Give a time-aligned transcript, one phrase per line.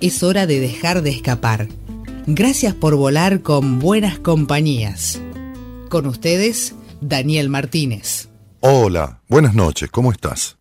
[0.00, 1.68] es hora de dejar de escapar.
[2.26, 5.20] Gracias por volar con buenas compañías.
[5.88, 8.28] Con ustedes, Daniel Martínez.
[8.60, 10.56] Hola, buenas noches, ¿cómo estás?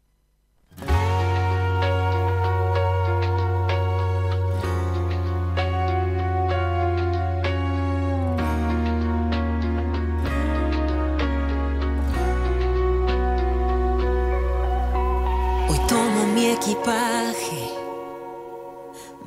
[15.69, 17.16] Hoy tomo mi equipaje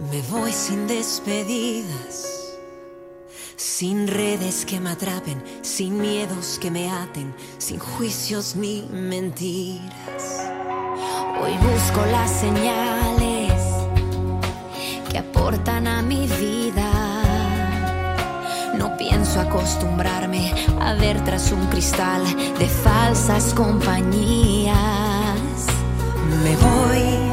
[0.08, 2.56] me voy sin despedidas,
[3.56, 10.48] sin redes que me atrapen, sin miedos que me aten, sin juicios ni mentiras.
[11.42, 13.52] Hoy busco las señales
[15.10, 16.90] que aportan a mi vida.
[18.78, 22.24] No pienso acostumbrarme a ver tras un cristal
[22.58, 24.76] de falsas compañías.
[26.42, 27.29] Me voy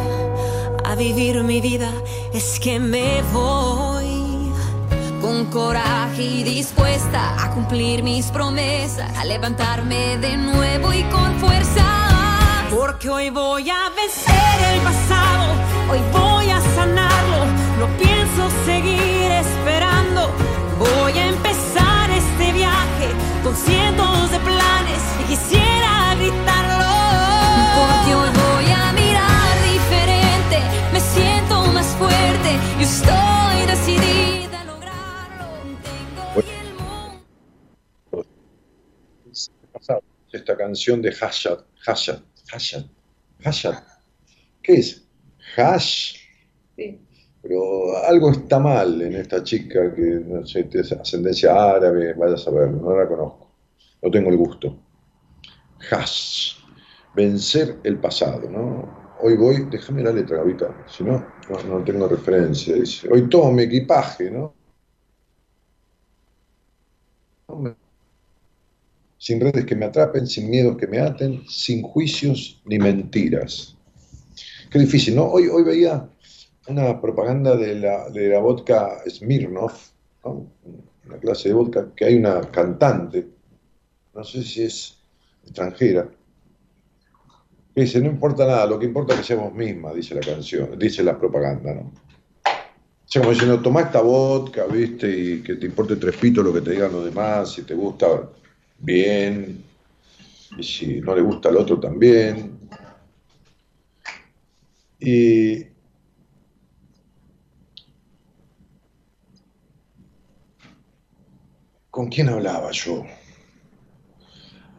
[0.87, 1.91] a vivir mi vida
[2.33, 4.53] es que me voy
[5.21, 11.83] con coraje y dispuesta a cumplir mis promesas, a levantarme de nuevo y con fuerza.
[12.73, 15.45] Porque hoy voy a vencer el pasado,
[15.91, 17.45] hoy voy a sanarlo,
[17.79, 20.31] no pienso seguir esperando,
[20.79, 23.07] voy a empezar este viaje
[23.43, 26.85] con cientos de planes y quisiera gritarlo.
[27.75, 28.36] Porque hoy
[32.87, 35.45] estoy decidida a lograrlo.
[40.31, 42.85] Esta canción de Hashad, Hashad, Hashad,
[43.43, 43.83] Hashad.
[44.63, 45.05] ¿Qué es?
[45.57, 46.15] Hash.
[46.77, 47.01] Sí.
[47.41, 52.37] Pero algo está mal en esta chica que no sé, tiene ascendencia árabe, vaya a
[52.37, 53.51] saber, no la conozco.
[54.01, 54.77] No tengo el gusto.
[55.91, 56.55] Hash.
[57.15, 59.06] Vencer el pasado, ¿no?
[59.21, 61.25] Hoy voy, déjame la letra, Gavita, si no,
[61.67, 62.75] no, tengo referencia.
[62.75, 64.53] Dice, hoy tomo mi equipaje, ¿no?
[69.17, 73.75] Sin redes que me atrapen, sin miedos que me aten, sin juicios ni mentiras.
[74.69, 75.25] Qué difícil, ¿no?
[75.25, 76.09] Hoy, hoy veía
[76.67, 79.91] una propaganda de la, de la vodka Smirnoff,
[80.23, 80.47] ¿no?
[81.05, 83.27] una clase de vodka, que hay una cantante,
[84.13, 84.97] no sé si es
[85.43, 86.09] extranjera,
[87.81, 91.03] dice, no importa nada, lo que importa es que seamos mismas, dice la canción, dice
[91.03, 91.81] la propaganda, ¿no?
[91.81, 95.09] O sea, como diciendo, toma esta vodka, ¿viste?
[95.09, 98.29] Y que te importe tres pitos lo que te digan los demás, si te gusta,
[98.79, 99.63] bien,
[100.57, 102.57] y si no le gusta al otro también.
[104.99, 105.67] Y
[111.97, 113.03] ¿Con quién hablaba yo?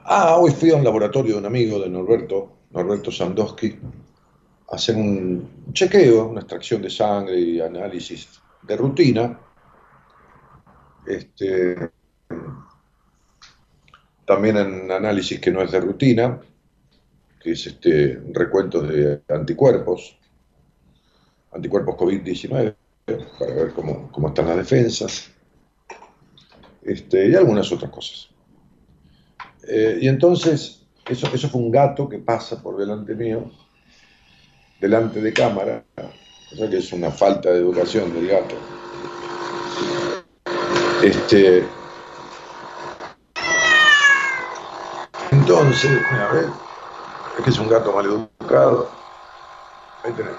[0.05, 3.79] Ah, hoy fui a un laboratorio de un amigo de Norberto, Norberto Sandowski,
[4.71, 9.41] hacer un chequeo, una extracción de sangre y análisis de rutina.
[11.07, 11.91] Este,
[14.27, 16.39] también en análisis que no es de rutina,
[17.41, 20.19] que es este recuento de anticuerpos,
[21.53, 22.75] anticuerpos COVID-19,
[23.39, 25.31] para ver cómo, están las defensas,
[26.83, 28.29] este, y algunas otras cosas.
[29.67, 30.78] Eh, y entonces
[31.09, 33.51] eso, eso fue un gato que pasa por delante mío,
[34.81, 35.83] delante de cámara,
[36.53, 38.55] o sea que es una falta de educación del gato.
[41.03, 41.67] Este,
[45.31, 46.49] entonces, a ver,
[47.39, 48.91] es que es un gato mal educado.
[50.05, 50.35] Ahí tenés.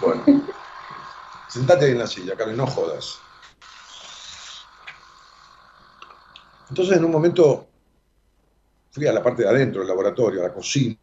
[0.00, 0.22] Bueno,
[1.48, 3.18] sentate ahí en la silla, Carlos, no jodas.
[6.68, 7.71] Entonces, en un momento
[8.92, 10.96] fui a la parte de adentro del laboratorio, a la cocina,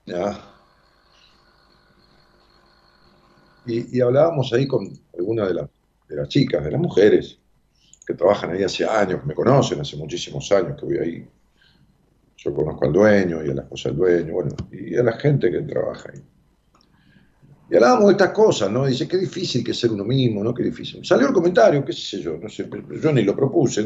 [3.66, 4.88] y, hablábamos ahí con
[5.18, 7.38] algunas de, las chicas, de las mujeres,
[8.06, 11.28] que trabajan ahí hace años, que me conocen, hace muchísimos años que voy ahí.
[12.38, 15.52] Yo conozco al dueño y a la esposa del dueño, bueno, y a la gente
[15.52, 16.22] que trabaja ahí.
[17.70, 18.88] Y hablábamos de estas cosas, ¿no?
[18.88, 20.54] Dice, qué difícil que ser uno mismo, ¿no?
[20.54, 21.06] Qué difícil.
[21.06, 22.68] Salió el comentario, qué sé yo, no sé,
[23.02, 23.86] yo ni lo propuse,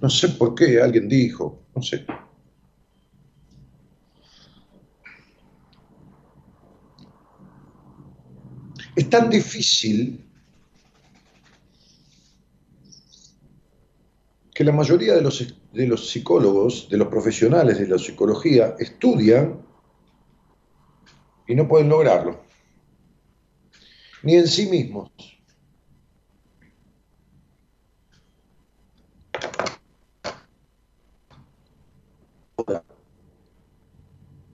[0.00, 2.04] no sé por qué, alguien dijo, no sé.
[8.96, 10.24] Es tan difícil
[14.54, 19.60] que la mayoría de los, de los psicólogos, de los profesionales de la psicología, estudian
[21.46, 22.42] y no pueden lograrlo,
[24.22, 25.10] ni en sí mismos.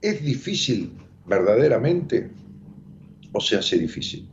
[0.00, 0.96] ¿Es difícil
[1.26, 2.30] verdaderamente
[3.36, 4.28] o se hace difícil?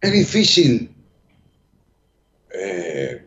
[0.00, 0.94] Es difícil,
[2.54, 3.26] eh,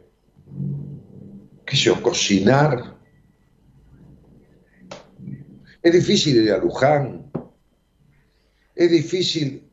[1.65, 2.97] qué sé yo, cocinar.
[5.81, 7.31] Es difícil ir a Luján.
[8.73, 9.69] Es difícil,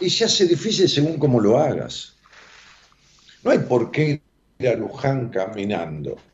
[0.00, 2.16] y se hace difícil según cómo lo hagas.
[3.44, 4.22] No hay por qué
[4.58, 6.29] ir a Luján caminando.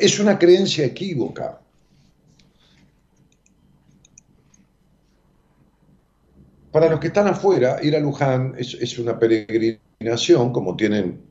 [0.00, 1.60] Es una creencia equívoca.
[6.70, 11.22] Para los que están afuera, ir a Luján es, una peregrinación, como tienen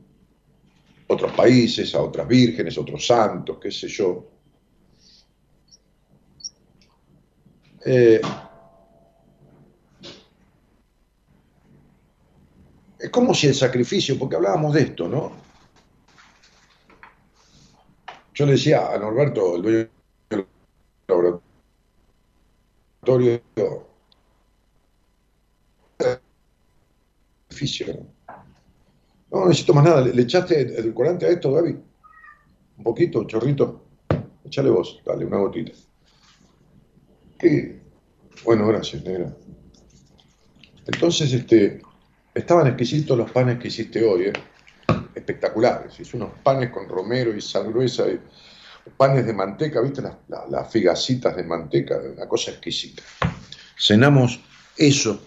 [1.06, 4.28] otros países, a otras vírgenes, otros santos, qué sé yo.
[7.84, 8.20] Eh,
[12.98, 15.45] es como si el sacrificio, porque hablábamos de esto, ¿no?
[18.36, 19.88] Yo le decía a Norberto, el dueño
[20.28, 20.46] del
[21.08, 21.40] laboratorio,
[29.30, 30.02] No necesito más nada.
[30.02, 31.78] ¿Le, echaste edulcorante a esto, Gaby?
[32.76, 33.86] Un poquito, chorrito.
[34.44, 35.72] Échale vos, dale, una gotita.
[38.44, 39.34] Bueno, gracias, negra.
[40.86, 41.80] Entonces, este,
[42.34, 44.32] estaban exquisitos los panes que hiciste hoy, ¿eh?
[45.26, 45.98] Espectaculares.
[45.98, 48.20] Hice unos panes con romero y sal gruesa, y
[48.96, 50.00] panes de manteca, ¿viste?
[50.02, 53.02] Las, las figacitas de manteca, una cosa exquisita.
[53.76, 54.40] Cenamos
[54.76, 55.20] eso,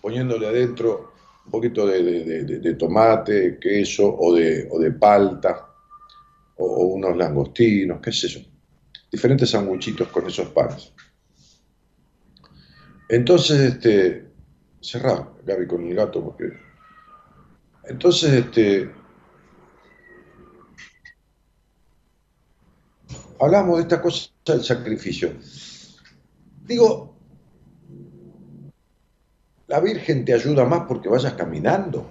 [0.00, 1.12] poniéndole adentro
[1.44, 5.68] un poquito de, tomate, queso o de, o de palta,
[6.56, 8.40] o, unos langostinos, qué sé yo.
[9.10, 10.92] Diferentes sanguchitos con esos panes.
[13.08, 14.26] Entonces, este,
[14.80, 16.52] cerrado, Gaby, con el gato, porque...
[17.84, 19.01] Entonces, este...
[23.42, 25.32] Hablamos de esta cosa del sacrificio.
[26.64, 27.16] Digo,
[29.66, 32.08] la Virgen te ayuda más porque vayas caminando.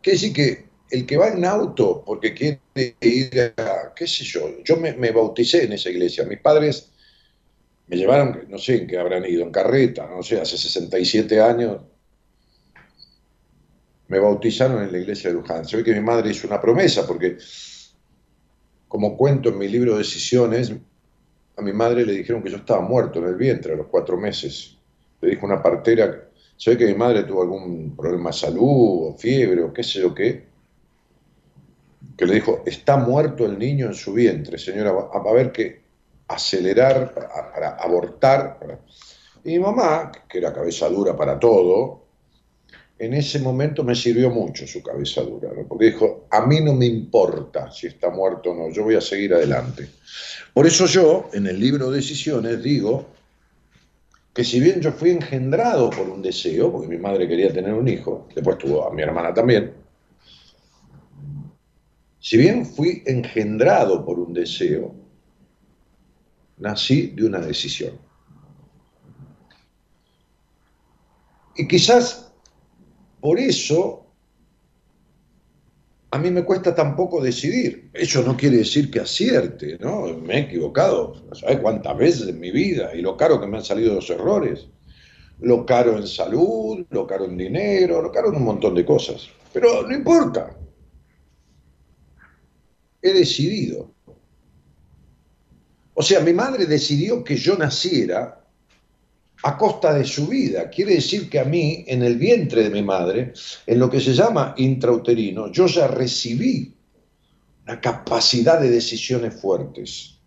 [0.00, 2.60] Quiere decir que el que va en auto porque quiere
[3.00, 6.22] ir a, qué sé yo, yo me, bauticé en esa iglesia.
[6.26, 6.92] Mis padres
[7.88, 11.80] me llevaron, no sé en qué habrán ido, en carreta, no sé, hace 67 años.
[14.12, 15.64] Me bautizaron en la iglesia de Luján.
[15.64, 17.38] Se ve que mi madre hizo una promesa porque,
[18.86, 20.70] como cuento en mi libro Decisiones,
[21.56, 24.18] a mi madre le dijeron que yo estaba muerto en el vientre a los cuatro
[24.18, 24.76] meses.
[25.22, 26.28] Le dijo una partera,
[26.58, 30.00] se ve que mi madre tuvo algún problema de salud o fiebre o qué sé
[30.00, 30.44] yo qué,
[32.14, 35.80] que le dijo, está muerto el niño en su vientre, señora, va a haber que
[36.28, 38.58] acelerar para, abortar.
[39.42, 42.01] Y mi mamá, que era cabeza dura para todo,
[43.02, 46.86] en ese momento me sirvió mucho su cabeza dura, porque dijo, a mí no me
[46.86, 49.88] importa si está muerto o no, yo voy a seguir adelante.
[50.54, 53.06] Por eso yo, en el libro Decisiones, digo
[54.32, 57.88] que si bien yo fui engendrado por un deseo, porque mi madre quería tener un
[57.88, 59.72] hijo, después tuvo a mi hermana también,
[62.20, 64.94] si bien fui engendrado por un deseo,
[66.58, 67.98] nací de una decisión.
[71.56, 72.31] Y quizás
[73.22, 74.04] por eso,
[76.10, 77.88] a mí me cuesta tampoco decidir.
[77.94, 80.08] Eso no quiere decir que acierte, ¿no?
[80.18, 83.58] Me he equivocado, no sabes cuántas veces en mi vida, y lo caro que me
[83.58, 84.66] han salido los errores.
[85.38, 89.28] Lo caro en salud, lo caro en dinero, lo caro en un montón de cosas.
[89.52, 90.56] Pero no importa.
[93.00, 93.94] He decidido.
[95.94, 98.41] O sea, mi madre decidió que yo naciera
[99.42, 100.70] a costa de su vida.
[100.70, 103.32] Quiere decir que a mí, en el vientre de mi madre,
[103.66, 106.74] en lo que se llama intrauterino, yo ya recibí
[107.64, 110.18] una capacidad de decisiones fuertes.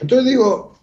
[0.00, 0.78] Entonces digo,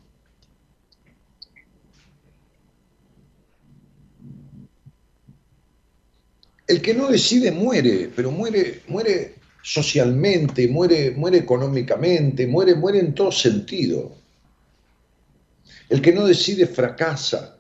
[6.68, 9.36] el que no decide muere, pero muere, muere
[9.66, 14.12] socialmente, muere, muere económicamente, muere, muere en todo sentido.
[15.90, 17.58] El que no decide fracasa.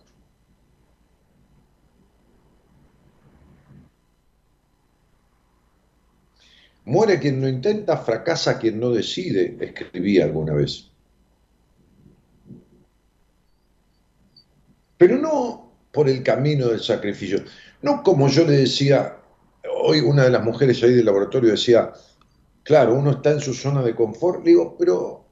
[6.83, 10.91] Muere quien no intenta, fracasa quien no decide, escribí alguna vez.
[14.99, 17.43] Pero no por el camino del sacrificio,
[17.81, 19.24] no como yo le decía,
[19.85, 21.91] hoy una de las mujeres ahí del laboratorio decía,
[22.63, 25.25] claro, uno está en su zona de confort, digo, pero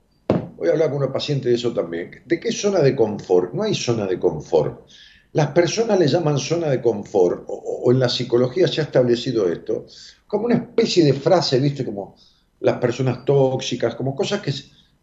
[0.55, 2.21] voy a hablar con una paciente de eso también.
[2.25, 3.53] ¿De qué zona de confort?
[3.53, 4.87] No hay zona de confort.
[5.33, 9.87] Las personas le llaman zona de confort, o, en la psicología se ha establecido esto,
[10.27, 11.83] como una especie de frase, ¿viste?
[11.83, 12.15] Como
[12.59, 14.53] las personas tóxicas, como cosas que,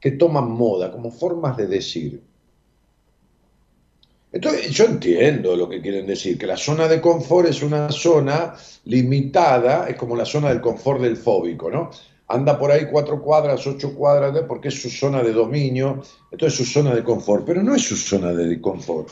[0.00, 2.22] que toman moda, como formas de decir.
[4.32, 8.54] Entonces, yo entiendo lo que quieren decir, que la zona de confort es una zona
[8.84, 11.90] limitada, es como la zona del confort del fóbico, ¿no?
[12.28, 16.66] Anda por ahí cuatro cuadras, ocho cuadras, porque es su zona de dominio, entonces es
[16.66, 19.08] su zona de confort, pero no es su zona de confort,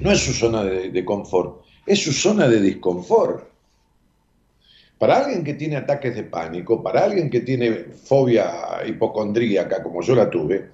[0.00, 3.44] no es su zona de confort, es su zona de disconfort.
[4.98, 10.14] Para alguien que tiene ataques de pánico, para alguien que tiene fobia hipocondríaca, como yo
[10.14, 10.70] la tuve,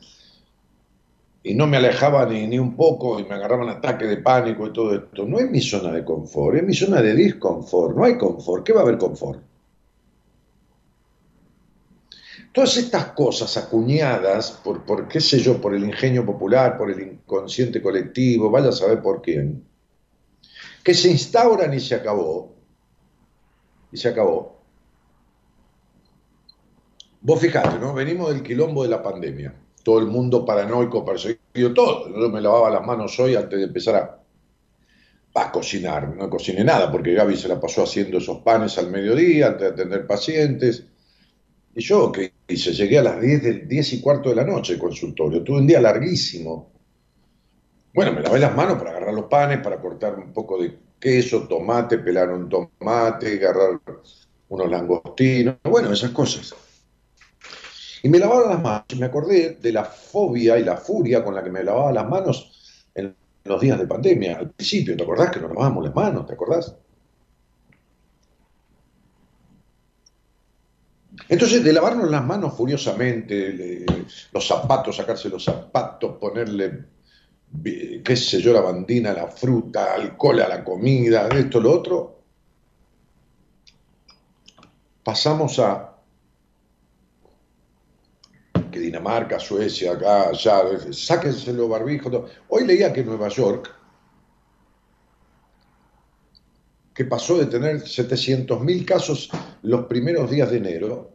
[1.44, 4.72] y no me alejaba ni, ni un poco y me agarraban ataques de pánico y
[4.72, 8.16] todo esto, no es mi zona de confort, es mi zona de disconfort, no hay
[8.16, 9.42] confort, ¿qué va a haber confort?
[12.52, 17.00] Todas estas cosas acuñadas por, por, qué sé yo, por el ingenio popular, por el
[17.00, 19.64] inconsciente colectivo, vaya a saber por quién,
[20.84, 22.54] que se instauran y se acabó,
[23.90, 24.60] y se acabó.
[27.22, 27.94] Vos fijate, ¿no?
[27.94, 29.54] Venimos del quilombo de la pandemia.
[29.82, 32.08] Todo el mundo paranoico, perseguido, todo.
[32.08, 36.14] Yo me lavaba las manos hoy antes de empezar a, a cocinar.
[36.16, 39.68] No cociné nada porque Gaby se la pasó haciendo esos panes al mediodía antes de
[39.68, 40.84] atender pacientes.
[41.74, 44.74] Y yo, que hice, llegué a las 10, del, 10 y cuarto de la noche
[44.74, 45.42] al consultorio.
[45.42, 46.70] Tuve un día larguísimo.
[47.94, 51.46] Bueno, me lavé las manos para agarrar los panes, para cortar un poco de queso,
[51.48, 53.80] tomate, pelar un tomate, agarrar
[54.48, 56.54] unos langostinos, bueno, esas cosas.
[58.02, 61.34] Y me lavaba las manos y me acordé de la fobia y la furia con
[61.34, 65.30] la que me lavaba las manos en los días de pandemia, al principio, ¿te acordás
[65.30, 66.26] que nos lavábamos las manos?
[66.26, 66.76] ¿Te acordás?
[71.28, 73.86] Entonces, de lavarnos las manos furiosamente,
[74.32, 76.84] los zapatos, sacarse los zapatos, ponerle
[78.04, 82.22] qué sé yo, la bandina, la fruta, alcohol a la comida, esto, lo otro,
[85.04, 85.91] pasamos a
[88.72, 92.30] que Dinamarca, Suecia, acá, allá, sáquense los barbijos.
[92.48, 93.72] Hoy leía que Nueva York,
[96.92, 99.30] que pasó de tener 700.000 casos
[99.62, 101.10] los primeros días de enero,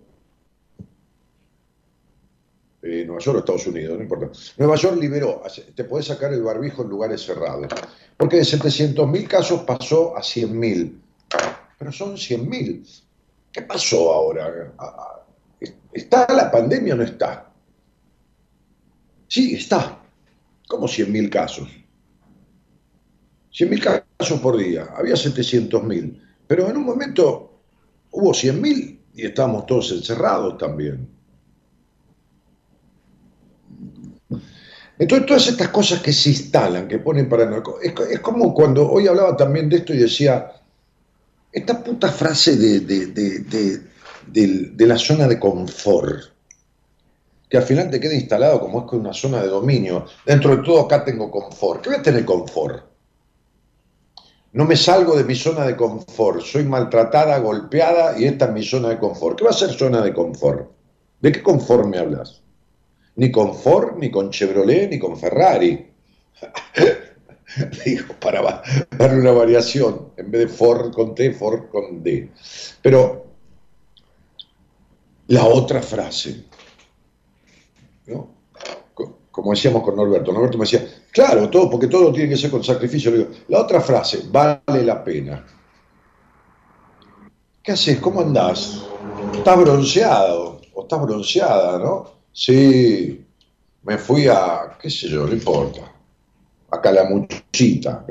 [2.83, 4.31] eh, Nueva York o Estados Unidos, no importa.
[4.57, 5.41] Nueva York liberó,
[5.75, 7.67] te puedes sacar el barbijo en lugares cerrados,
[8.15, 11.01] porque de 700.000 casos pasó a 100.000.
[11.77, 13.03] Pero son 100.000.
[13.51, 14.71] ¿Qué pasó ahora?
[15.91, 17.47] ¿Está la pandemia o no está?
[19.27, 20.01] Sí, está.
[20.67, 21.69] ¿Cómo 100.000 casos?
[23.53, 27.62] 100.000 casos por día, había 700.000, pero en un momento
[28.12, 31.07] hubo 100.000 y estábamos todos encerrados también.
[35.00, 39.07] Entonces, todas estas cosas que se instalan, que ponen paranoico, es, es como cuando hoy
[39.07, 40.51] hablaba también de esto y decía,
[41.51, 42.79] esta puta frase de,
[44.27, 46.34] de, la zona de confort,
[47.50, 50.63] que al final te queda instalado como es que una zona de dominio, dentro de
[50.63, 52.84] todo acá tengo confort, ¿qué voy a tener confort?
[54.54, 58.63] No me salgo de mi zona de confort, soy maltratada, golpeada y esta es mi
[58.63, 59.38] zona de confort.
[59.38, 60.72] ¿Qué va a ser zona de confort?
[61.22, 62.42] ¿De qué confort me hablas?
[63.18, 65.88] ni con Ford, ni con Chevrolet, ni con Ferrari.
[67.86, 68.62] Digo, para
[68.92, 72.30] darle una variación, en vez de Ford con T, Ford con D.
[72.82, 73.25] Pero
[75.27, 76.46] la otra frase,
[78.07, 78.37] ¿no?
[79.37, 82.63] como decíamos con Norberto, Norberto me decía, claro, todo, porque todo tiene que ser con
[82.63, 83.27] sacrificio.
[83.49, 85.45] La otra frase, vale la pena.
[87.61, 87.99] ¿Qué haces?
[87.99, 88.81] ¿Cómo andás?
[89.31, 90.59] ¿Estás bronceado?
[90.73, 92.09] ¿O estás bronceada, no?
[92.33, 93.23] Sí,
[93.83, 95.81] me fui a, qué sé yo, no importa,
[96.71, 98.05] a Calamuchita,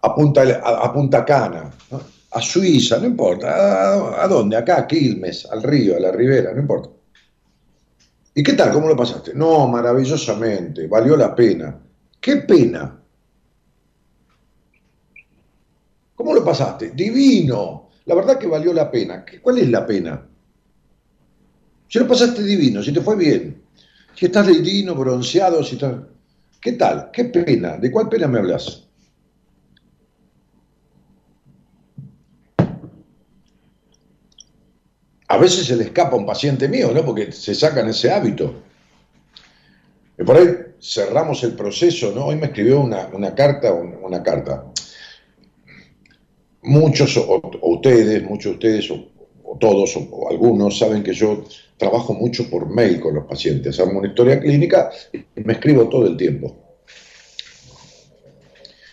[0.00, 1.70] a Punta, a, Punta Cana,
[2.32, 4.56] a Suiza, no importa, ¿A, dónde?
[4.56, 6.88] Acá, a Quilmes, al río, a la ribera, no importa.
[8.34, 8.72] ¿Y qué tal?
[8.72, 9.32] ¿Cómo lo pasaste?
[9.34, 11.78] No, maravillosamente, valió la pena.
[12.20, 13.00] ¿Qué pena?
[16.16, 16.90] ¿Cómo lo pasaste?
[16.90, 17.90] Divino.
[18.06, 19.24] La verdad que valió la pena.
[19.40, 20.26] ¿Cuál es la pena?
[21.88, 23.62] Si lo pasaste divino, si te fue bien,
[24.14, 25.94] si estás divino, bronceado, si estás...
[26.60, 27.10] ¿Qué tal?
[27.12, 27.76] ¿Qué pena?
[27.76, 28.83] ¿De cuál pena me hablas?
[35.28, 37.04] A veces se le escapa a un paciente mío, ¿no?
[37.04, 38.54] Porque se sacan ese hábito.
[40.18, 40.48] Y por ahí
[40.80, 42.26] cerramos el proceso, ¿no?
[42.26, 44.66] Hoy me escribió una, carta, una, carta.
[46.62, 51.44] Muchos, o, ustedes, muchos de ustedes, o, todos, o, algunos, saben que yo
[51.78, 53.80] trabajo mucho por mail con los pacientes.
[53.80, 56.54] Hago una historia clínica y me escribo todo el tiempo.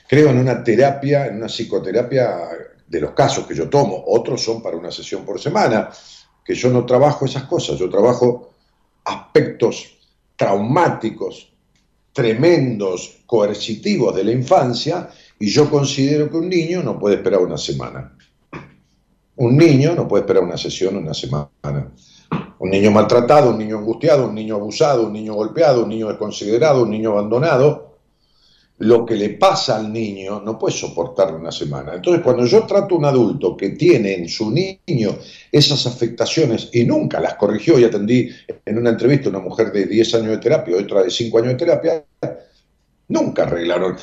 [0.08, 2.50] Creo en una terapia, en una psicoterapia
[2.88, 4.04] de los casos que yo tomo.
[4.08, 5.90] Otros son para una sesión por semana,
[6.44, 8.52] que yo no trabajo esas cosas, yo trabajo
[9.04, 9.98] aspectos
[10.36, 11.52] traumáticos,
[12.14, 17.58] tremendos, coercitivos de la infancia, y yo considero que un niño no puede esperar una
[17.58, 18.16] semana.
[19.36, 21.50] Un niño no puede esperar una sesión una semana.
[22.60, 26.84] Un niño maltratado, un niño angustiado, un niño abusado, un niño golpeado, un niño desconsiderado,
[26.84, 27.91] un niño abandonado,
[28.82, 31.94] lo que le pasa al niño no puede soportarlo una semana.
[31.96, 35.20] Entonces, cuando yo trato a un adulto que tiene en su niño
[35.52, 38.30] esas afectaciones y nunca las corrigió, y atendí
[38.66, 41.50] en una entrevista a una mujer de 10 años de terapia, otra de 5 años
[41.50, 42.04] de terapia,
[43.10, 43.98] nunca arreglaron.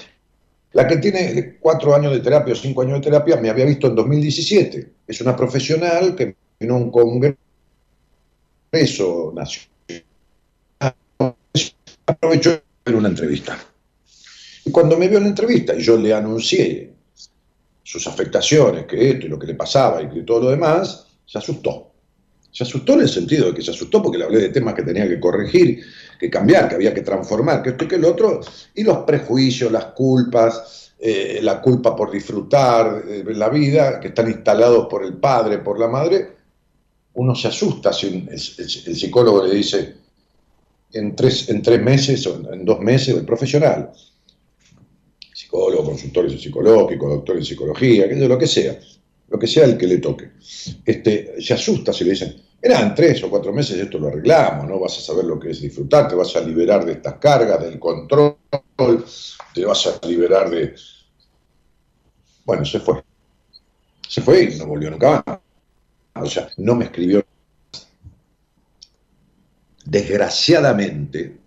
[0.72, 3.88] La que tiene 4 años de terapia o 5 años de terapia me había visto
[3.88, 4.92] en 2017.
[5.08, 7.36] Es una profesional que vino un congreso
[9.34, 10.14] nacional.
[12.06, 13.58] Aprovechó de una entrevista
[14.68, 16.92] y cuando me vio en la entrevista y yo le anuncié
[17.82, 21.38] sus afectaciones, que esto y lo que le pasaba y que todo lo demás, se
[21.38, 21.90] asustó.
[22.52, 24.82] Se asustó en el sentido de que se asustó porque le hablé de temas que
[24.82, 25.82] tenía que corregir,
[26.20, 28.42] que cambiar, que había que transformar, que esto y que el otro,
[28.74, 34.28] y los prejuicios, las culpas, eh, la culpa por disfrutar de la vida, que están
[34.28, 36.28] instalados por el padre, por la madre,
[37.14, 39.94] uno se asusta si el, psicólogo le dice
[40.92, 43.92] en tres, en tres meses o en dos meses, el profesional,
[45.48, 48.78] psicólogo, consultorio psicológico, doctor en psicología, lo que sea,
[49.28, 50.32] lo que sea el que le toque.
[50.84, 54.78] Este, se asusta si le dicen, eran tres o cuatro meses esto lo arreglamos, ¿no?
[54.78, 57.78] Vas a saber lo que es disfrutar, te vas a liberar de estas cargas, del
[57.78, 58.36] control,
[59.54, 60.74] te vas a liberar de...
[62.44, 63.02] Bueno, se fue.
[64.06, 65.38] Se fue y no volvió nunca más.
[66.14, 67.24] O sea, no me escribió.
[69.84, 71.38] Desgraciadamente,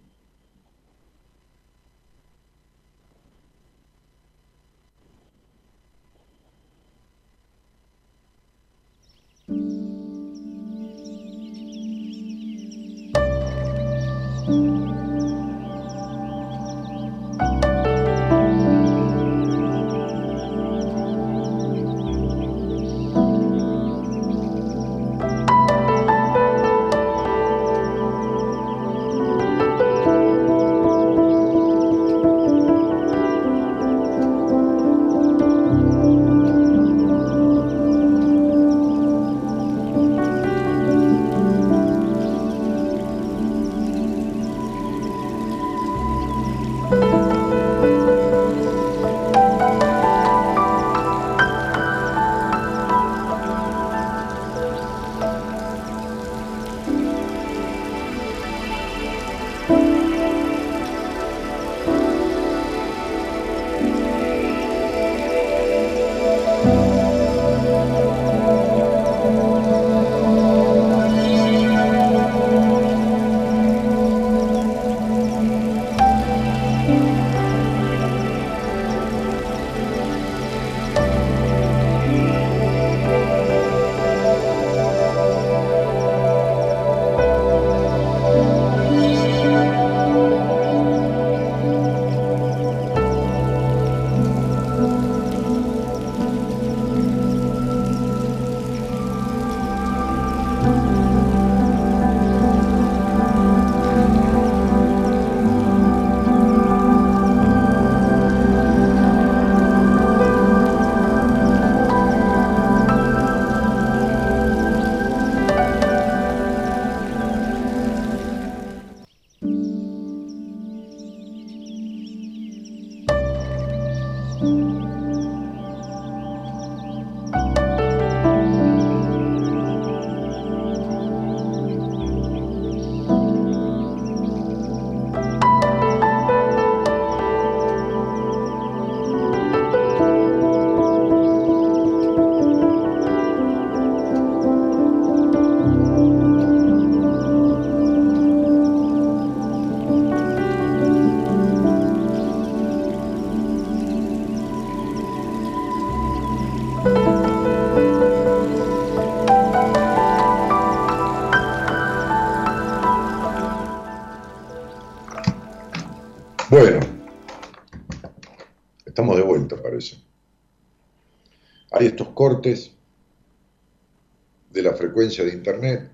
[174.51, 175.89] de la frecuencia de Internet.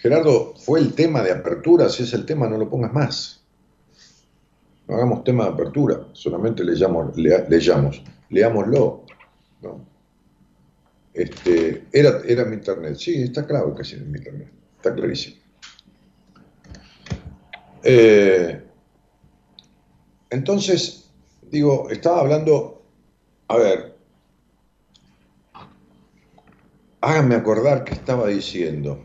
[0.00, 3.44] Gerardo, fue el tema de apertura, si es el tema no lo pongas más.
[4.86, 7.44] No hagamos tema de apertura, solamente le llamo, le,
[8.30, 9.04] leámoslo.
[11.12, 15.36] Este, era, era mi internet, sí, está claro que sí es mi internet, está clarísimo.
[17.82, 18.62] Eh,
[20.28, 21.08] entonces,
[21.50, 22.82] digo, estaba hablando,
[23.48, 23.95] a ver,
[27.06, 29.00] háganme acordar qué estaba diciendo.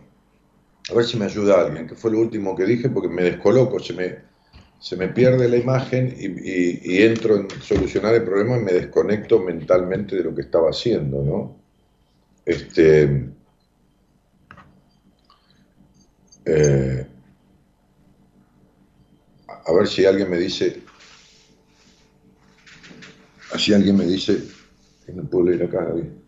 [0.89, 3.79] A ver si me ayuda alguien, que fue lo último que dije porque me descoloco,
[3.79, 4.17] se me,
[4.79, 10.15] se me pierde la imagen y, entro en solucionar el problema y me desconecto mentalmente
[10.15, 11.61] de lo que estaba haciendo, ¿no?
[12.43, 13.29] Este,
[16.45, 17.07] eh,
[19.47, 20.81] a ver si alguien me dice,
[23.59, 24.39] si alguien me dice,
[25.13, 26.21] no puedo leer acá, David.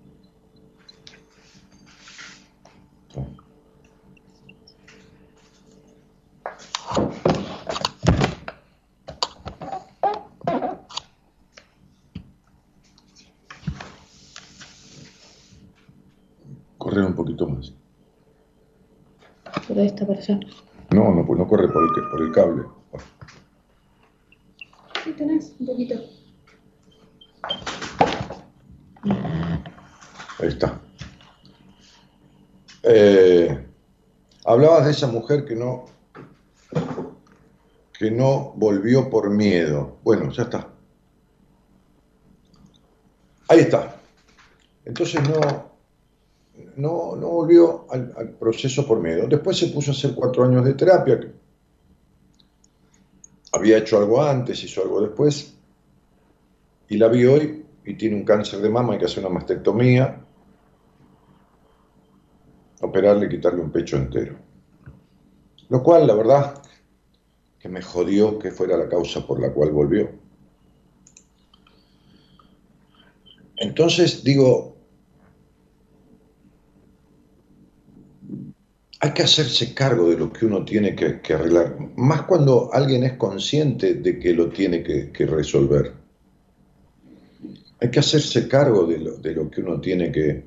[16.77, 17.73] Correr un poquito más.
[19.83, 20.39] Esta persona.
[20.91, 22.63] No, no, pues no corre por el, por el cable.
[25.03, 25.95] Sí, tenés un poquito.
[30.39, 30.79] Ahí está.
[32.83, 33.67] Eh,
[34.45, 35.85] hablabas de esa mujer que no,
[37.99, 39.97] que no volvió por miedo.
[40.03, 40.69] Bueno, ya está.
[43.49, 43.97] Ahí está.
[44.85, 45.72] Entonces no,
[46.77, 49.27] no, no volvió al, al, proceso por miedo.
[49.27, 51.19] Después se puso a hacer cuatro años de terapia.
[53.51, 55.55] Había hecho algo antes, hizo algo después.
[56.89, 60.21] Y la vi hoy y tiene un cáncer de mama, hay que hacer una mastectomía,
[62.81, 64.35] operarle y quitarle un pecho entero.
[65.69, 66.61] Lo cual, la verdad,
[67.59, 70.09] que me jodió que fuera la causa por la cual volvió.
[73.55, 74.72] Entonces digo,
[79.03, 83.13] hay que hacerse cargo de lo que uno tiene que, arreglar, más cuando alguien es
[83.13, 86.03] consciente de que lo tiene que resolver.
[87.83, 88.97] Hay que hacerse cargo de
[89.33, 90.45] lo, que uno tiene que,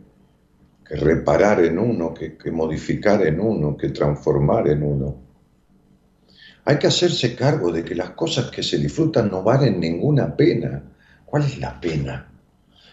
[0.88, 5.16] reparar en uno, que, modificar en uno, que transformar en uno.
[6.64, 10.82] Hay que hacerse cargo de que las cosas que se disfrutan no valen ninguna pena.
[11.26, 12.26] ¿Cuál es la pena?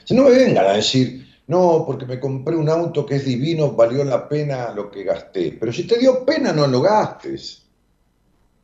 [0.04, 3.72] Si no me vengan a decir, no, porque me compré un auto que es divino,
[3.72, 5.58] valió la pena lo que gasté.
[5.60, 7.64] Pero si te dio pena, no lo gastes.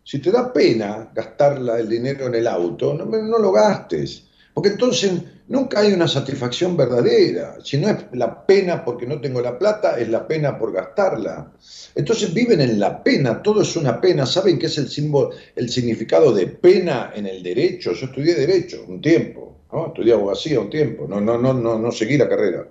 [0.03, 4.23] Si te da pena gastar el dinero en el auto, no, no lo gastes.
[4.53, 5.13] Porque entonces
[5.47, 7.57] nunca hay una satisfacción verdadera.
[7.63, 11.51] Si no es la pena porque no tengo la plata, es la pena por gastarla.
[11.95, 14.25] Entonces viven en la pena, todo es una pena.
[14.25, 17.93] ¿Saben qué es el símbolo, el significado de pena en el derecho?
[17.93, 19.87] Yo estudié derecho un tiempo, ¿no?
[19.87, 22.67] estudié abogacía un tiempo, no, no, no, no, no seguí la carrera.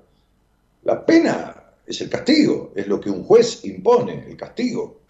[0.84, 1.54] La pena
[1.87, 5.00] es el castigo, es lo que un juez impone, el castigo.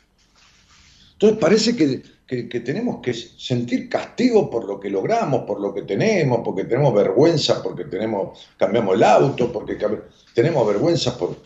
[1.14, 5.83] Entonces parece que que, tenemos que sentir castigo por lo que logramos, por lo que
[5.83, 9.79] tenemos, porque tenemos vergüenza, porque tenemos, cambiamos el auto, porque
[10.35, 11.37] tenemos vergüenza por,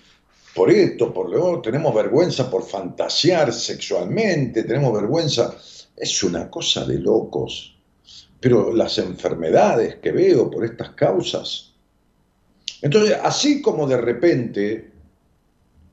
[0.52, 5.54] por esto, por lo otro, tenemos vergüenza por fantasear sexualmente, tenemos vergüenza.
[5.96, 7.71] Es una cosa de locos.
[8.42, 11.72] Pero las enfermedades que veo por estas causas.
[12.82, 14.90] Entonces, así como de repente,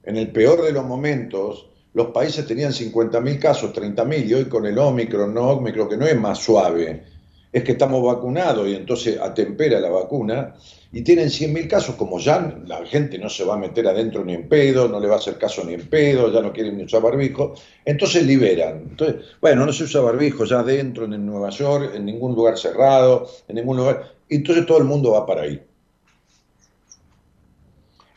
[0.04, 4.66] en el peor de los momentos, los países tenían 50.000 casos, 30.000, y hoy con
[4.66, 7.04] el Omicron, no Omicron, que no es más suave,
[7.52, 10.56] es que estamos vacunados y entonces atempera la vacuna,
[10.92, 14.34] y tienen 100.000 casos, como ya la gente no se va a meter adentro ni
[14.34, 16.84] en pedo, no le va a hacer caso ni en pedo, ya no quieren ni
[16.84, 17.54] usar barbijo,
[17.86, 18.88] entonces liberan.
[18.90, 23.30] Entonces, bueno, no se usa barbijo ya adentro, en Nueva York, en ningún lugar cerrado,
[23.48, 25.62] en ningún lugar, entonces todo el mundo va para ahí.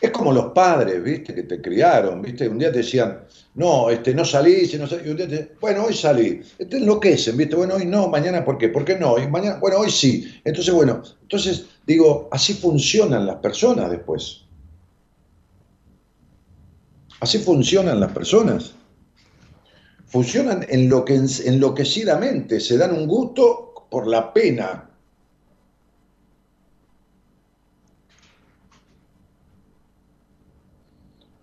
[0.03, 1.33] Es como los padres, ¿viste?
[1.33, 2.49] Que te criaron, ¿viste?
[2.49, 3.21] Un día te decían,
[3.55, 5.07] no, este, no salís, no salís.
[5.07, 6.43] Y un día te bueno, hoy salí.
[6.59, 7.55] Te enloquecen, ¿viste?
[7.55, 8.69] Bueno, hoy no, mañana, ¿por qué?
[8.69, 9.17] ¿Por qué no?
[9.17, 10.41] Y mañana, bueno, hoy sí.
[10.45, 14.41] Entonces, bueno, entonces digo, así funcionan las personas después.
[17.21, 18.75] Así funcionan las personas.
[20.07, 24.91] Funcionan enloquecidamente, se dan un gusto por la pena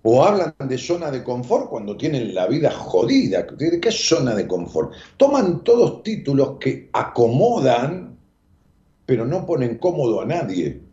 [0.04, 3.44] o hablan de zona de confort cuando tienen la vida jodida.
[3.44, 4.94] ¿De qué zona de confort?
[5.18, 8.10] Toman todos títulos que acomodan
[9.10, 10.84] pero no ponen cómodo a nadie.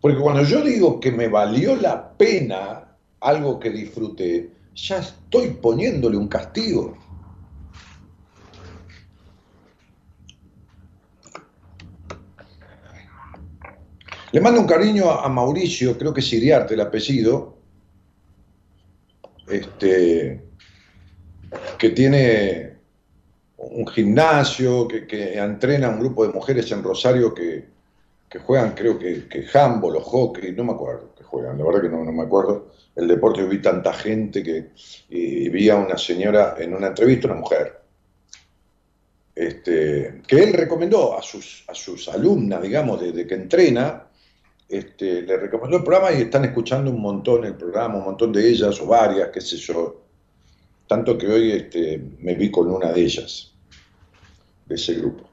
[0.00, 6.16] Porque cuando yo digo que me valió la pena algo que disfruté, ya estoy poniéndole
[6.16, 6.96] un castigo.
[14.30, 17.56] Le mando un cariño a Mauricio, creo que es Iriarte el apellido,
[19.48, 20.42] este,
[21.78, 22.76] que tiene
[23.56, 27.68] un gimnasio, que, entrena a un grupo de mujeres en Rosario que,
[28.38, 31.88] juegan, creo que, que handball o hockey, no me acuerdo que juegan, la verdad que
[31.88, 32.72] no, me acuerdo.
[32.94, 34.72] El deporte, vi tanta gente que
[35.08, 37.80] vi a una señora en una entrevista, una mujer,
[39.34, 44.07] este, que él recomendó a sus, a sus alumnas, digamos, desde que entrena,
[44.68, 48.48] este, le recomendó el programa y están escuchando un montón el programa, un montón de
[48.48, 50.02] ellas o varias, qué sé yo.
[50.86, 53.54] Tanto que hoy este, me vi con una de ellas,
[54.66, 55.28] de ese grupo.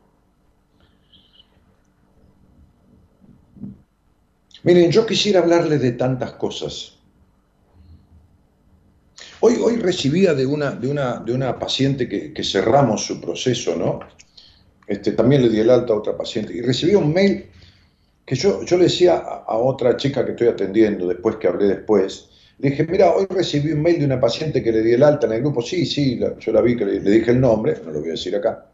[4.63, 6.93] Miren, yo quisiera hablarles de tantas cosas.
[9.41, 13.99] Hoy, hoy recibía de una, de una, de una paciente que, cerramos su proceso, ¿no?
[14.87, 17.49] Este, también le di el alta a otra paciente y recibí un mail
[18.25, 22.29] que yo, yo le decía a, otra chica que estoy atendiendo, después que hablé después,
[22.57, 25.27] le dije, mira, hoy recibí un mail de una paciente que le di el alta
[25.27, 27.99] en el grupo, sí, sí, yo la vi, que le, dije el nombre, no lo
[27.99, 28.65] voy a decir acá,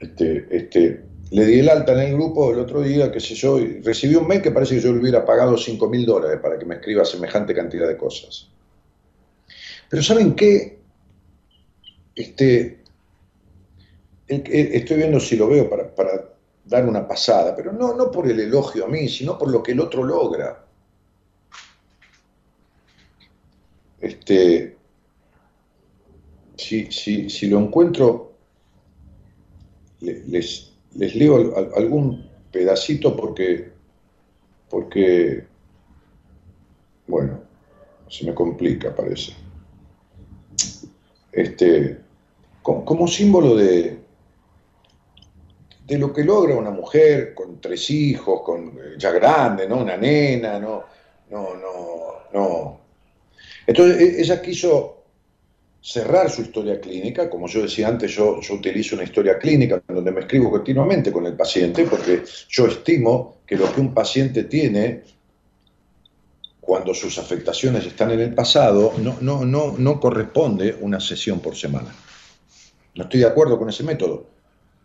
[0.00, 3.60] este, este, le di el alta en el grupo el otro día, qué sé yo,
[3.60, 6.58] y recibí un mail que parece que yo le hubiera pagado 5 mil dólares para
[6.58, 8.48] que me escriba semejante cantidad de cosas.
[9.88, 10.78] Pero ¿saben qué?
[12.14, 12.80] Este,
[14.26, 16.31] estoy viendo si lo veo para, para
[16.64, 19.72] dar una pasada, pero no, no por el elogio a mí, sino por lo que
[19.72, 20.64] el otro logra.
[24.00, 24.76] Este,
[26.56, 28.32] si, si lo encuentro,
[30.00, 33.72] les, les leo algún pedacito porque,
[34.68, 35.44] porque,
[37.06, 37.40] bueno,
[38.08, 39.32] se me complica, parece.
[41.30, 41.98] Este,
[42.62, 44.01] como símbolo de,
[45.86, 49.78] de lo que logra una mujer con tres hijos, con eh, ya grande, ¿no?
[49.78, 50.84] Una nena, ¿no?
[51.30, 52.80] No, no, no.
[53.66, 55.02] Entonces e, ella quiso
[55.80, 60.12] cerrar su historia clínica, como yo decía antes, yo, yo utilizo una historia clínica donde
[60.12, 65.02] me escribo continuamente con el paciente, porque yo estimo que lo que un paciente tiene
[66.60, 71.56] cuando sus afectaciones están en el pasado, no, no, no, no corresponde una sesión por
[71.56, 71.92] semana.
[72.94, 74.31] No estoy de acuerdo con ese método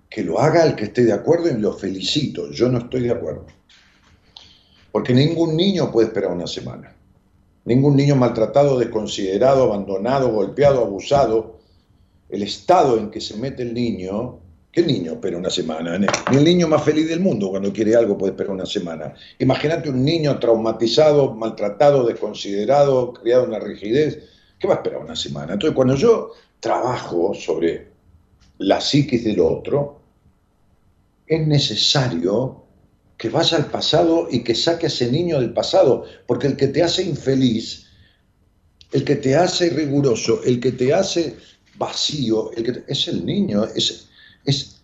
[0.10, 3.12] que lo haga el que esté de acuerdo y lo felicito, yo no estoy de
[3.12, 3.46] acuerdo.
[4.92, 6.94] Porque ningún niño puede esperar una semana.
[7.66, 11.60] Ningún niño maltratado, desconsiderado, abandonado, golpeado, abusado,
[12.30, 14.40] el estado en que se mete el niño,
[14.72, 15.98] ¿qué niño espera una semana?
[15.98, 19.14] Ni el niño más feliz del mundo cuando quiere algo puede esperar una semana.
[19.40, 24.20] Imagínate un niño traumatizado, maltratado, desconsiderado, criado en la rigidez,
[24.60, 25.54] ¿qué va a esperar una semana?
[25.54, 27.88] Entonces cuando yo trabajo sobre
[28.60, 29.97] la psiquis del otro,
[31.28, 32.64] es necesario
[33.18, 36.68] que vaya al pasado y que saque a ese niño del pasado, porque el que
[36.68, 37.88] te hace infeliz,
[38.92, 41.36] el que te hace riguroso, el que te hace
[41.78, 44.08] vacío, el que es el niño, es,
[44.46, 44.78] es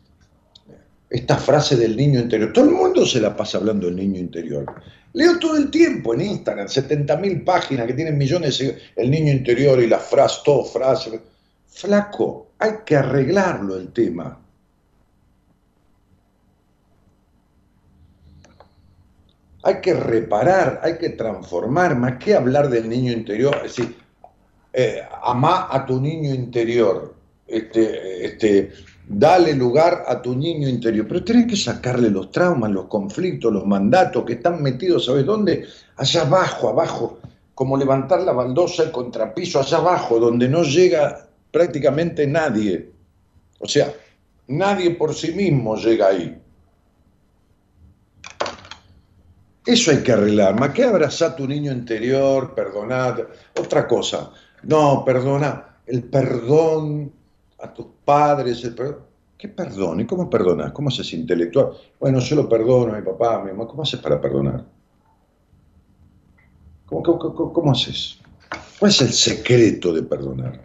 [1.10, 2.52] esta frase del niño interior.
[2.52, 4.66] Todo el mundo se la pasa hablando del niño interior.
[5.14, 8.80] Leo todo el tiempo en Instagram, 70.000 páginas que tienen millones de...
[8.96, 11.22] El niño interior y la frase, todo frase.
[11.68, 14.43] Flaco, hay que arreglarlo el tema.
[19.64, 23.96] Hay que reparar, hay que transformar, más que hablar del niño interior, es decir,
[24.74, 27.16] eh, ama a tu niño interior,
[27.48, 28.72] este, este,
[29.08, 33.66] dale lugar a tu niño interior, pero tenés que sacarle los traumas, los conflictos, los
[33.66, 35.66] mandatos que están metidos, ¿sabes dónde?
[35.96, 37.20] Allá abajo, abajo,
[37.56, 42.90] como levantar la baldosa, el contrapiso, allá abajo, donde no llega prácticamente nadie.
[43.60, 43.94] O sea,
[44.48, 46.43] nadie por sí mismo llega ahí.
[49.66, 50.60] Eso hay que arreglar.
[50.60, 53.30] ¿Más que abrazar tu niño interior, perdonar?
[53.60, 54.32] Otra cosa.
[54.64, 55.78] No, perdona.
[55.86, 57.12] El perdón
[57.60, 58.70] a tus padres.
[59.38, 60.02] ¿Qué perdón?
[60.02, 60.72] ¿Y cómo perdonas?
[60.72, 61.72] ¿Cómo haces intelectual?
[62.00, 63.68] Bueno, yo lo perdono a mi papá, a mi mamá.
[63.68, 64.66] ¿Cómo haces para perdonar?
[66.86, 68.20] ¿Cómo, cómo haces?
[68.80, 70.60] ¿Cuál es el secreto de perdonar?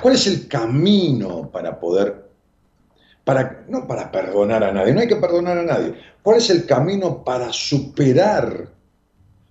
[0.00, 2.28] ¿Cuál es el camino para poder,
[3.24, 5.94] para, no para perdonar a nadie, no hay que perdonar a nadie,
[6.24, 8.72] cuál es el camino para superar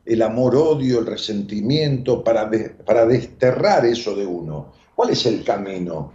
[0.06, 2.52] el amor-odio, el resentimiento, para,
[2.86, 4.74] para desterrar eso de uno?
[4.94, 6.12] ¿Cuál es el camino?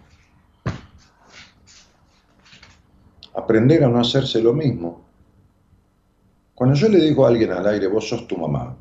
[3.38, 5.06] aprender a no hacerse lo mismo.
[6.54, 8.76] Cuando yo le digo a alguien al aire, vos sos tu mamá,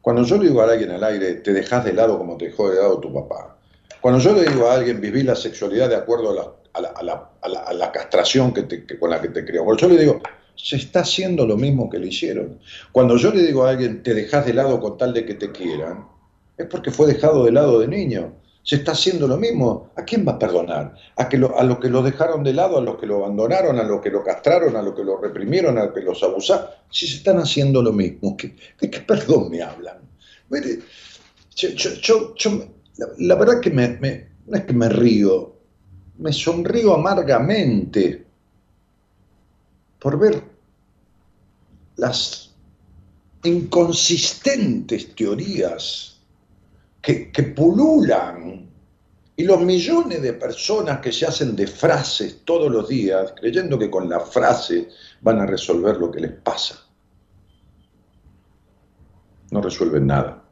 [0.00, 2.70] cuando yo le digo a alguien al aire, te dejas de lado como te dejó
[2.70, 3.56] de lado tu papá,
[4.00, 9.10] cuando yo le digo a alguien, viví la sexualidad de acuerdo a la, castración con
[9.10, 10.20] la que te crió, cuando yo le digo,
[10.60, 12.58] se está haciendo lo mismo que le hicieron.
[12.92, 15.52] Cuando yo le digo a alguien, te dejas de lado con tal de que te
[15.52, 16.06] quieran,
[16.56, 18.34] es porque fue dejado de lado de niño.
[18.64, 19.90] Se está haciendo lo mismo.
[19.96, 20.94] ¿A quién va a perdonar?
[21.16, 23.84] ¿A, que a los que lo dejaron de lado, a los que lo abandonaron, a
[23.84, 26.66] los que lo castraron, a los que lo reprimieron, a los que los abusaron?
[26.90, 28.36] Si se están haciendo lo mismo,
[28.80, 29.98] ¿de qué perdón me hablan?
[31.54, 32.34] Yo,
[33.18, 35.56] la, verdad que me, no es que me río,
[36.18, 38.27] me sonrío amargamente
[39.98, 40.42] por ver
[41.96, 42.54] las
[43.42, 46.20] inconsistentes teorías
[47.00, 48.68] que, pululan
[49.36, 53.90] y los millones de personas que se hacen de frases todos los días, creyendo que
[53.90, 54.88] con la frase
[55.22, 56.84] van a resolver lo que les pasa.
[59.50, 60.44] No resuelven nada.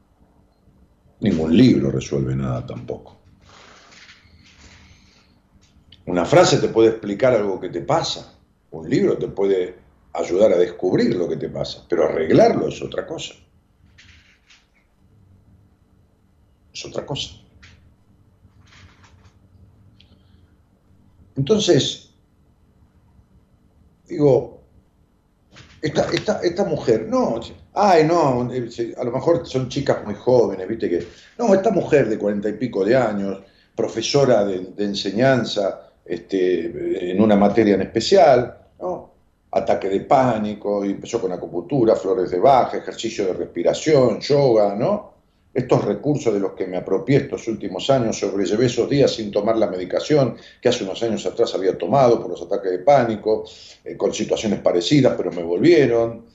[1.21, 3.17] Ningún libro resuelve nada tampoco.
[6.07, 8.36] Una frase te puede explicar algo que te pasa,
[8.79, 9.75] un libro te puede
[10.13, 13.35] ayudar a descubrir lo que te pasa, pero arreglarlo es otra cosa.
[16.73, 17.35] Es otra cosa.
[21.37, 22.11] Entonces,
[24.09, 24.63] digo,
[25.83, 27.41] esta, esta, mujer, no,
[27.75, 28.49] ay, no,
[28.97, 31.07] a lo mejor son chicas muy jóvenes, viste que,
[31.39, 33.41] no, esta mujer de cuarenta y pico de años,
[33.75, 39.17] profesora de, de enseñanza, este, en una materia en especial, ¿no?
[39.51, 45.15] ataque de pánico, y empezó con acupuntura, flores de baja, ejercicio de respiración, yoga, ¿no?
[45.55, 49.57] Estos recursos de los que me apropié estos últimos años, sobrellevé esos días sin tomar
[49.57, 53.45] la medicación que hace unos años atrás había tomado por los ataques de pánico,
[53.83, 56.27] eh, con situaciones parecidas, pero me volvieron.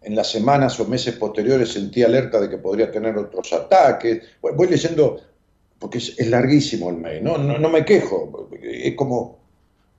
[0.00, 4.22] En las semanas o meses posteriores sentí alerta de que podría tener otros ataques.
[4.40, 5.20] Voy leyendo
[5.78, 7.36] porque es, larguísimo el mail, ¿no?
[7.36, 7.68] ¿no?
[7.68, 9.39] me quejo, es como,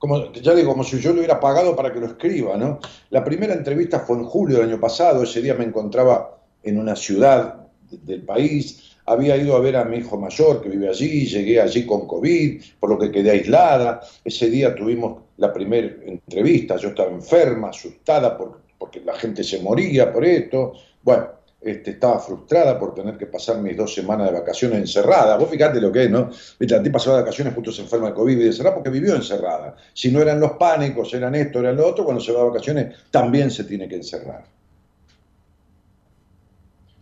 [0.02, 2.80] como, ya digo, como si yo lo hubiera pagado para que lo escriba, ¿no?
[3.10, 6.96] La primera entrevista fue en julio del año pasado, ese día me encontraba en una
[6.96, 11.60] ciudad del país, había ido a ver a mi hijo mayor que vive allí, llegué
[11.60, 16.88] allí con COVID, por lo que quedé aislada, ese día tuvimos la primera entrevista, yo
[16.88, 20.72] estaba enferma, asustada porque la gente se moría por esto,
[21.04, 21.28] bueno,
[21.64, 25.36] este, estaba frustrada por tener que pasar mis dos semanas de vacaciones encerrada.
[25.36, 26.30] Vos fijate lo que es, ¿no?
[26.58, 29.14] La tipa se va de vacaciones, justo se enferma de COVID y encerrada porque vivió
[29.14, 29.76] encerrada.
[29.92, 32.96] Si no eran los pánicos, eran esto, eran lo otro, cuando se va de vacaciones
[33.10, 34.44] también se tiene que encerrar.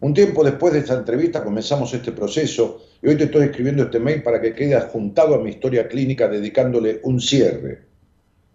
[0.01, 3.99] Un tiempo después de esta entrevista comenzamos este proceso y hoy te estoy escribiendo este
[3.99, 7.89] mail para que quede adjuntado a mi historia clínica dedicándole un cierre.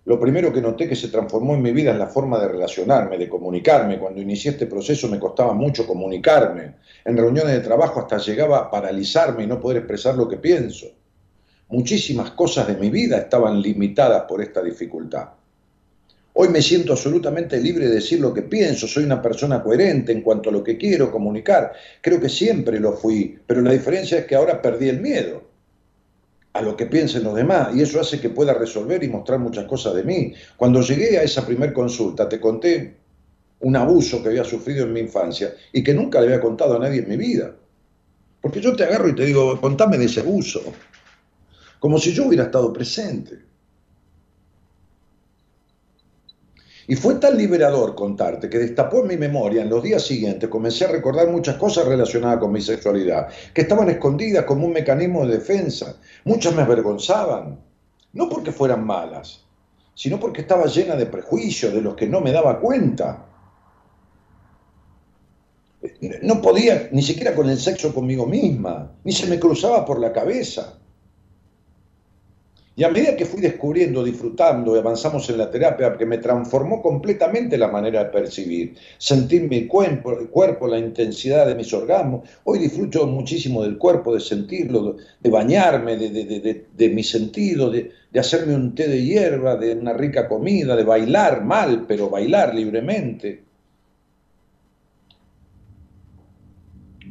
[0.06, 3.18] Lo primero que noté que se transformó en mi vida es la forma de relacionarme,
[3.18, 3.98] de comunicarme.
[3.98, 6.76] Cuando inicié este proceso me costaba mucho comunicarme.
[7.04, 10.86] En reuniones de trabajo hasta llegaba a paralizarme y no poder expresar lo que pienso.
[11.70, 15.30] Muchísimas cosas de mi vida estaban limitadas por esta dificultad.
[16.34, 20.22] Hoy me siento absolutamente libre de decir lo que pienso, soy una persona coherente en
[20.22, 21.74] cuanto a lo que quiero comunicar.
[22.02, 25.55] Creo que siempre lo fui, pero la diferencia es que ahora perdí el miedo
[26.56, 29.66] a lo que piensen los demás y eso hace que pueda resolver y mostrar muchas
[29.66, 30.34] cosas de mí.
[30.56, 32.96] Cuando llegué a esa primer consulta te conté
[33.60, 36.80] un abuso que había sufrido en mi infancia y que nunca le había contado a
[36.80, 37.54] nadie en mi vida.
[38.40, 40.62] Porque yo te agarro y te digo, contame de ese abuso,
[41.78, 43.38] como si yo hubiera estado presente.
[46.88, 50.86] Y fue tan liberador contarte que destapó en mi memoria en los días siguientes, comencé
[50.86, 55.38] a recordar muchas cosas relacionadas con mi sexualidad, que estaban escondidas como un mecanismo de
[55.38, 55.98] defensa.
[56.26, 57.60] Muchas me avergonzaban,
[58.14, 59.44] no porque fueran malas,
[59.96, 63.26] sino porque estaba llena de prejuicios de los que no me daba cuenta.
[66.22, 70.14] No podía ni siquiera con el sexo conmigo misma, ni se me cruzaba por la
[70.14, 70.75] cabeza.
[72.78, 76.82] Y a medida que fui descubriendo, disfrutando y avanzamos en la terapia, que me transformó
[76.82, 82.28] completamente la manera de percibir, sentir mi cuerpo, el cuerpo, la intensidad de mis orgasmos.
[82.44, 88.76] Hoy disfruto muchísimo del cuerpo, de sentirlo, de bañarme, de, mi sentido, de, hacerme un
[88.76, 93.42] té de hierba, de una rica comida, de bailar mal, pero bailar libremente.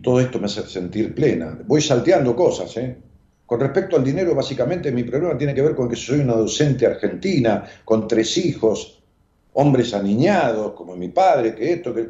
[0.02, 1.58] Todo esto me hace sentir plena.
[1.66, 2.98] Voy salteando cosas, ¿eh?
[3.46, 6.86] Con respecto al dinero, básicamente mi problema tiene que ver con que soy una docente
[6.86, 9.02] argentina, con tres hijos,
[9.52, 12.08] hombres aniñados, como mi padre, que esto, que...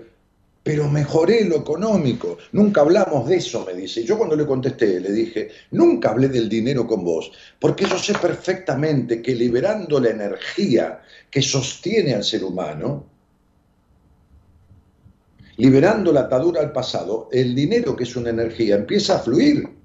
[0.62, 2.38] pero mejoré lo económico.
[2.52, 4.04] Nunca hablamos de eso, me dice.
[4.04, 8.14] Yo cuando le contesté, le dije, nunca hablé del dinero con vos, porque yo sé
[8.14, 13.06] perfectamente que liberando la energía que sostiene al ser humano,
[15.56, 19.83] liberando la atadura al pasado, el dinero que es una energía empieza a fluir.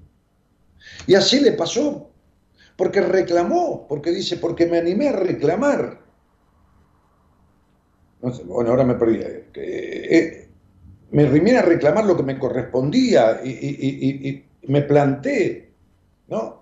[1.06, 2.10] Y así le pasó,
[2.76, 6.00] porque reclamó, porque dice, porque me animé a reclamar.
[8.20, 9.16] bueno, ahora me perdí.
[9.16, 10.48] Eh, eh,
[11.10, 15.72] me animé a reclamar lo que me correspondía y, me planté,
[16.28, 16.60] ¿no?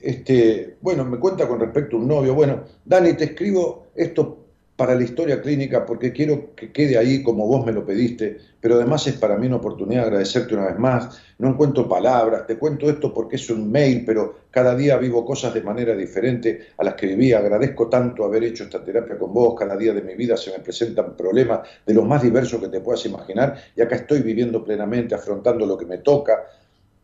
[0.00, 4.41] Este, bueno, me cuenta con respecto a un novio, bueno, Dani, te escribo esto
[4.82, 8.74] para la historia clínica porque quiero que quede ahí como vos me lo pediste, pero
[8.74, 11.22] además es para mí una oportunidad de agradecerte una vez más.
[11.38, 15.54] No encuentro palabras, te cuento esto porque es un mail, pero cada día vivo cosas
[15.54, 17.38] de manera diferente a las que vivía.
[17.38, 19.54] Agradezco tanto haber hecho esta terapia con vos.
[19.56, 22.80] Cada día de mi vida se me presentan problemas de los más diversos que te
[22.80, 26.42] puedas imaginar y acá estoy viviendo plenamente, afrontando lo que me toca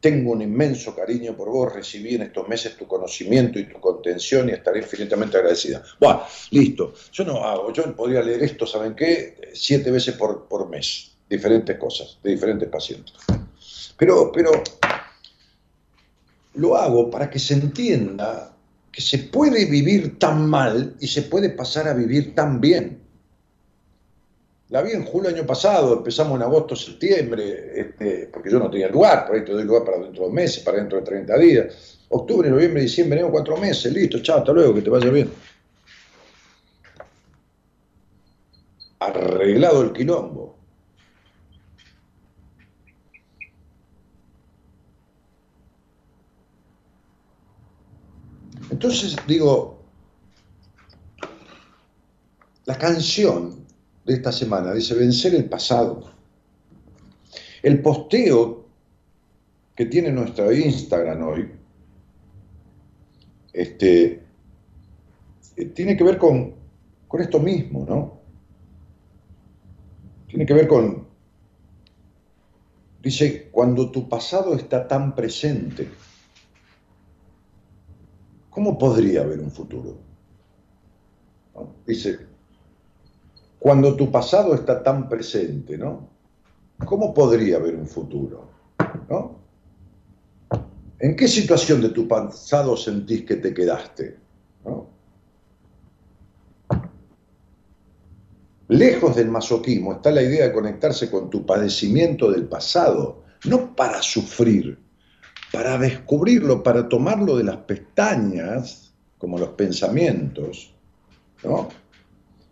[0.00, 4.48] tengo un inmenso cariño por vos, recibí en estos meses tu conocimiento y tu contención
[4.48, 5.82] y estaré infinitamente agradecida.
[5.98, 6.94] Bueno, listo.
[7.12, 9.50] Yo no hago, yo podría leer esto, ¿saben qué?
[9.54, 13.14] Siete veces por, por mes, diferentes cosas, de diferentes pacientes.
[13.96, 14.52] Pero, pero
[16.54, 18.54] lo hago para que se entienda
[18.92, 23.00] que se puede vivir tan mal y se puede pasar a vivir tan bien.
[24.70, 28.88] La vi en julio año pasado, empezamos en agosto, septiembre, este, porque yo no tenía
[28.88, 31.38] lugar, por ahí te doy lugar para dentro de dos meses, para dentro de 30
[31.38, 31.98] días.
[32.10, 35.30] Octubre, noviembre, diciembre, enero, cuatro meses, listo, chao, hasta luego, que te vaya bien.
[39.00, 40.58] Arreglado el quilombo.
[48.70, 49.82] Entonces digo,
[52.66, 53.57] la canción
[54.08, 54.72] de esta semana.
[54.72, 56.02] Dice, vencer el pasado.
[57.62, 58.66] El posteo
[59.76, 61.50] que tiene nuestra Instagram hoy,
[63.52, 64.22] este,
[65.56, 66.54] eh, tiene que ver con,
[67.06, 68.18] con esto mismo, ¿no?
[70.26, 71.06] Tiene que ver con,
[73.02, 75.88] dice, cuando tu pasado está tan presente,
[78.48, 79.98] ¿cómo podría haber un futuro?
[81.86, 82.27] Dice,
[83.58, 86.08] cuando tu pasado está tan presente, ¿no?
[86.84, 88.48] ¿Cómo podría haber un futuro?
[89.08, 89.38] ¿No?
[91.00, 94.18] ¿En qué situación de tu pasado sentís que te quedaste?
[98.68, 104.02] Lejos del masoquismo está la idea de conectarse con tu padecimiento del pasado, no para
[104.02, 104.78] sufrir,
[105.52, 110.74] para descubrirlo, para tomarlo de las pestañas, como los pensamientos,
[111.42, 111.68] ¿no?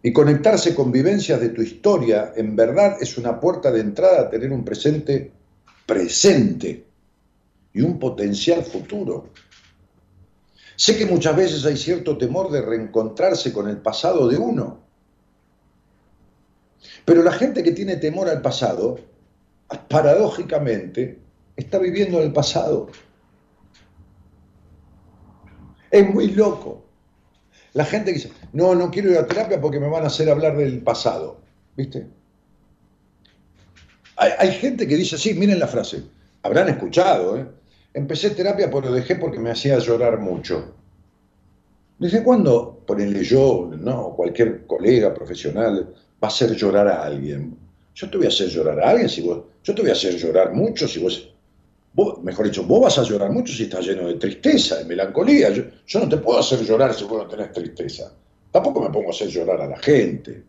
[0.03, 4.31] Y conectarse con vivencias de tu historia, en verdad, es una puerta de entrada a
[4.31, 5.33] tener un presente
[5.85, 6.85] presente
[7.73, 9.31] y un potencial futuro.
[10.77, 14.81] Sé que muchas veces hay cierto temor de reencontrarse con el pasado de uno.
[17.05, 18.99] Pero la gente que tiene temor al pasado,
[19.89, 21.19] paradójicamente,
[21.57, 22.89] está viviendo en el pasado.
[25.91, 26.85] Es muy loco.
[27.73, 30.57] La gente dice, no, no quiero ir a terapia porque me van a hacer hablar
[30.57, 31.39] del pasado.
[31.77, 32.07] ¿Viste?
[34.17, 36.03] Hay, gente que dice, sí, miren la frase,
[36.43, 37.47] habrán escuchado, ¿eh?
[37.93, 40.75] Empecé terapia pero dejé porque me hacía llorar mucho.
[41.99, 47.59] ¿Desde cuándo, ponele yo, no, cualquier colega profesional, va a hacer llorar a alguien?
[47.95, 50.17] Yo te voy a hacer llorar a alguien si vos, yo te voy a hacer
[50.17, 51.31] llorar mucho si vos
[52.23, 55.51] mejor dicho, vos vas a llorar mucho si estás lleno de tristeza, de melancolía.
[55.51, 58.13] Yo, no te puedo hacer llorar si vos no tenés tristeza.
[58.51, 60.43] Tampoco me pongo a hacer llorar a la gente.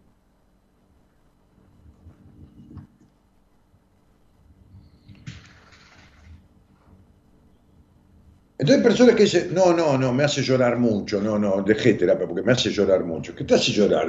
[8.59, 11.93] Entonces hay personas que dicen, no, no, no, me hace llorar mucho, no, no, dejé
[11.93, 13.35] terapia porque me hace llorar mucho.
[13.35, 14.07] ¿Qué te hace llorar?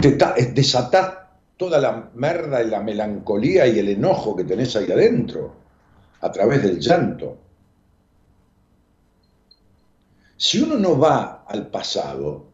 [0.00, 1.14] Te, desatás
[1.56, 5.54] toda la merda y la melancolía y el enojo que tenés ahí adentro,
[6.20, 7.38] a través del llanto.
[10.36, 12.46] Si uno no va al pasado,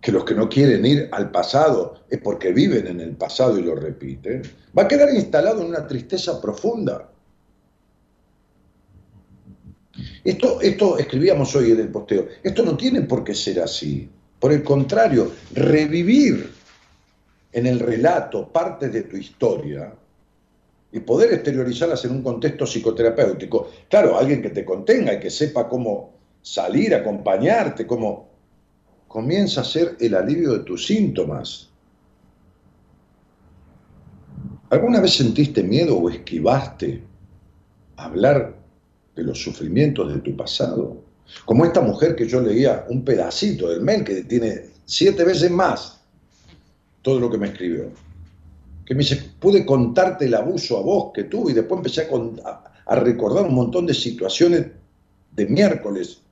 [0.00, 3.62] que los que no quieren ir al pasado es porque viven en el pasado y
[3.62, 4.42] lo repiten,
[4.76, 7.10] va a quedar instalado en una tristeza profunda.
[10.22, 14.10] Esto, esto escribíamos hoy en el posteo, esto no tiene por qué ser así.
[14.38, 16.52] Por el contrario, revivir
[17.52, 19.94] en el relato partes de tu historia
[20.92, 23.70] y poder exteriorizarlas en un contexto psicoterapéutico.
[23.88, 26.12] Claro, alguien que te contenga y que sepa cómo
[26.44, 28.28] salir, acompañarte, cómo
[29.08, 31.70] comienza a ser el alivio de tus síntomas.
[34.68, 37.02] ¿Alguna vez sentiste miedo o esquivaste
[37.96, 38.54] hablar
[39.16, 41.02] de los sufrimientos de tu pasado?
[41.46, 46.02] Como esta mujer que yo leía un pedacito del mail que tiene siete veces más
[47.00, 47.90] todo lo que me escribió.
[48.84, 52.06] Que me dice, pude contarte el abuso a vos que tuve y después empecé
[52.44, 54.66] a, a recordar un montón de situaciones
[55.32, 56.23] de miércoles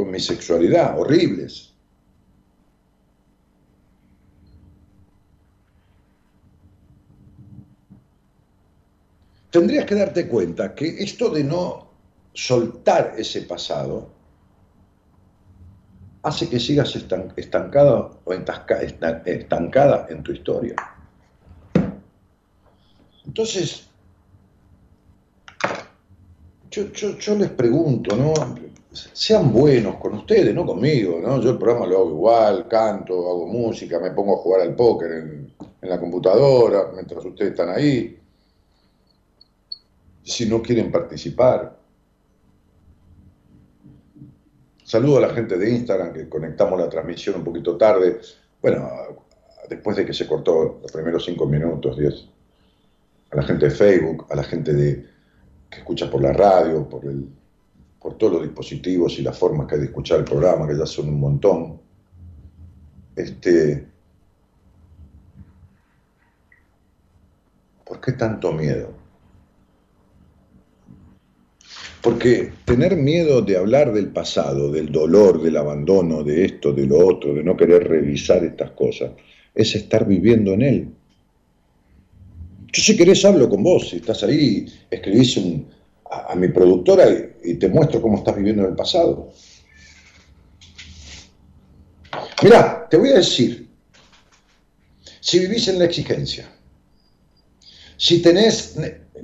[0.00, 1.74] con mi sexualidad, horribles.
[9.50, 11.90] Tendrías que darte cuenta que esto de no
[12.32, 14.08] soltar ese pasado
[16.22, 16.96] hace que sigas
[17.36, 20.76] estancada o estancada en tu historia.
[23.26, 23.90] Entonces,
[26.70, 28.32] yo, les pregunto, ¿no?
[28.92, 31.40] Sean buenos con ustedes, no conmigo, ¿no?
[31.40, 35.12] Yo el programa lo hago igual, canto, hago música, me pongo a jugar al póker
[35.12, 38.18] en, en la computadora mientras ustedes están ahí.
[40.22, 41.80] Si no quieren participar,
[44.90, 48.18] Saludo a la gente de Instagram que conectamos la transmisión un poquito tarde.
[48.60, 48.90] Bueno,
[49.68, 52.26] después de que se cortó los primeros cinco minutos, diez.
[53.30, 55.06] A la gente de Facebook, a la gente de,
[55.70, 57.24] que escucha por la radio, por, el,
[58.00, 60.86] por todos los dispositivos y las formas que hay de escuchar el programa, que ya
[60.86, 61.80] son un montón.
[63.14, 63.86] Este,
[67.84, 68.94] ¿Por qué tanto miedo?
[72.00, 77.06] Porque tener miedo de hablar del pasado, del dolor, del abandono, de esto, de lo
[77.06, 79.10] otro, de no querer revisar estas cosas,
[79.54, 80.88] es estar viviendo en él.
[82.72, 85.36] Yo si querés hablo con vos, si estás ahí, escribís
[86.10, 87.06] a, mi productora
[87.42, 89.32] y, te muestro cómo estás viviendo en el pasado.
[92.42, 93.68] Mirá, te voy a decir,
[95.20, 96.50] si vivís en la exigencia,
[97.96, 98.76] si tenés,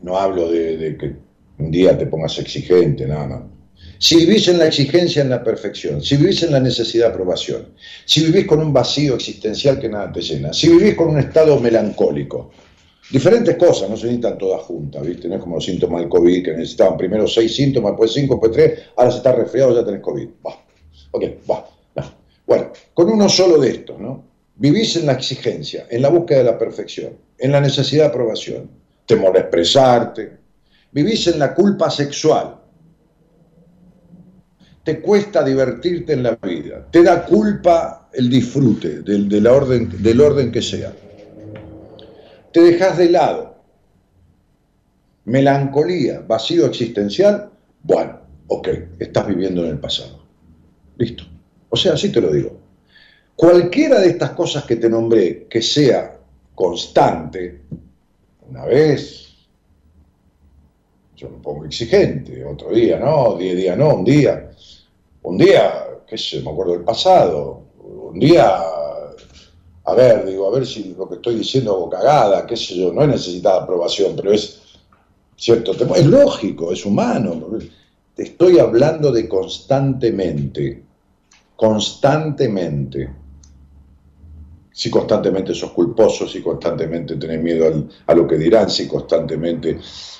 [0.02, 1.16] no hablo de que
[1.58, 3.56] un día te pongas exigente, no, no.
[3.98, 7.68] Si vivís en la exigencia en la perfección, si vivís en la necesidad de aprobación,
[8.04, 11.58] si vivís con un vacío existencial que nada te llena, si vivís con un estado
[11.58, 12.50] melancólico,
[13.10, 15.28] diferentes cosas, no se necesitan todas juntas, ¿viste?
[15.28, 18.52] No es como los síntomas del COVID, que necesitaban primero seis síntomas, después cinco, después
[18.52, 20.28] tres, ahora se está resfriado, ya tenés COVID.
[20.46, 20.64] Va,
[21.12, 21.68] ok, va,
[22.46, 24.24] Bueno, con uno solo de estos, ¿no?
[24.56, 28.70] Vivís en la exigencia, en la búsqueda de la perfección, en la necesidad de aprobación,
[29.04, 30.38] temor a expresarte,
[30.92, 32.56] vivís en la culpa sexual,
[34.82, 40.50] te cuesta divertirte en la vida, te da culpa el disfrute del, orden, del orden
[40.50, 40.92] que sea,
[42.56, 43.54] te dejas de lado,
[45.26, 47.50] melancolía, vacío existencial,
[47.82, 50.24] bueno, ok, estás viviendo en el pasado.
[50.96, 51.24] Listo.
[51.68, 52.58] O sea, así te lo digo.
[53.34, 56.18] Cualquiera de estas cosas que te nombré que sea
[56.54, 57.60] constante,
[58.48, 59.34] una vez,
[61.14, 64.50] yo me pongo exigente, otro día no, diez días no, un día,
[65.24, 68.62] un día, qué sé, me acuerdo del pasado, un día,
[69.86, 72.92] a ver, digo, a ver si lo que estoy diciendo hago cagada, qué sé yo,
[72.92, 74.60] no he necesitado aprobación, pero es
[75.36, 77.58] cierto, es lógico, es humano,
[78.14, 80.82] te estoy hablando de constantemente,
[81.54, 83.10] constantemente.
[84.72, 89.78] Si constantemente sos culposo, si constantemente tenés miedo a lo que dirán, si constantemente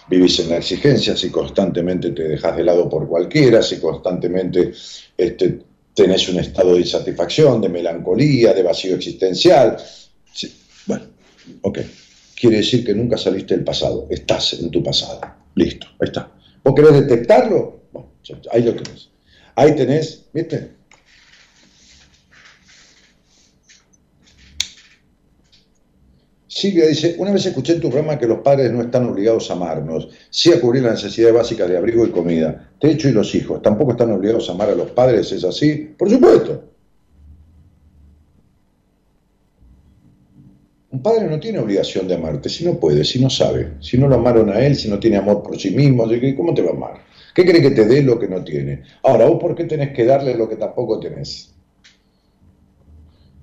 [0.08, 4.72] vivís en la exigencia, si constantemente te dejas de lado por cualquiera, si constantemente
[5.18, 5.58] este,
[5.96, 9.78] tenés un estado de insatisfacción, de melancolía, de vacío existencial.
[10.86, 11.04] Bueno,
[11.62, 11.78] ok.
[12.38, 15.20] Quiere decir que nunca saliste del pasado, estás en tu pasado.
[15.54, 16.30] Listo, ahí está.
[16.62, 17.80] ¿Vos querés detectarlo?
[17.92, 18.10] Bueno,
[18.52, 19.08] ahí lo tenés.
[19.54, 20.75] Ahí tenés, ¿viste?
[26.56, 29.52] Silvia dice, una vez escuché en tu programa que los padres no están obligados a
[29.52, 33.60] amarnos, sí a cubrir las necesidades básicas de abrigo y comida, techo y los hijos,
[33.60, 35.94] tampoco están obligados a amar a los padres, ¿es así?
[35.98, 36.64] Por supuesto.
[40.92, 44.08] Un padre no tiene obligación de amarte, si no puede, si no sabe, si no
[44.08, 46.74] lo amaron a él, si no tiene amor por sí mismo, ¿cómo te va a
[46.74, 47.02] amar?
[47.34, 48.82] ¿Qué cree que te dé lo que no tiene?
[49.02, 51.54] Ahora, ¿vos por qué tenés que darle lo que tampoco tenés?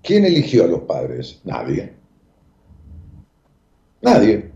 [0.01, 1.41] ¿Quién eligió a los padres?
[1.43, 2.02] Nadie.
[4.03, 4.51] Nadie.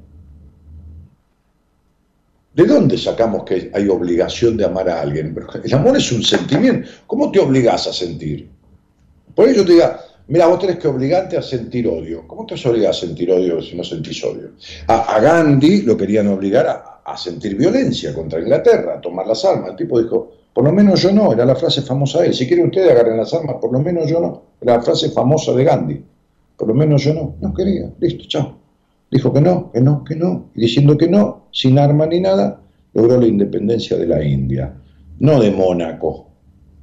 [2.53, 5.33] ¿De dónde sacamos que hay obligación de amar a alguien?
[5.63, 6.89] El amor es un sentimiento.
[7.07, 8.49] ¿Cómo te obligas a sentir?
[9.33, 12.27] Por ello te diga, mira, vos tenés que obligarte a sentir odio.
[12.27, 14.51] ¿Cómo te obligas a sentir odio si no sentís odio?
[14.87, 19.69] A, Gandhi lo querían obligar a, sentir violencia contra Inglaterra, a tomar las armas.
[19.69, 22.33] El tipo dijo, por lo menos yo no, era la frase famosa de él.
[22.33, 24.43] Si quieren ustedes agarren las armas, por lo menos yo no.
[24.59, 26.03] Era la frase famosa de Gandhi.
[26.57, 28.66] Por lo menos yo no, no quería, listo, chao.
[29.09, 30.49] Dijo que no, que no, que no.
[30.55, 32.61] Y diciendo que no, sin arma ni nada,
[32.93, 34.73] logró la independencia de la India.
[35.19, 36.27] No de Mónaco,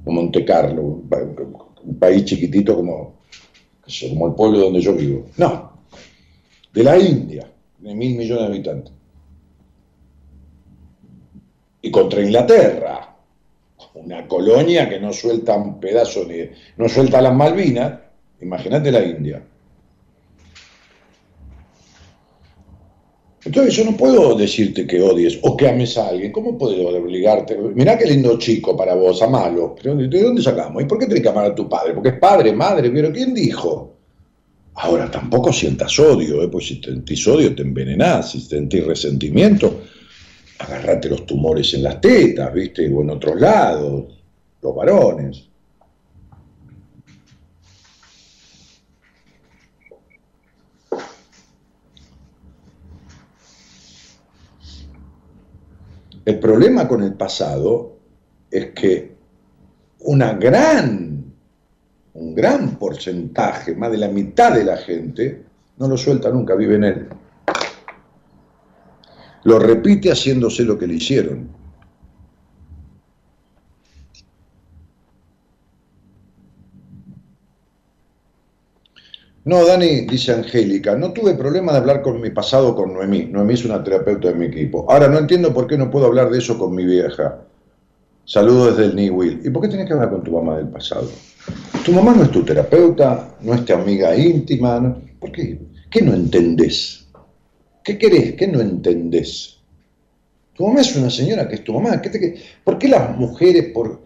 [0.05, 1.01] o Monte Carlo,
[1.83, 3.19] un país chiquitito como,
[4.09, 5.25] como el pueblo donde yo vivo.
[5.37, 5.71] No,
[6.73, 7.47] de la India,
[7.79, 8.93] de mil millones de habitantes.
[11.81, 13.15] Y contra Inglaterra,
[13.93, 17.99] una colonia que no suelta un pedazo ni no suelta las Malvinas,
[18.41, 19.43] imagínate la India.
[23.45, 26.31] Entonces yo no puedo decirte que odies o que ames a alguien.
[26.31, 27.55] ¿Cómo puedo obligarte?
[27.55, 29.75] Mirá qué lindo chico para vos, amalo.
[29.83, 30.81] ¿De dónde sacamos?
[30.81, 31.93] ¿Y por qué tenés que amar a tu padre?
[31.93, 33.93] Porque es padre, madre, pero ¿quién dijo?
[34.73, 36.49] Ahora, tampoco sientas odio, ¿eh?
[36.49, 39.81] pues si sentís odio te envenenás, si sentís resentimiento,
[40.59, 42.91] agarrate los tumores en las tetas, ¿viste?
[42.93, 44.05] O en otros lados,
[44.61, 45.43] los varones.
[56.25, 57.97] El problema con el pasado
[58.49, 59.15] es que
[59.99, 61.23] una gran,
[62.13, 65.43] un gran porcentaje, más de la mitad de la gente,
[65.77, 67.07] no lo suelta nunca, vive en él.
[69.43, 71.54] Lo repite haciéndose lo que le hicieron.
[79.45, 83.25] No, Dani, dice Angélica, no tuve problema de hablar con mi pasado con Noemí.
[83.25, 84.87] Noemí es una terapeuta de mi equipo.
[84.89, 87.41] Ahora, no entiendo por qué no puedo hablar de eso con mi vieja.
[88.25, 89.41] Saludos desde el New Will.
[89.45, 91.11] ¿Y por qué tienes que hablar con tu mamá del pasado?
[91.85, 94.97] Tu mamá no es tu terapeuta, no es tu amiga íntima.
[95.19, 95.59] ¿Por qué?
[95.91, 97.05] ¿Qué no entendés?
[97.83, 98.33] ¿Qué querés?
[98.33, 99.59] ¿Qué no entendés?
[100.55, 102.01] Tu mamá es una señora que es tu mamá.
[102.63, 104.01] ¿Por qué las mujeres, por,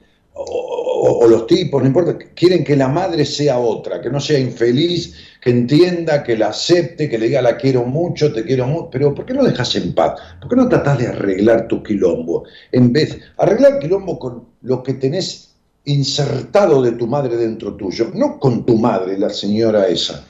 [1.00, 5.16] o, los tipos, no importa, quieren que la madre sea otra, que no sea infeliz,
[5.42, 9.16] que entienda, que la acepte, que le diga la quiero mucho, te quiero mucho, pero
[9.16, 10.20] ¿por qué no dejas en paz?
[10.40, 12.44] ¿Por qué no tratás de arreglar tu quilombo?
[12.72, 18.40] En vez, arreglar quilombo con lo que tenés insertado de tu madre dentro tuyo, no
[18.40, 20.26] con tu madre, la señora esa.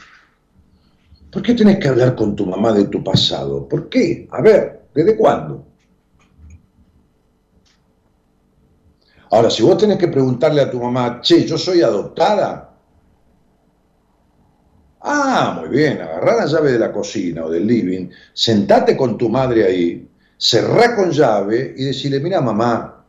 [1.32, 3.68] ¿Por qué tenés que hablar con tu mamá de tu pasado?
[3.68, 4.28] ¿Por qué?
[4.32, 5.69] A ver, ¿desde cuándo?
[9.32, 12.70] Ahora, si vos tenés que preguntarle a tu mamá, che, yo soy adoptada.
[15.02, 19.30] Ah, muy bien, agarrá la llave de la cocina o del living, sentate con tu
[19.30, 23.06] madre ahí, cerrá con llave y decirle, mira mamá,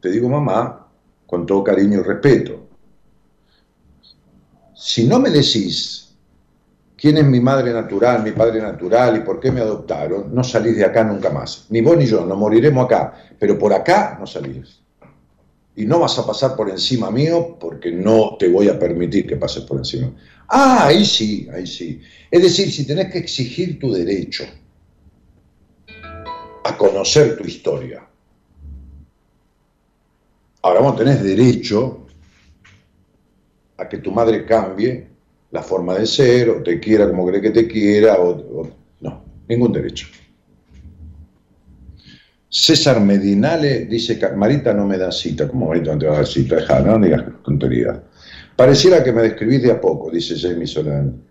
[0.00, 0.88] te digo mamá,
[1.26, 2.66] con todo cariño y respeto.
[4.74, 6.16] Si no me decís
[6.96, 10.76] quién es mi madre natural, mi padre natural y por qué me adoptaron, no salís
[10.76, 11.66] de acá nunca más.
[11.68, 14.80] Ni vos ni yo, nos moriremos acá, pero por acá no salís
[15.76, 19.36] y no vas a pasar por encima mío porque no te voy a permitir que
[19.36, 20.12] pases por encima.
[20.48, 22.00] Ah, ahí sí, ahí sí.
[22.30, 24.44] Es decir, si tenés que exigir tu derecho
[26.64, 28.06] a conocer tu historia.
[30.62, 32.06] Ahora vos tenés derecho
[33.78, 35.08] a que tu madre cambie
[35.50, 38.68] la forma de ser, o te quiera como cree que te quiera, o
[39.00, 40.06] no, ningún derecho.
[42.52, 45.46] César Medinale dice Marita no me da cita.
[45.46, 46.56] como Marita no te va a dar cita?
[46.56, 47.96] Deja, no digas tonterías.
[48.56, 51.22] Pareciera que me describís de a poco, dice Jamie Solán.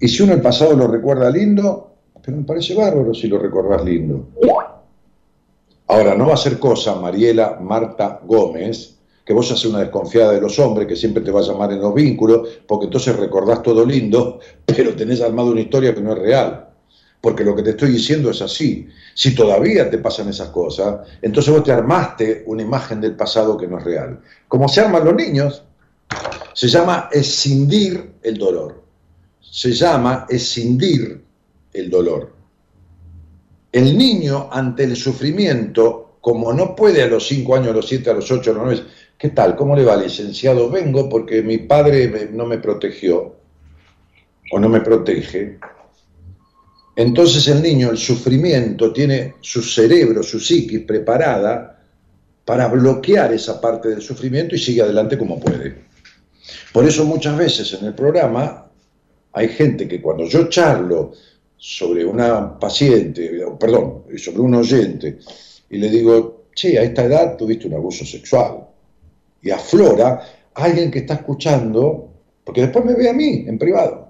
[0.00, 1.92] Y si uno el pasado lo recuerda lindo,
[2.24, 4.28] pero me parece bárbaro si lo recordás lindo.
[5.88, 10.40] Ahora, no va a ser cosa, Mariela Marta Gómez, que vos haces una desconfiada de
[10.40, 13.84] los hombres, que siempre te va a llamar en los vínculos, porque entonces recordás todo
[13.84, 16.67] lindo, pero tenés armado una historia que no es real
[17.20, 18.88] porque lo que te estoy diciendo es así.
[19.14, 23.66] Si todavía te pasan esas cosas, entonces vos te armaste una imagen del pasado que
[23.66, 24.20] no es real.
[24.46, 25.62] Como se arman los niños,
[26.52, 28.82] se llama escindir el dolor.
[29.40, 31.22] Se llama escindir
[31.72, 32.32] el dolor.
[33.72, 38.10] El niño ante el sufrimiento, como no puede a los 5 años, a los 7,
[38.10, 38.82] a los 8, a los 9,
[39.18, 39.56] ¿qué tal?
[39.56, 40.70] ¿Cómo le va, licenciado?
[40.70, 43.36] Vengo porque mi padre no me protegió
[44.50, 45.58] o no me protege
[46.98, 51.80] entonces el niño, el sufrimiento, tiene su cerebro, su psiquis preparada
[52.44, 55.76] para bloquear esa parte del sufrimiento y sigue adelante como puede.
[56.72, 58.68] Por eso muchas veces en el programa
[59.32, 61.12] hay gente que cuando yo charlo
[61.56, 65.20] sobre una paciente, perdón, sobre un oyente,
[65.70, 68.66] y le digo, che, a esta edad tuviste un abuso sexual,
[69.40, 70.20] y aflora
[70.52, 72.10] alguien que está escuchando,
[72.42, 74.07] porque después me ve a mí en privado.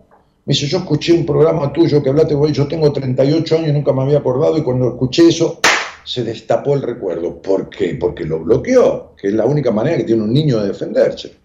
[0.49, 3.93] Me dice, yo escuché un programa tuyo que hablaste, yo tengo 38 años y nunca
[3.93, 5.61] me había acordado y cuando escuché eso
[6.05, 7.43] se destapó el recuerdo.
[7.43, 7.99] ¿Por qué?
[8.01, 11.37] Porque lo bloqueó, que es la única manera que tiene un niño de defenderse.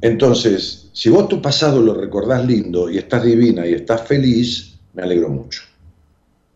[0.00, 5.02] Entonces, si vos tu pasado lo recordás lindo y estás divina y estás feliz, me
[5.02, 5.62] alegro mucho.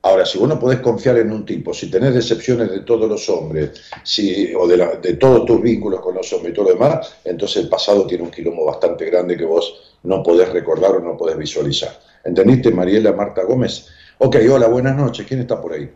[0.07, 3.29] Ahora, si vos no podés confiar en un tipo, si tenés decepciones de todos los
[3.29, 6.75] hombres, si, o de, la- de todos tus vínculos con los hombres y todo lo
[6.75, 11.01] demás, entonces el pasado tiene un quilombo bastante grande que vos no podés recordar o
[11.01, 11.91] no podés visualizar.
[12.25, 13.89] ¿Entendiste, Mariela Marta Gómez?
[14.19, 15.27] Ok, hola, buenas noches.
[15.27, 15.91] ¿Quién está por ahí?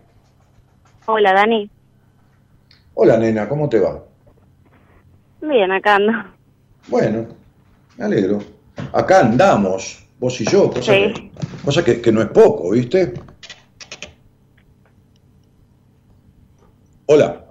[1.07, 1.71] Hola, Dani.
[2.95, 4.03] Hola, nena, ¿cómo te va?
[5.41, 6.13] Bien, acá ando.
[6.89, 7.29] Bueno,
[7.97, 8.41] me alegro.
[8.93, 11.13] Acá andamos, vos y yo, cosa, Sí.
[11.15, 11.31] que,
[11.65, 13.15] cosa que, que no es poco, ¿viste?
[17.13, 17.45] Hola,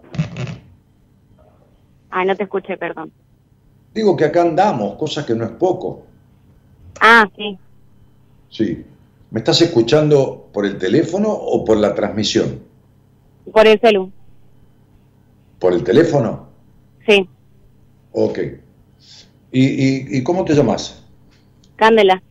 [2.11, 3.11] Ay, no te escuché, perdón.
[3.93, 6.03] digo que acá andamos, cosa que no es poco.
[7.01, 7.57] Ah, sí.
[8.49, 8.85] Sí.
[9.31, 12.61] ¿Me estás escuchando por el teléfono o por la transmisión?
[13.51, 14.09] Por el celu.
[15.59, 16.47] ¿Por el teléfono?
[17.05, 17.27] Sí.
[18.13, 18.39] Ok.
[19.51, 21.03] ¿Y, y, y cómo te llamas?
[21.75, 22.23] Cándela,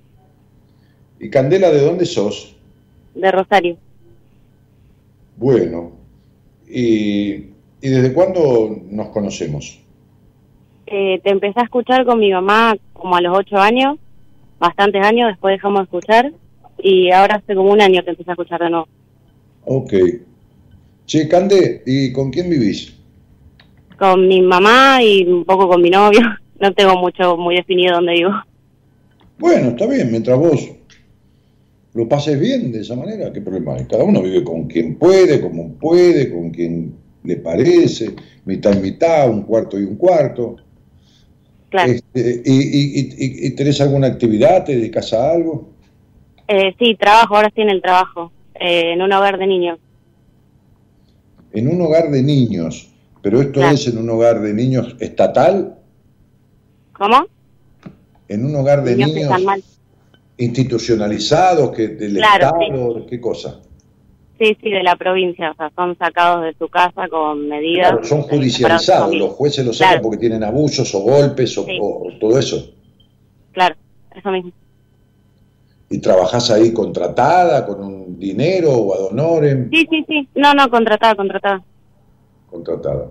[1.21, 2.57] ¿Y Candela de dónde sos?
[3.15, 3.77] de Rosario.
[5.37, 5.98] Bueno.
[6.71, 7.51] ¿Y,
[7.81, 9.81] y desde cuándo nos conocemos?
[10.87, 13.99] Eh, te empecé a escuchar con mi mamá como a los ocho años,
[14.59, 16.33] bastantes años, después dejamos de escuchar
[16.79, 18.89] y ahora hace como un año que empecé a escuchar de nuevo.
[19.65, 19.93] Ok.
[21.05, 22.95] Che, Cande, ¿y con quién vivís?
[23.99, 26.21] Con mi mamá y un poco con mi novio.
[26.61, 28.33] No tengo mucho muy definido dónde vivo.
[29.39, 30.69] Bueno, está bien, mientras vos
[31.95, 33.85] lo pases bien de esa manera, ¿qué problema hay?
[33.87, 38.15] Cada uno vive con quien puede, como puede, con quien le parece,
[38.45, 40.57] mitad y mitad, un cuarto y un cuarto.
[41.71, 41.93] Claro.
[41.93, 44.65] Este, y, y, y- y tenés alguna actividad?
[44.65, 45.69] ¿Te dedicas a algo?
[46.47, 49.79] Eh, sí, trabajo, ahora estoy en el trabajo, eh, en un hogar de niños.
[51.53, 52.91] En un hogar de niños,
[53.23, 53.75] pero esto Claro.
[53.75, 55.79] es en un hogar de niños estatal,
[56.93, 57.27] ¿Cómo?
[58.29, 59.31] en un hogar de niños.
[60.39, 63.61] Institucionalizados, que del Claro, Estado, ¿qué cosa?
[64.39, 67.91] Sí, sí, de la provincia, o sea, son sacados de su casa con medidas.
[67.91, 70.03] Claro, son judicializados, los jueces los sacan Claro.
[70.05, 71.77] porque tienen abusos o golpes o, Sí.
[71.83, 72.73] o todo eso.
[73.53, 73.75] Claro,
[74.17, 74.53] eso mismo.
[75.91, 80.29] Y trabajás ahí contratada, con un dinero o ad honorem, Sí, sí, sí.
[80.37, 81.63] No, no, contratada, contratada.
[82.49, 83.11] contratada.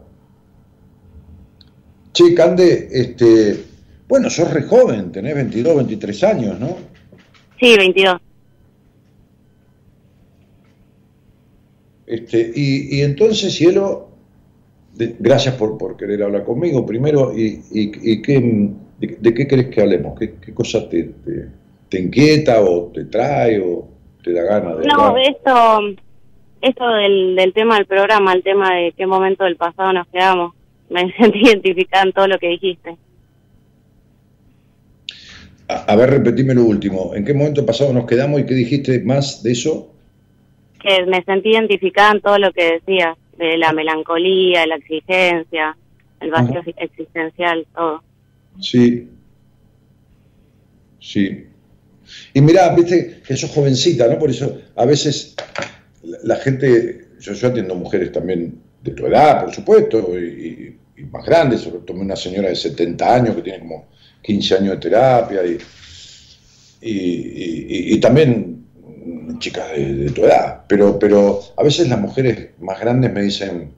[2.14, 3.64] Che, Cande, este,
[4.08, 6.78] bueno, sos re joven, tenés 22, 23 años, ¿no?
[7.60, 8.18] Sí, 22.
[12.06, 14.10] Este, y, y entonces, cielo,
[14.94, 18.40] de- gracias por, por querer hablar conmigo primero, y, y, y qué,
[19.00, 20.18] de, de qué querés que hablemos?
[20.18, 21.50] ¿Qué, qué cosa te, te,
[21.90, 23.88] te inquieta o te trae o
[24.24, 25.18] te da ganas de No, hablar?
[25.18, 25.80] esto,
[26.62, 30.54] esto del, del tema del programa, el tema de qué momento del pasado nos quedamos,
[30.90, 32.98] me sentí identificada en todo lo que dijiste.
[35.70, 37.14] A, a ver, repetime lo último.
[37.16, 39.94] ¿En qué momento pasado nos quedamos y qué dijiste más de eso?
[40.82, 45.76] Que me sentí identificada en todo lo que decías, de la melancolía, la exigencia,
[46.22, 46.72] el vacío Ajá.
[46.78, 48.02] existencial, todo.
[48.60, 49.08] Sí.
[51.00, 51.46] Sí.
[52.34, 54.18] Y mirá, viste que sos jovencita, ¿no?
[54.18, 55.36] Por eso a veces
[56.04, 60.78] la, la gente, yo, yo atiendo mujeres también de tu edad, por supuesto, y, y-
[61.00, 63.86] y más grandes, sobre todo una señora de 70 años que tiene como
[64.28, 65.58] 15 años de terapia, y,
[66.82, 68.66] y, y- y también
[69.40, 73.72] chicas de, de tu edad, pero, pero a veces las mujeres más grandes me dicen,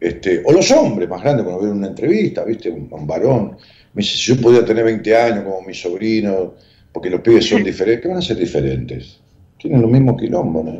[0.00, 2.70] este, o los hombres más grandes, cuando ven una entrevista, ¿viste?
[2.70, 3.56] Un, un varón,
[3.92, 6.54] me dice, si yo podía tener 20 años como mi sobrino,
[6.92, 9.20] porque los pibes son diferentes, ¿qué van a ser diferentes?
[9.58, 10.72] Tienen los mismos quilombos, ¿no?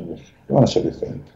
[0.47, 1.35] ¿Qué van a ser diferentes?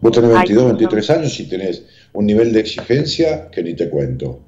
[0.00, 0.68] Vos tenés Ay, 22, no.
[0.68, 4.40] 23 años y tenés un nivel de exigencia que ni te cuento,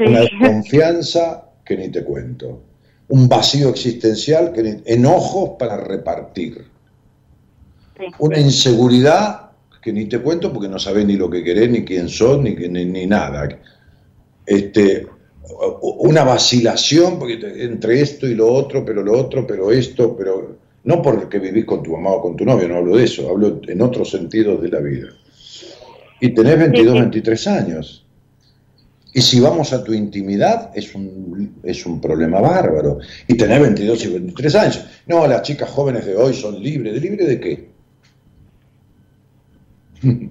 [0.00, 2.62] Sí, una desconfianza que ni te cuento,
[3.08, 6.64] un vacío existencial, que ni- enojos para repartir,
[7.98, 8.06] sí.
[8.18, 9.50] una inseguridad
[9.82, 12.54] que ni te cuento porque no sabés ni lo que querés, ni quién sos, ni,
[12.54, 13.48] ni, ni nada.
[14.46, 15.06] Este,
[15.82, 21.02] una vacilación porque entre esto y lo otro, pero lo otro, pero esto, pero no
[21.02, 23.82] porque vivís con tu mamá o con tu novio, no hablo de eso, hablo en
[23.82, 25.08] otros sentidos de la vida.
[26.20, 27.00] Y tenés 22, Sí, sí.
[27.00, 28.06] 23 años.
[29.12, 33.00] Y si vamos a tu intimidad, es un, es un problema bárbaro.
[33.26, 34.84] Y tenés 22 y 23 años.
[35.06, 36.94] No, las chicas jóvenes de hoy son libres.
[36.94, 37.70] ¿De libre de qué?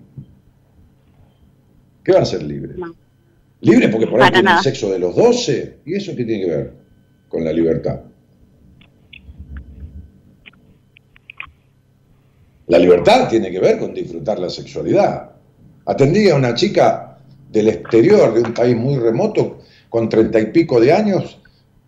[2.04, 2.78] ¿Qué van a ser libres?
[2.78, 2.96] No.
[3.62, 4.64] Libres porque por ahí tienen nada.
[4.64, 5.80] sexo de los 12.
[5.86, 6.74] ¿Y eso qué tiene que ver
[7.28, 8.00] con la libertad?
[12.68, 15.32] La libertad tiene que ver con disfrutar la sexualidad.
[15.86, 17.09] Atendí a una chica
[17.52, 21.40] del exterior, de un país muy remoto, con treinta y pico de años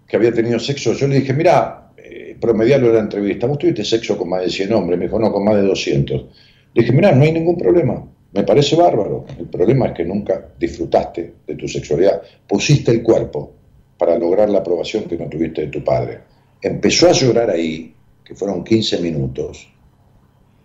[0.08, 0.94] que había tenido sexo.
[0.94, 4.50] Yo le dije, mira, eh, promedialo en la entrevista, vos tuviste sexo con más de
[4.50, 6.26] 100 hombres, me dijo, no, con más de 200.
[6.74, 8.04] Le dije, mira, no hay ningún problema,
[8.34, 9.26] me parece bárbaro.
[9.38, 13.54] El problema es que nunca disfrutaste de tu sexualidad, pusiste el cuerpo
[13.98, 16.20] para lograr la aprobación que no tuviste de tu padre.
[16.62, 17.94] Empezó a llorar ahí,
[18.24, 19.68] que fueron 15 minutos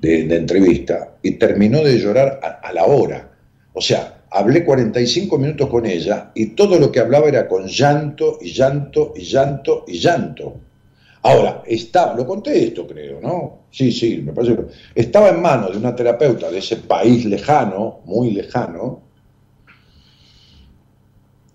[0.01, 3.31] de, entrevista, y terminó de llorar a la hora.
[3.75, 8.39] O sea, hablé 45 minutos con ella y todo lo que hablaba era con llanto
[8.41, 10.55] y llanto y llanto y llanto.
[11.23, 13.63] Ahora, estaba, lo conté esto creo, ¿no?
[13.71, 14.63] Sí, sí, me parece que
[14.95, 19.03] estaba en manos de una terapeuta de ese país lejano, muy lejano,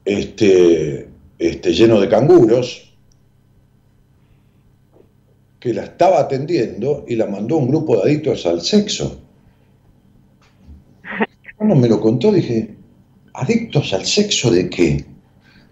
[0.04, 1.08] este,
[1.40, 2.94] este, lleno de canguros,
[5.60, 9.22] que la estaba atendiendo y la mandó un grupo de adictos al sexo.
[11.62, 12.74] Cuando me lo contó dije,
[13.36, 15.06] ¿adictos al sexo de qué?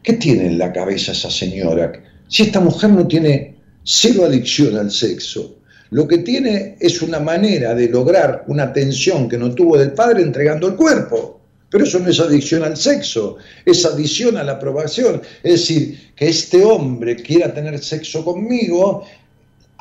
[0.04, 1.92] ¿Qué tiene en la cabeza esa señora?
[2.28, 5.58] Si esta mujer no tiene cero adicción al sexo.
[5.90, 10.22] Lo que tiene es una manera de lograr una atención que no tuvo del padre
[10.22, 11.42] entregando el cuerpo.
[11.72, 15.24] Pero eso no es adicción al sexo, es adicción a la aprobación.
[15.42, 19.06] Es decir, que este hombre quiera tener sexo conmigo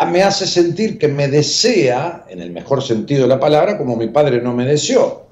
[0.06, 4.08] me hace sentir que me desea, en el mejor sentido de la palabra, como mi
[4.08, 5.27] padre no me deseó.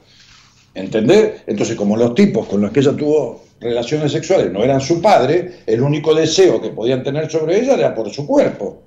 [0.76, 1.42] ¿Entender?
[1.46, 5.60] Entonces, como los tipos con los que ella tuvo relaciones sexuales no eran su padre,
[5.66, 8.82] el único deseo que podían tener sobre ella era por su cuerpo.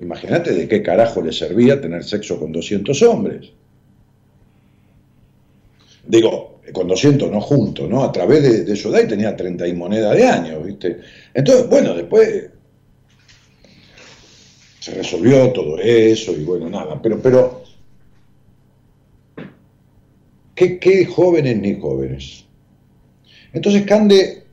[0.00, 3.50] Imagínate de qué carajo le servía tener sexo con 200 hombres.
[6.06, 8.02] Digo, con 200 no juntos, ¿no?
[8.02, 10.98] A través de, de su edad y tenía 30 y moneda de años, ¿viste?
[11.34, 12.48] Entonces, bueno, después
[14.80, 17.64] se resolvió todo eso y bueno, nada, pero, pero,
[20.54, 22.44] ¿qué, qué jóvenes ni jóvenes?
[23.52, 24.44] Entonces, Cande,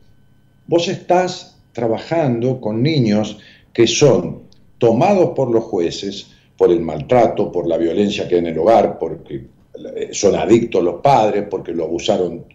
[0.68, 3.39] vos estás trabajando con niños
[3.74, 4.43] que son
[4.78, 6.32] tomados por los jueces
[6.62, 9.47] por el maltrato, por la violencia que hay en el hogar, porque
[9.95, 12.45] eh, son adictos los padres, porque lo abusaron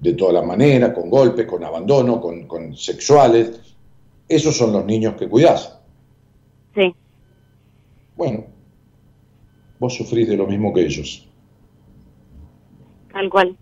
[0.00, 3.60] de todas las maneras, con golpes, con abandono, con, con sexuales.
[4.26, 5.78] Esos son los niños que cuidás.
[6.74, 6.94] Sí.
[8.16, 8.46] Bueno,
[9.78, 11.28] vos sufrís de lo mismo que ellos.
[13.12, 13.56] Tal cual.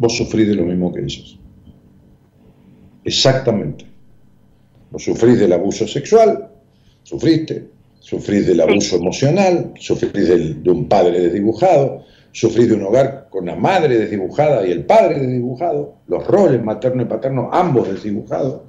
[0.00, 1.38] vos sufrís de lo mismo que ellos.
[3.04, 3.84] Exactamente.
[4.90, 6.48] Vos sufrís del abuso sexual,
[7.02, 7.66] sufriste,
[7.98, 13.56] sufrís del abuso emocional, sufrís de un padre desdibujado, sufrís de un hogar con la
[13.56, 18.62] madre desdibujada y el padre desdibujado, los roles materno y paterno ambos desdibujados,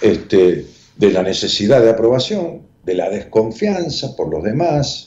[0.00, 0.66] este,
[0.96, 5.05] de la necesidad de aprobación, de la desconfianza por los demás,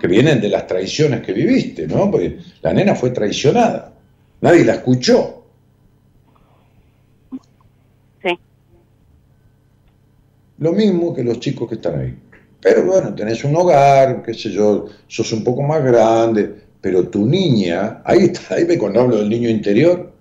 [0.00, 2.10] que vienen de las traiciones que viviste, ¿no?
[2.10, 3.92] Porque la nena fue traicionada.
[4.40, 5.44] Nadie la escuchó.
[8.22, 8.38] Sí.
[10.58, 12.16] Lo mismo que los chicos que están ahí.
[12.60, 17.26] Pero bueno, tenés un hogar, qué sé yo, sos un poco más grande, pero tu
[17.26, 20.12] niña, ahí está, ahí ve cuando hablo del niño interior,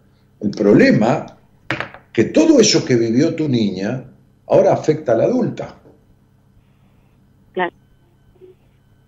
[0.42, 1.38] el problema
[2.12, 4.04] que todo eso que vivió tu niña
[4.48, 5.76] ahora afecta a la adulta.
[7.54, 7.74] Claro.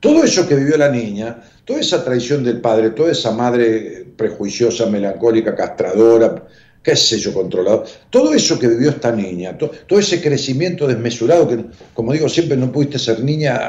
[0.02, 4.88] Todo eso que vivió la niña, toda esa traición del padre, toda esa madre prejuiciosa,
[4.88, 6.44] melancólica, castradora,
[6.82, 11.66] qué sé yo, controlado, todo eso que vivió esta niña, todo ese crecimiento desmesurado que,
[11.94, 13.60] como digo, siempre no pudiste ser niña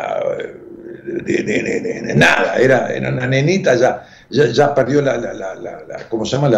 [0.41, 6.37] eh, de, nada, era, era, una nenita, ya, ya, perdió la, la, la, ¿cómo se
[6.37, 6.49] llama?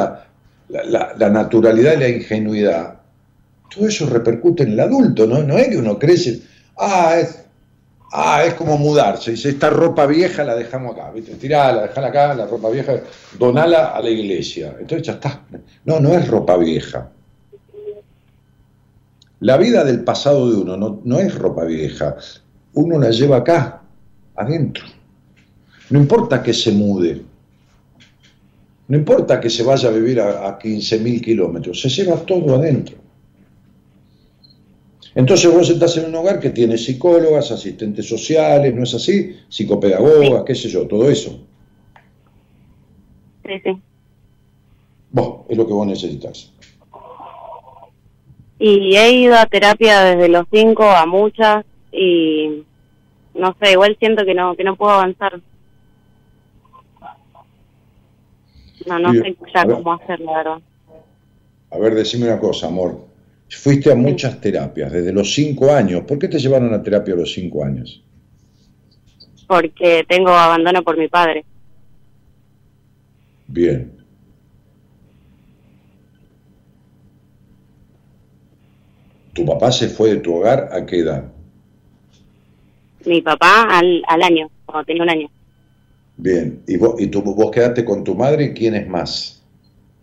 [0.69, 2.95] La, naturalidad y la ingenuidad.
[3.75, 5.43] Todo eso repercute en el adulto, ¿no?
[5.43, 6.43] No es que uno crece,
[6.79, 7.44] ah, es
[8.17, 9.33] Ah, es como mudarse.
[9.33, 11.35] Dice, esta ropa vieja la dejamos acá, ¿viste?
[11.35, 13.01] Tirala, dejala acá, la ropa vieja,
[13.37, 14.77] donala a la iglesia.
[14.79, 15.43] Entonces ya está.
[15.85, 17.11] No, no es ropa vieja.
[19.41, 22.15] La vida del pasado de uno no, no es ropa vieja.
[22.75, 23.83] Uno la lleva acá,
[24.37, 24.85] adentro.
[25.91, 27.21] No importa que se mude.
[28.87, 31.81] No importa que se vaya a vivir a, a 15.000 kilómetros.
[31.81, 33.04] Se lleva todo adentro.
[35.15, 39.37] Entonces vos estás en un hogar que tiene psicólogas, asistentes sociales, ¿no es así?
[39.49, 41.41] Psicopedagogas, qué sé yo, todo eso.
[43.47, 43.79] Sí, sí.
[45.11, 46.53] Vos, es lo que vos necesitas.
[48.59, 52.65] Y he ido a terapia desde los cinco a muchas y
[53.35, 55.41] no sé, igual siento que no que no puedo avanzar.
[58.87, 60.59] No, no sé ya cómo hacerlo, la verdad.
[61.71, 63.14] A ver, decime una cosa, amor.
[63.49, 66.03] Fuiste a muchas terapias, desde los cinco años.
[66.03, 68.03] ¿Por qué te llevaron a terapia a los cinco años?
[69.47, 71.45] Porque tengo abandono por mi padre.
[73.47, 73.93] Bien.
[79.35, 81.25] ¿Tu papá se fue de tu hogar a qué edad?
[83.05, 85.29] Mi papá al, al año, cuando tenía un año.
[86.17, 89.44] Bien, ¿y vos, y tú, vos quedaste con tu madre quién es más?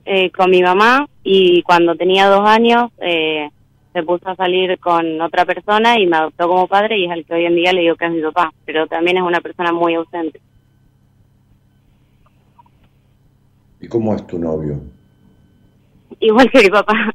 [0.04, 3.50] Eh, con mi mamá y cuando tenía dos años eh,
[3.94, 7.24] se puso a salir con otra persona y me adoptó como padre y es el
[7.24, 9.72] que hoy en día le digo que es mi papá, pero también es una persona
[9.72, 10.42] muy ausente.
[13.80, 14.80] ¿Y cómo es tu novio?
[16.20, 17.14] Igual que mi papá.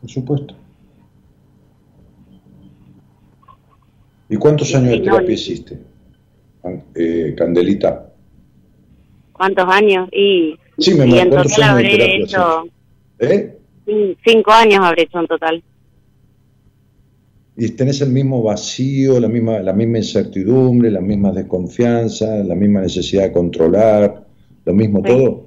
[0.00, 0.54] Por supuesto.
[4.28, 5.78] ¿Y cuántos años de terapia hiciste,
[6.94, 8.10] eh, Candelita?
[9.32, 10.08] ¿Cuántos años?
[10.12, 12.64] Y, Sí, mi y en ¿cuántos total habré terapia hecho
[13.20, 13.58] ¿Eh?
[13.86, 15.62] cin- cinco años habré hecho en total.
[17.56, 22.80] ¿Y tenés el mismo vacío, la misma, la misma incertidumbre, la misma desconfianza, la misma
[22.80, 24.24] necesidad de controlar,
[24.64, 25.04] lo mismo Sí.
[25.08, 25.46] todo?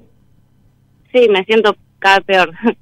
[1.12, 2.50] Sí, me siento cada vez peor.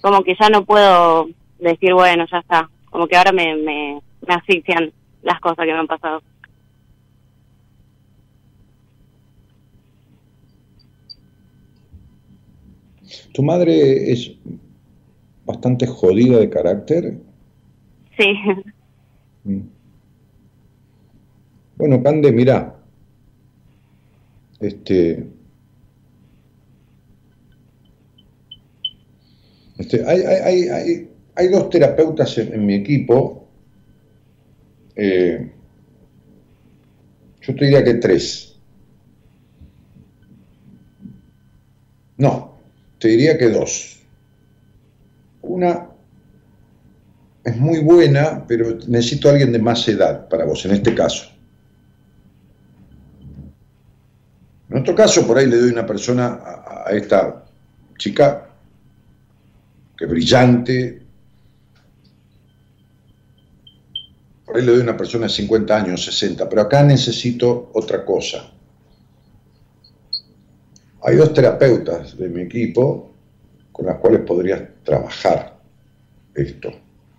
[0.00, 2.68] Como que ya no puedo decir, bueno, ya está.
[2.90, 4.92] Como que ahora me, me, me asfixian
[5.22, 6.22] las cosas que me han pasado.
[13.32, 14.32] ¿Tu madre es
[15.46, 17.18] bastante jodida de carácter?
[18.16, 18.34] Sí,
[19.44, 19.60] Mm.
[21.76, 22.76] Bueno, Cande, mirá.
[24.60, 25.26] Este.
[29.78, 33.48] este, hay, hay, hay, hay, hay dos terapeutas en, en mi equipo.
[34.96, 35.50] eh,
[37.40, 38.58] yo te diría que tres.
[42.18, 42.49] No,
[43.00, 43.98] te diría que dos.
[45.42, 45.88] Una
[47.42, 51.30] es muy buena, pero necesito a alguien de más edad para vos, en este caso.
[54.68, 56.38] En otro caso, por ahí le doy una persona
[56.84, 57.46] a, esta
[57.96, 58.50] chica
[59.96, 61.02] que es brillante.
[64.44, 68.52] Por ahí le doy una persona de 50 años, 60, pero acá necesito otra cosa.
[71.02, 73.14] Hay dos terapeutas de mi equipo
[73.72, 75.58] con las cuales podrías trabajar
[76.34, 76.72] esto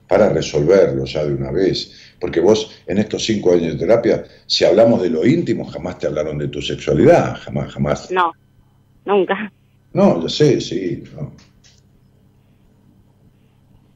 [0.07, 2.15] para resolverlo ya de una vez.
[2.19, 6.07] Porque vos en estos cinco años de terapia, si hablamos de lo íntimo, jamás te
[6.07, 8.11] hablaron de tu sexualidad, jamás, jamás.
[8.11, 8.31] no,
[9.05, 9.51] nunca.
[9.93, 11.03] No, yo sé, sí.
[11.15, 11.33] no.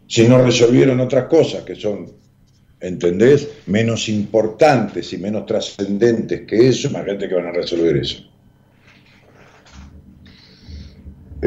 [0.08, 2.12] Si no resolvieron otras cosas que son,
[2.80, 3.50] ¿entendés?
[3.66, 8.24] Menos importantes y menos trascendentes que eso, imagínate que van a resolver eso.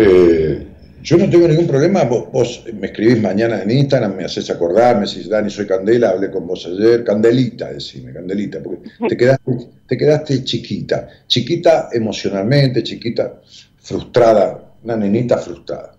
[0.00, 0.66] Eh,
[1.02, 5.06] yo no tengo ningún problema, vos, me escribís mañana en Instagram, me haces acordar, me
[5.06, 9.52] decís, Dani, soy Candela, hablé con vos ayer, Candelita, decime, Candelita, porque te quedaste,
[9.86, 13.40] te quedaste chiquita, chiquita emocionalmente, chiquita
[13.78, 15.96] frustrada, una nenita frustrada.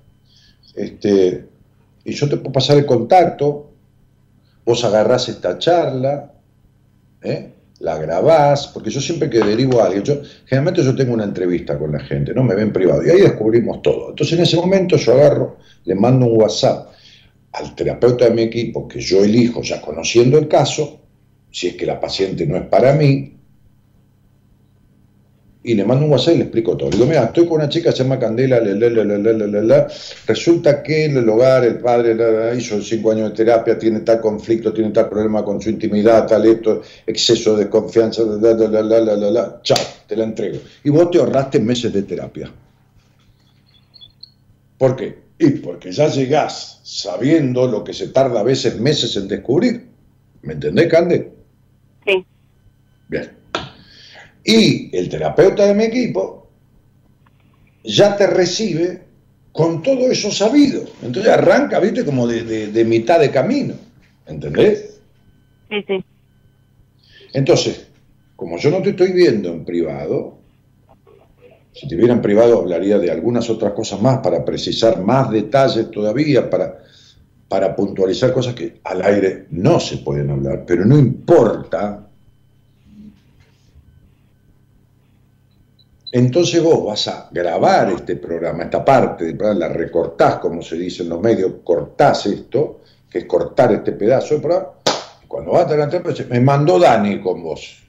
[0.75, 1.45] Este,
[2.05, 3.71] y yo te puedo pasar el contacto,
[4.63, 6.31] vos agarrás esta charla,
[7.21, 7.51] ¿eh?
[7.79, 11.77] La grabás, porque yo siempre que derivo a alguien, yo, generalmente yo tengo una entrevista
[11.77, 14.09] con la gente, no me ven privado, y ahí descubrimos todo.
[14.09, 16.89] Entonces en ese momento yo agarro, le mando un WhatsApp
[17.53, 20.99] al terapeuta de mi equipo, que yo elijo ya conociendo el caso,
[21.51, 23.38] si es que la paciente no es para mí,
[25.61, 26.89] y le mando un WhatsApp y le explico todo.
[26.89, 28.61] Le digo, mira, estoy con una chica, se llama Candela,
[30.25, 32.15] resulta que en el hogar el padre
[32.57, 36.45] hizo cinco años de terapia, tiene tal conflicto, tiene tal problema con su intimidad, tal
[36.45, 40.59] esto, exceso de confianza, la, la, chao, te la entrego.
[40.83, 42.51] Y vos te ahorraste meses de terapia.
[44.77, 45.19] ¿Por qué?
[45.37, 49.87] Y porque ya llegás sabiendo lo que se tarda a veces meses en descubrir.
[50.41, 51.31] ¿Me entendés, Cande?
[52.05, 52.25] Sí.
[53.09, 53.38] Bien.
[54.51, 56.47] Y el terapeuta de mi equipo
[57.83, 59.01] ya te recibe
[59.51, 60.83] con todo eso sabido.
[61.01, 63.73] Entonces arranca, viste, como de, de- de mitad de camino.
[64.27, 64.99] ¿Entendés?
[65.69, 66.03] sí, sí.
[67.33, 67.87] Entonces,
[68.35, 70.37] como yo no te estoy viendo en privado,
[71.73, 75.91] si te viera en privado hablaría de algunas otras cosas más para precisar más detalles
[75.91, 76.79] todavía, para,
[77.47, 82.08] para puntualizar cosas que al aire no se pueden hablar, pero no importa.
[86.11, 90.75] Entonces vos vas a grabar este programa, esta parte del programa, la recortás, como se
[90.75, 94.69] dice en los medios, cortás esto, que es cortar este pedazo de programa,
[95.23, 97.83] y cuando vas a la terapia, me mandó Dani con vos.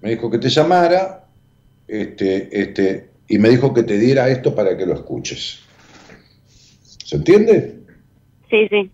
[0.00, 1.24] Me dijo que te llamara,
[1.86, 5.60] este, este, y me dijo que te diera esto para que lo escuches.
[7.04, 7.78] ¿Se entiende?
[8.50, 8.90] Sí, sí.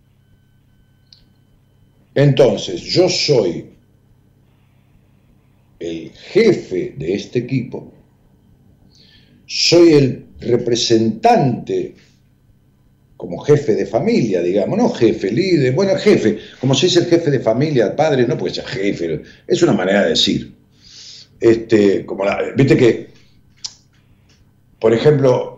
[2.14, 3.70] Entonces, yo soy
[5.78, 7.92] el jefe de este equipo,
[9.46, 11.94] soy el representante
[13.16, 17.30] como jefe de familia, digamos, no jefe, líder, bueno, jefe, como se dice el jefe
[17.30, 20.52] de familia, padre, no puede ser jefe, es una manera de decir.
[21.40, 23.08] Este, como la, viste que,
[24.78, 25.53] por ejemplo,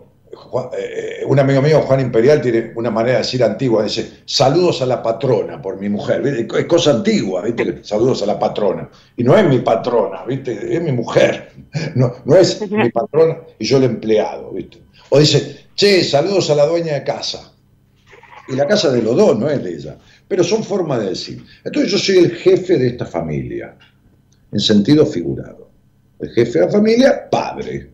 [0.77, 4.85] eh, un amigo mío, Juan Imperial, tiene una manera de decir antigua, dice, saludos a
[4.85, 7.83] la patrona por mi mujer, es cosa antigua, ¿viste?
[7.83, 8.89] saludos a la patrona.
[9.15, 10.75] Y no es mi patrona, ¿viste?
[10.75, 11.51] es mi mujer,
[11.95, 14.51] no, no es mi patrona y yo el empleado.
[14.51, 14.79] ¿viste?
[15.09, 17.53] O dice, che, saludos a la dueña de casa.
[18.49, 19.97] Y la casa de los dos no es de ella,
[20.27, 21.43] pero son formas de decir.
[21.63, 23.75] Entonces yo soy el jefe de esta familia,
[24.51, 25.69] en sentido figurado.
[26.19, 27.91] El jefe de la familia, padre.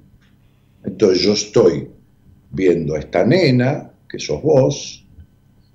[0.84, 1.88] Entonces yo estoy
[2.54, 5.06] viendo a esta nena, que sos vos,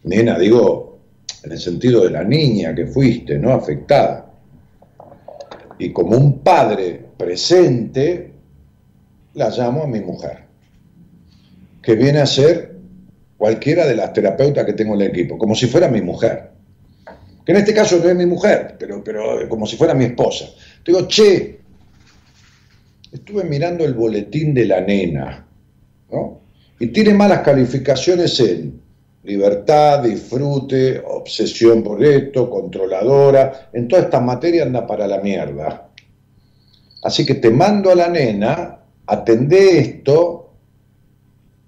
[0.05, 0.99] nena digo
[1.43, 3.53] en el sentido de la niña que fuiste, ¿no?
[3.53, 4.33] Afectada.
[5.79, 8.33] Y como un padre presente,
[9.35, 10.45] la llamo a mi mujer,
[11.83, 12.76] que viene a ser
[13.37, 16.51] cualquiera de las terapeutas que tengo en el equipo, como si fuera mi mujer.
[17.45, 20.47] Que en este caso no es mi mujer, pero, pero como si fuera mi esposa.
[20.85, 21.61] Digo, che,
[23.12, 25.47] estuve mirando el boletín de la nena,
[26.11, 26.47] ¿no?
[26.79, 28.81] Y tiene malas calificaciones en
[29.24, 35.89] libertad, disfrute, obsesión por esto, controladora, en toda esta materia anda para la mierda.
[37.03, 40.53] Así que te mando a la nena, atendé esto,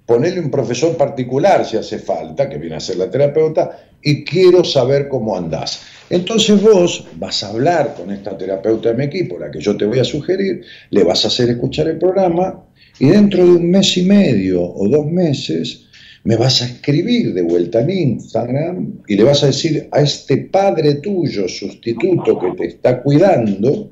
[0.07, 4.65] ponele un profesor particular si hace falta, que viene a ser la terapeuta, y quiero
[4.65, 5.83] saber cómo andás.
[6.09, 9.85] Entonces vos vas a hablar con esta terapeuta de mi equipo, la que yo te
[9.85, 12.65] voy a sugerir, le vas a hacer escuchar el programa
[13.01, 15.87] y dentro de un mes y medio o dos meses
[16.23, 20.37] me vas a escribir de vuelta en Instagram y le vas a decir a este
[20.37, 23.91] padre tuyo, sustituto que te está cuidando,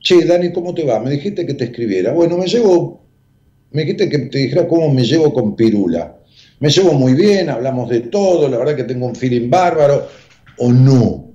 [0.00, 1.00] che, Dani, ¿cómo te va?
[1.00, 2.12] Me dijiste que te escribiera.
[2.12, 3.06] Bueno, me llevo,
[3.70, 6.18] me dijiste que te dijera cómo me llevo con Pirula.
[6.60, 10.08] Me llevo muy bien, hablamos de todo, la verdad que tengo un feeling bárbaro,
[10.58, 11.32] o no.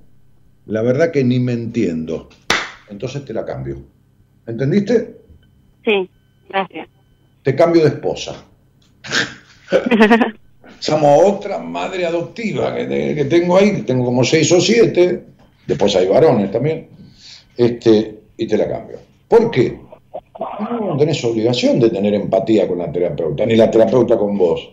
[0.66, 2.28] La verdad que ni me entiendo.
[2.88, 3.82] Entonces te la cambio.
[4.46, 5.16] ¿Entendiste?
[5.84, 6.08] Sí.
[6.48, 6.88] Gracias.
[7.42, 8.44] Te cambio de esposa.
[10.80, 15.24] Somos otra madre adoptiva que, tengo ahí, que tengo como seis o siete,
[15.66, 16.88] después hay varones también,
[17.56, 18.98] este, y te la cambio.
[19.26, 19.76] ¿Por qué?
[20.38, 24.70] No tenés obligación de tener empatía con la terapeuta, ni la terapeuta con vos.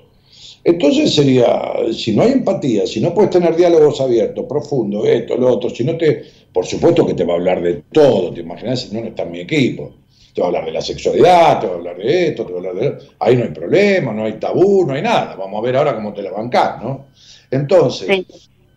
[0.64, 5.54] Entonces sería, si no hay empatía, si no puedes tener diálogos abiertos, profundos, esto, lo
[5.54, 6.24] otro, si no te,
[6.54, 9.24] por supuesto que te va a hablar de todo, te imaginas si no, no está
[9.24, 9.92] en mi equipo
[10.36, 12.60] te va a hablar de la sexualidad, te va a hablar de esto, te va
[12.60, 12.98] a hablar de...
[13.20, 15.34] Ahí no hay problema, no hay tabú, no hay nada.
[15.38, 17.06] Vamos a ver ahora cómo te la bancás, ¿no?
[17.50, 18.26] Entonces,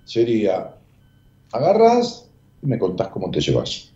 [0.05, 0.73] sería,
[1.51, 2.31] agarras
[2.63, 3.91] y me contás cómo te llevas.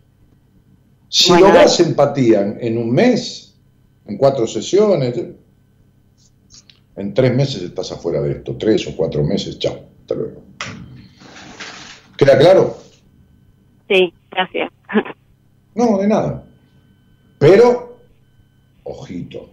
[1.09, 3.55] Si logras empatía en un mes,
[4.07, 5.15] en cuatro sesiones,
[6.97, 10.43] en tres meses estás afuera de esto, tres o cuatro meses, chao, hasta luego.
[12.17, 12.77] ¿Queda claro?
[13.89, 14.69] Sí, gracias.
[15.75, 16.45] No, de nada.
[17.43, 17.99] Pero,
[18.85, 19.51] ojito,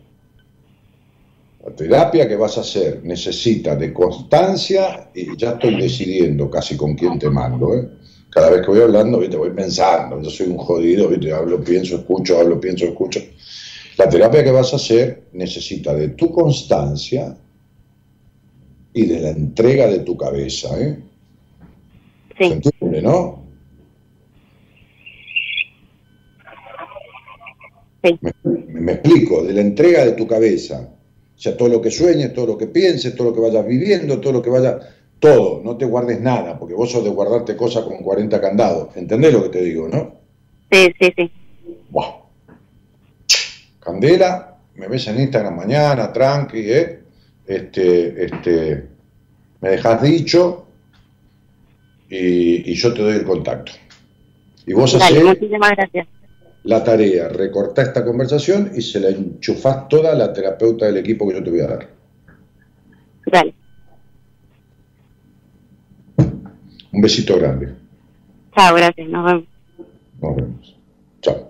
[1.65, 6.93] la terapia que vas a hacer necesita de constancia y ya estoy decidiendo casi con
[6.93, 7.73] quién te mando.
[7.73, 7.89] ¿eh?
[8.29, 11.33] Cada vez que voy hablando, te voy pensando, yo soy un jodido, ¿viste?
[11.33, 13.21] hablo, pienso, escucho, hablo, pienso, escucho.
[13.97, 17.35] La terapia que vas a hacer necesita de tu constancia
[18.93, 20.79] y de la entrega de tu cabeza.
[20.79, 20.99] ¿eh?
[22.37, 22.49] Sí.
[22.49, 23.48] ¿Se entiende, no?
[28.43, 30.89] Me, explico, de la entrega de tu cabeza.
[31.35, 34.19] O sea, todo lo que sueñes, todo lo que pienses, todo lo que vayas viviendo,
[34.19, 34.75] todo lo que vayas...
[35.19, 38.95] Todo, no te guardes nada, porque vos sos de guardarte cosas con 40 candados.
[38.95, 40.15] ¿Entendés lo que te digo, no?
[40.71, 41.31] Sí, sí, sí.
[41.89, 42.05] Wow.
[43.81, 46.99] Candela, me ves en Instagram mañana, tranqui, ¿eh?
[47.45, 48.87] Este, este,
[49.59, 50.67] me dejas dicho
[52.09, 53.73] y, yo te doy el contacto.
[54.65, 56.07] Y vos Dale, muchísimas gracias
[56.63, 61.27] la tarea, recortar esta conversación y se la enchufás toda a la terapeuta del equipo
[61.27, 61.89] que yo te voy a dar.
[63.25, 63.53] Dale.
[66.91, 67.73] Un besito grande.
[68.55, 69.07] Chao, gracias.
[69.09, 69.45] Nos vemos.
[70.21, 70.75] Nos vemos.
[71.21, 71.47] Chao.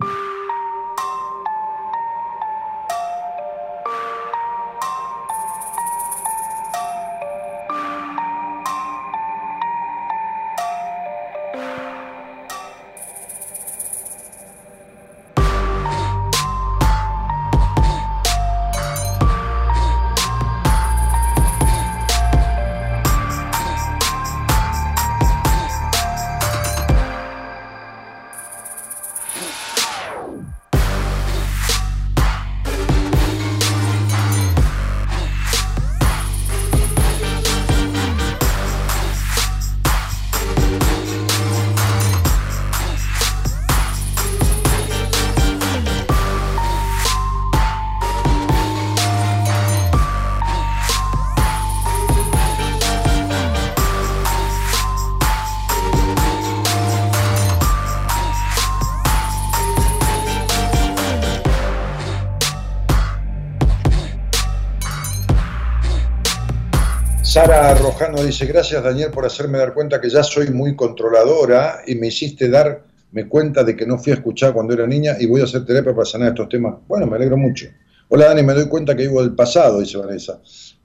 [67.40, 71.94] Sara Rojano dice, gracias Daniel por hacerme dar cuenta que ya soy muy controladora y
[71.94, 75.40] me hiciste darme cuenta de que no fui a escuchar cuando era niña y voy
[75.40, 76.74] a hacer terapia para sanar estos temas.
[76.86, 77.68] Bueno, me alegro mucho.
[78.08, 80.38] Hola Dani, me doy cuenta que vivo del pasado, dice Vanessa.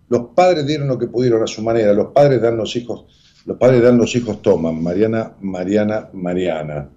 [0.08, 3.04] Los padres dieron lo que pudieron a su manera, los padres dan los hijos,
[3.46, 4.82] los padres dan los hijos toman.
[4.82, 6.90] Mariana, Mariana, Mariana.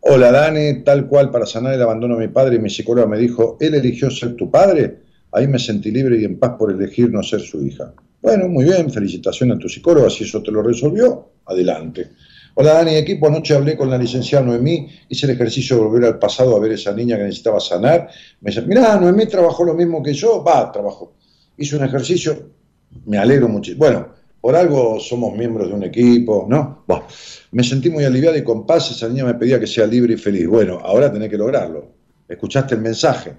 [0.00, 3.58] Hola Dani, tal cual para sanar el abandono de mi padre mi psicóloga me dijo,
[3.60, 4.98] él eligió ser tu padre,
[5.30, 7.94] ahí me sentí libre y en paz por elegir no ser su hija.
[8.20, 12.10] Bueno, muy bien, felicitaciones a tu psicóloga, si eso te lo resolvió, adelante.
[12.54, 16.18] Hola Dani, equipo, anoche hablé con la licenciada Noemí, hice el ejercicio de volver al
[16.18, 18.08] pasado a ver a esa niña que necesitaba sanar.
[18.40, 21.14] Me dice, mirá, Noemí trabajó lo mismo que yo, va, trabajó.
[21.56, 22.50] Hizo un ejercicio,
[23.06, 23.78] me alegro muchísimo.
[23.78, 24.08] Bueno,
[24.40, 26.84] por algo somos miembros de un equipo, ¿no?
[27.52, 30.16] me sentí muy aliviado y con paz esa niña me pedía que sea libre y
[30.16, 30.48] feliz.
[30.48, 31.92] Bueno, ahora tenés que lograrlo.
[32.28, 33.36] ¿Escuchaste el mensaje?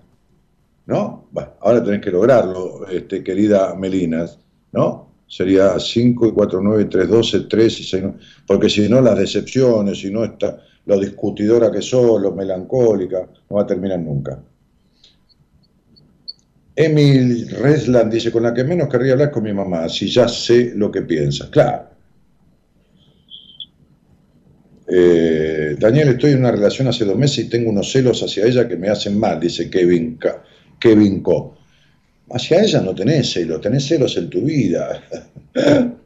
[0.85, 1.27] ¿No?
[1.31, 4.39] Bueno, ahora tenés que lograrlo, este, querida Melinas.
[4.71, 5.09] ¿No?
[5.27, 8.03] Sería 5 y 4, 9, 3, 12, 3 y 6,
[8.47, 13.55] porque si no las decepciones, si no está lo discutidora que sos, lo melancólica, no
[13.57, 14.41] va a terminar nunca.
[16.75, 20.71] Emil Resland dice, con la que menos querría hablar con mi mamá, si ya sé
[20.75, 21.51] lo que piensa.
[21.51, 21.89] Claro.
[24.87, 28.67] Eh, Daniel, estoy en una relación hace dos meses y tengo unos celos hacia ella
[28.67, 30.17] que me hacen mal, dice Kevin,
[30.79, 31.58] Kevin Co.
[32.31, 35.03] Hacia ella no tenés celos, tenés celos en tu vida.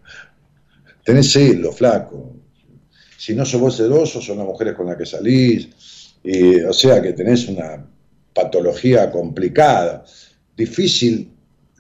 [1.04, 2.34] tenés celos, flaco.
[3.18, 5.70] Si no sos vos celoso, son las mujeres con las que salís.
[6.68, 7.86] o sea que tenés una
[8.34, 10.04] patología complicada,
[10.56, 11.30] difícil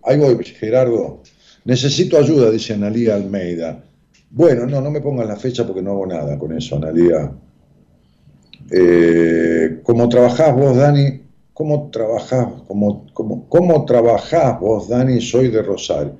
[0.02, 1.22] Ahí voy, Gerardo.
[1.64, 3.85] Necesito ayuda, dice Analía Almeida.
[4.30, 7.32] Bueno, no, no me pongas la fecha porque no hago nada con eso, Analia.
[8.70, 11.22] Eh, ¿Cómo trabajás vos, Dani?
[11.52, 15.20] ¿Cómo trabajás, cómo, cómo, cómo trabajás vos, Dani?
[15.20, 16.16] Soy de Rosario.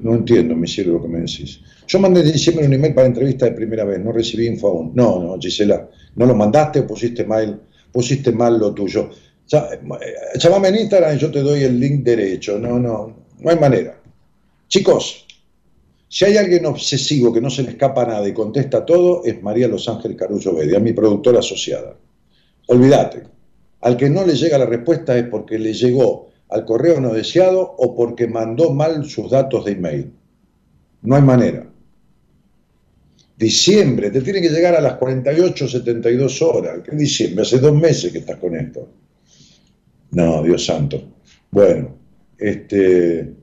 [0.00, 1.60] No entiendo, me sirve lo que me decís.
[1.86, 4.92] Yo mandé en diciembre un email para entrevista de primera vez, no recibí info aún.
[4.94, 7.60] No, no, Gisela, ¿no lo mandaste o pusiste mal,
[7.92, 9.10] pusiste mal lo tuyo?
[9.52, 9.80] Eh,
[10.38, 12.58] llámame en Instagram y yo te doy el link derecho.
[12.58, 14.00] No, no, no hay manera.
[14.68, 15.23] Chicos,
[16.14, 19.66] si hay alguien obsesivo que no se le escapa nada y contesta todo, es María
[19.66, 21.96] Los Ángeles Carullo Bedia, mi productora asociada.
[22.68, 23.24] Olvídate.
[23.80, 27.62] Al que no le llega la respuesta es porque le llegó al correo no deseado
[27.62, 30.12] o porque mandó mal sus datos de email.
[31.02, 31.68] No hay manera.
[33.36, 36.78] Diciembre, te tiene que llegar a las 48, 72 horas.
[36.88, 37.42] ¿Qué diciembre?
[37.42, 38.88] Hace dos meses que estás con esto.
[40.12, 41.02] No, Dios santo.
[41.50, 41.88] Bueno,
[42.38, 43.34] este,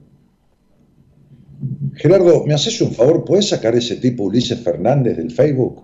[1.96, 3.26] Gerardo, ¿me haces un favor?
[3.26, 5.84] ¿Puedes sacar ese tipo Ulises Fernández del Facebook?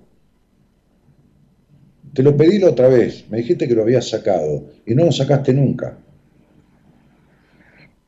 [2.14, 5.12] Te lo pedí la otra vez, me dijiste que lo habías sacado y no lo
[5.12, 5.98] sacaste nunca.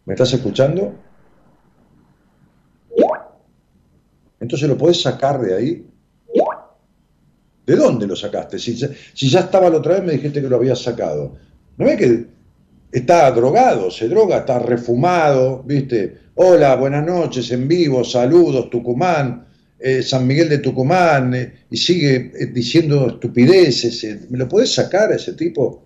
[0.05, 0.95] ¿Me estás escuchando?
[4.39, 5.85] Entonces lo podés sacar de ahí.
[7.65, 8.57] ¿De dónde lo sacaste?
[8.57, 11.37] Si, ya estaba la otra vez me dijiste que lo habías sacado.
[11.77, 12.25] ¿No ves que
[12.91, 16.17] está drogado, se droga, está refumado, ¿viste?
[16.41, 19.45] Hola, buenas noches, en vivo, saludos, Tucumán,
[19.77, 24.31] eh, San Miguel de Tucumán, eh, y sigue eh, diciendo estupideces.
[24.31, 25.83] ¿Me lo podés sacar a ese tipo?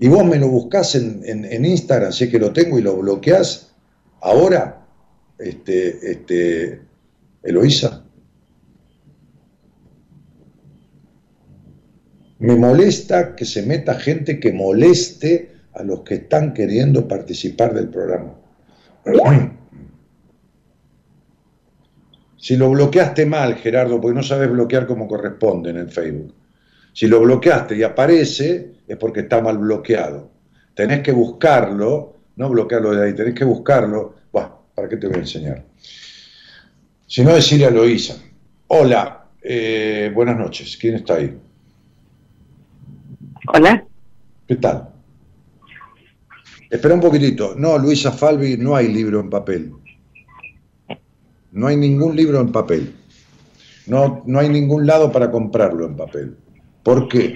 [0.00, 3.72] Y vos me lo buscás en, en, Instagram, sé que lo tengo y lo bloqueás
[4.20, 4.84] ahora,
[5.38, 6.80] este, este,
[7.44, 8.04] Eloísa.
[12.40, 17.90] Me molesta que se meta gente que moleste a los que están queriendo participar del
[17.90, 18.40] programa.
[22.38, 26.32] Si lo bloqueaste mal, Gerardo, porque no sabes bloquear como corresponde en el Facebook.
[26.92, 30.30] Si lo bloqueaste y aparece, es porque está mal bloqueado.
[30.72, 34.14] Tenés que buscarlo, no bloquearlo de ahí, tenés que buscarlo.
[34.30, 35.64] Bueno, ¿para qué te voy a enseñar?
[37.08, 38.16] Si no, decirle a Loisa.
[38.68, 40.76] Hola, eh, buenas noches.
[40.80, 41.36] ¿Quién está ahí?
[43.52, 43.84] Hola.
[44.46, 44.95] ¿Qué tal?
[46.76, 47.54] Espera un poquitito.
[47.56, 49.72] No, Luisa Falvi, no hay libro en papel.
[51.52, 52.92] No hay ningún libro en papel.
[53.86, 56.36] No, no hay ningún lado para comprarlo en papel.
[56.82, 57.34] ¿Por qué?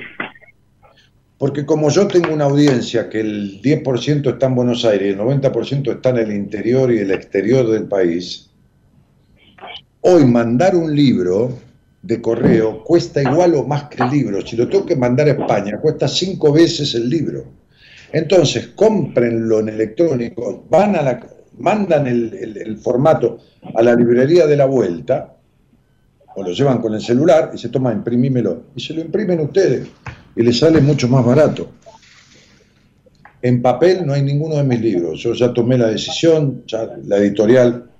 [1.39, 5.19] Porque como yo tengo una audiencia que el 10% está en Buenos Aires y el
[5.19, 8.51] 90% está en el interior y el exterior del país,
[10.03, 11.57] hoy mandar un libro
[12.03, 14.47] de correo cuesta igual o más que el libro.
[14.47, 17.60] Si lo tengo que mandar a España, cuesta cinco veces el libro.
[18.13, 21.21] Entonces, cómprenlo en electrónico, van a la,
[21.59, 23.39] mandan el, formato
[23.75, 25.37] a la librería de la vuelta
[26.35, 28.65] o lo llevan con el celular y se toma, imprimímelo.
[28.75, 29.89] Y se lo imprimen ustedes
[30.35, 31.71] y les sale mucho más barato.
[33.43, 35.21] En papel no hay ninguno de mis libros.
[35.21, 37.91] Yo ya tomé la decisión, ya la editorial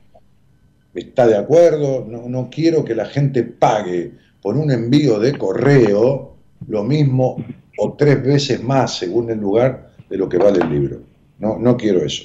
[0.95, 4.13] está de acuerdo, no, no quiero que la gente pague
[4.43, 7.37] por un envío de correo lo mismo
[7.79, 11.01] o tres veces más según el lugar de lo que vale el libro.
[11.39, 12.25] No, no quiero eso.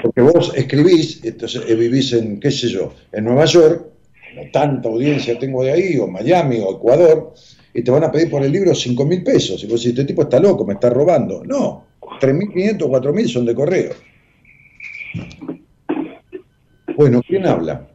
[0.00, 3.86] Porque vos escribís, entonces eh, vivís en, qué sé yo, en Nueva York,
[4.52, 7.34] tanta audiencia tengo de ahí, o Miami, o Ecuador,
[7.74, 9.64] y te van a pedir por el libro 5 mil pesos.
[9.64, 11.42] Y vos decís, este tipo está loco, me está robando.
[11.44, 13.92] No, 3.500, 4.000 son de correo.
[16.96, 17.88] Bueno, ¿quién habla?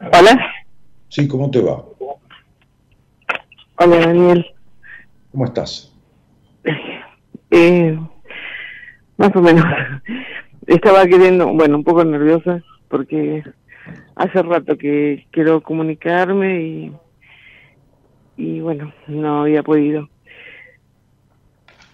[0.00, 0.54] Hola.
[1.08, 1.84] Sí, ¿cómo te va?
[3.78, 4.55] Hola, Daniel.
[5.36, 5.92] ¿Cómo estás?
[7.48, 7.96] Eh,
[9.18, 9.64] más o menos.
[10.66, 13.44] Estaba queriendo, bueno, un poco nerviosa porque
[14.16, 16.92] hace rato que quiero comunicarme y,
[18.36, 20.08] y bueno, no había podido.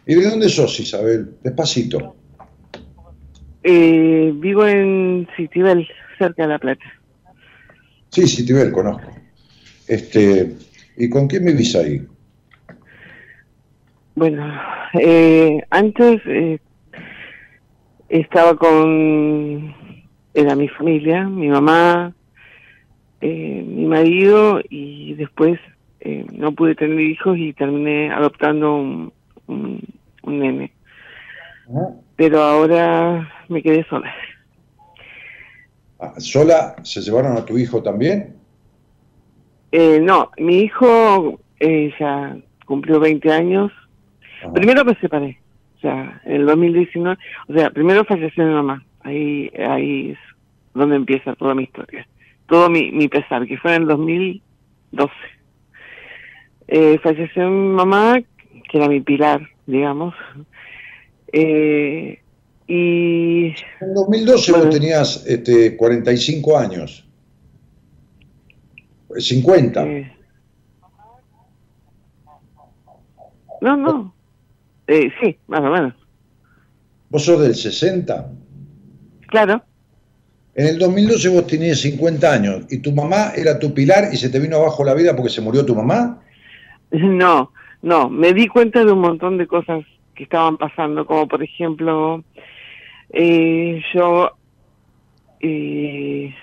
[0.07, 1.37] ¿Y de dónde sos, Isabel?
[1.43, 2.17] Despacito.
[3.63, 5.87] Eh, vivo en Citibel,
[6.17, 6.85] cerca de La Plata.
[8.09, 9.13] Sí, Citibel, conozco.
[9.87, 10.57] Este,
[10.97, 12.07] ¿Y con quién vivís ahí?
[14.15, 14.47] Bueno,
[14.95, 16.59] eh, antes eh,
[18.09, 19.75] estaba con
[20.35, 22.15] era mi familia, mi mamá,
[23.21, 25.59] eh, mi marido y después
[26.01, 29.13] eh, no pude tener hijos y terminé adoptando un,
[29.47, 29.81] un,
[30.23, 30.73] un nene.
[32.17, 34.13] Pero ahora me quedé sola.
[35.99, 38.35] Ah, ¿Sola se llevaron a tu hijo también?
[39.71, 42.37] Eh, no, mi hijo eh, ya
[42.67, 43.73] cumplió 20 años.
[44.43, 44.53] Ajá.
[44.53, 45.39] Primero me separé,
[45.77, 48.85] o sea, en el 2019, o sea, primero falleció mi mamá.
[49.01, 50.19] Ahí, ahí es
[50.75, 52.07] donde empieza toda mi historia.
[52.47, 55.13] Todo mi, mi pesar, que fue en el 2012.
[56.69, 58.21] Eh, falleció mi mamá,
[58.71, 60.15] que era mi pilar, digamos.
[61.33, 62.21] Eh,
[62.67, 63.47] y
[63.81, 64.67] En 2012 Bueno.
[64.67, 67.07] vos tenías este, 45 años.
[69.19, 69.85] 50.
[69.85, 70.13] eh,
[73.61, 74.15] no, no.
[74.87, 75.95] Eh, sí, más o menos.
[77.09, 78.31] ¿Vos sos del 60?
[79.29, 79.63] Claro.
[80.55, 84.29] En el 2012 vos tenías 50 años y tu mamá era tu pilar y se
[84.29, 86.21] te vino abajo la vida porque se murió tu mamá.
[86.95, 89.83] No, no, me di cuenta de un montón de cosas
[90.15, 92.23] que estaban pasando, como por ejemplo,
[93.09, 94.31] eh, yo,
[95.41, 96.35] eh,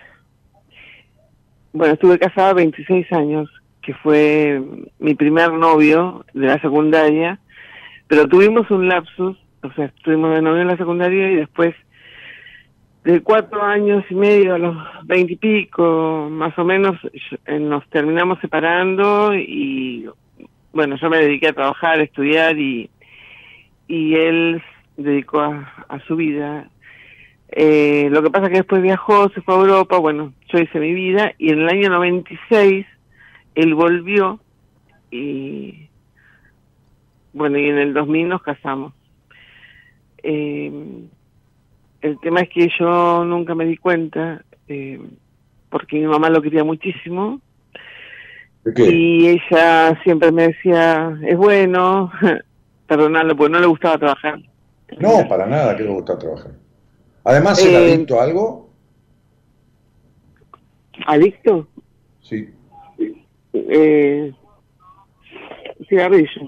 [1.72, 3.48] bueno, estuve casada 26 años,
[3.82, 4.60] que fue
[4.98, 7.40] mi primer novio de la secundaria,
[8.10, 11.76] pero tuvimos un lapsus, o sea, estuvimos de novio en la secundaria y después
[13.04, 16.98] de cuatro años y medio a los veinte y pico, más o menos,
[17.46, 20.10] eh, nos terminamos separando y
[20.74, 22.90] bueno, yo me dediqué a trabajar, a estudiar y,
[23.88, 24.64] y él
[24.98, 26.68] dedicó a, a su vida.
[27.52, 30.80] Eh, lo que pasa es que después viajó, se fue a Europa, bueno, yo hice
[30.80, 32.88] mi vida y en el año 96
[33.54, 34.40] él volvió
[35.12, 35.89] y
[37.34, 38.94] bueno, y en el 2000 nos casamos.
[40.24, 40.72] Eh,
[42.02, 45.00] el tema es que yo nunca me di cuenta, eh,
[45.70, 47.42] porque mi mamá lo quería muchísimo,
[48.64, 48.84] ¿De qué?
[48.92, 52.12] y ella siempre me decía, es bueno,
[52.88, 54.40] perdonarlo, porque no le gustaba trabajar.
[55.00, 56.52] No, para nada, que le gusta trabajar.
[57.24, 58.70] Además, ¿era Eh, adicto a algo?
[61.06, 61.68] ¿Adicto?
[62.22, 62.50] Sí.
[63.54, 64.34] eh,
[65.88, 66.48] cigarrillo.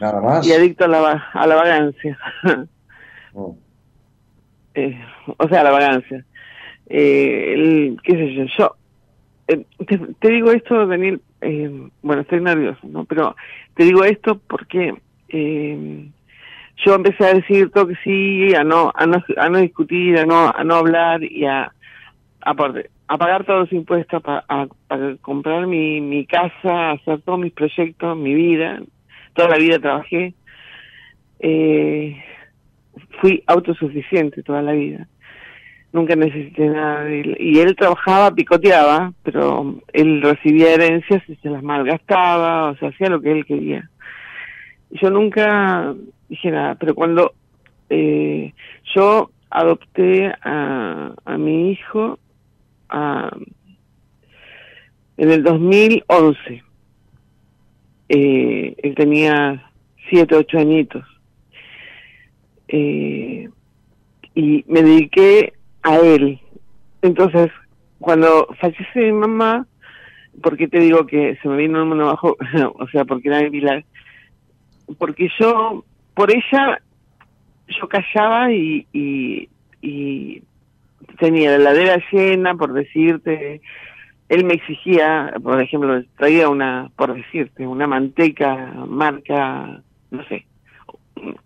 [0.00, 0.46] Nada más.
[0.46, 2.18] Y adicto a la, a la vagancia.
[3.34, 3.50] Mm.
[4.74, 4.96] Eh,
[5.36, 6.24] o sea, la vagancia.
[6.88, 8.76] Eh, el, qué sé yo, yo
[9.48, 13.04] eh, te, te digo esto, Daniel, eh, bueno, estoy nervioso, ¿no?
[13.04, 13.34] Pero
[13.74, 14.94] te digo esto porque
[15.28, 16.08] eh,
[16.84, 20.24] yo empecé a decir todo que sí, a no, a no, a no discutir, a
[20.24, 21.72] no, a no hablar y a,
[22.40, 27.40] aparte, a pagar todos los impuestos pa- a- para comprar mi, mi casa, hacer todos
[27.40, 28.80] mis proyectos, mi vida,
[29.34, 30.34] toda la vida trabajé.
[31.40, 32.16] Eh,
[33.20, 35.06] fui autosuficiente toda la vida.
[35.92, 37.36] Nunca necesité nada de él.
[37.40, 43.08] Y él trabajaba, picoteaba, pero él recibía herencias y se las malgastaba, o sea, hacía
[43.08, 43.88] lo que él quería.
[44.90, 45.94] Yo nunca
[46.28, 47.32] dije nada, pero cuando
[47.88, 48.52] eh,
[48.94, 52.18] yo adopté a, a mi hijo
[52.88, 53.36] a-
[55.16, 56.62] en el 2011,
[58.12, 59.70] eh, él tenía
[60.08, 61.04] siete, ocho añitos
[62.66, 63.48] eh,
[64.34, 66.40] y me dediqué a él.
[67.02, 67.52] Entonces,
[68.00, 69.64] cuando fallece mi mamá,
[70.42, 72.36] porque te digo que se me vino el mundo abajo?
[72.78, 73.86] o sea, porque era mi milagro.
[74.98, 75.84] Porque yo,
[76.14, 76.82] por ella,
[77.68, 79.48] yo callaba y, y,
[79.82, 80.42] y
[81.20, 83.60] tenía la heladera llena, por decirte.
[84.30, 88.54] Él me exigía, por ejemplo, traía una, por decirte, una manteca
[88.86, 89.82] marca,
[90.12, 90.46] no sé,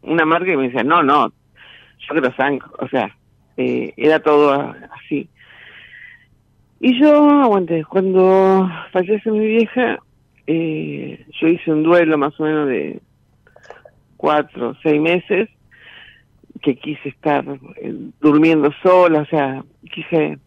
[0.03, 3.17] una marca y me decía, no, no, yo creo sanco, o sea,
[3.57, 5.27] eh, era todo así.
[6.79, 9.99] Y yo aguanté, cuando fallece mi vieja,
[10.47, 13.01] eh, yo hice un duelo más o menos de
[14.19, 15.49] cuatro o seis meses,
[16.61, 17.47] que quise estar
[17.77, 20.39] eh, durmiendo sola, o sea, quise...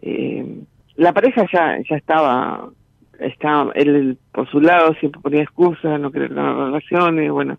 [0.00, 0.62] eh,
[0.96, 2.70] la pareja ya, ya estaba,
[3.18, 7.58] estaba, él por su lado siempre ponía excusas, no querer tener relaciones, bueno,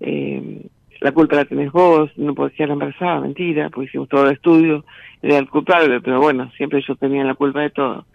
[0.00, 0.66] eh,
[1.00, 4.84] la culpa la tenés vos, no podés quedar embarazada, mentira, porque hicimos todo el estudio,
[5.22, 8.06] era el culpable, pero bueno, siempre yo tenía la culpa de todo.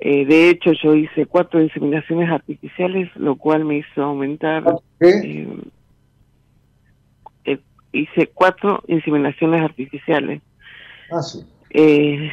[0.00, 4.62] Eh, de hecho, yo hice cuatro inseminaciones artificiales, lo cual me hizo aumentar,
[5.00, 5.08] ¿Qué?
[5.24, 5.48] eh,
[7.44, 7.58] eh,
[7.92, 10.40] hice cuatro inseminaciones artificiales,
[11.10, 11.40] Ah, sí.
[11.70, 12.30] eh,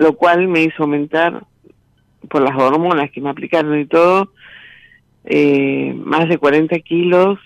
[0.00, 1.44] lo cual me hizo aumentar
[2.28, 4.32] por las hormonas que me aplicaron y todo,
[5.24, 7.38] eh, más de 40 kilos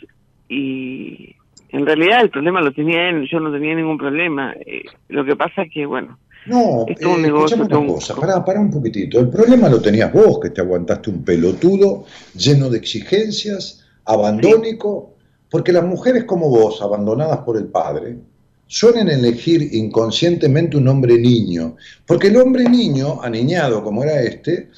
[0.49, 1.35] y
[1.71, 4.55] en realidad el problema lo tenía él, yo no tenía ningún problema.
[4.65, 7.79] Eh, lo que pasa es que, bueno, No, Es todo un eh, negocio, todo una
[7.79, 9.19] un- cosa, pará, pará un poquitito.
[9.19, 12.05] El problema lo tenías vos, que te aguantaste un pelotudo
[12.37, 15.15] lleno de exigencias, abandónico,
[15.51, 18.19] porque las mujeres como vos, abandonadas por el padre,
[18.67, 21.77] suelen elegir inconscientemente un hombre niño,
[22.07, 24.71] porque el hombre niño, aniñado como era este,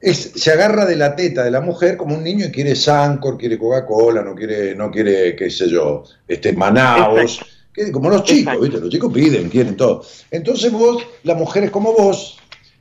[0.00, 3.38] es, se agarra de la teta de la mujer como un niño y quiere Sancor,
[3.38, 7.40] quiere Coca-Cola, no quiere, no quiere, qué sé yo, este Manaos,
[7.72, 8.60] que- como los chicos, Exacto.
[8.62, 8.80] ¿viste?
[8.80, 10.04] Los chicos piden, quieren todo.
[10.30, 12.38] Entonces vos, las mujeres como vos,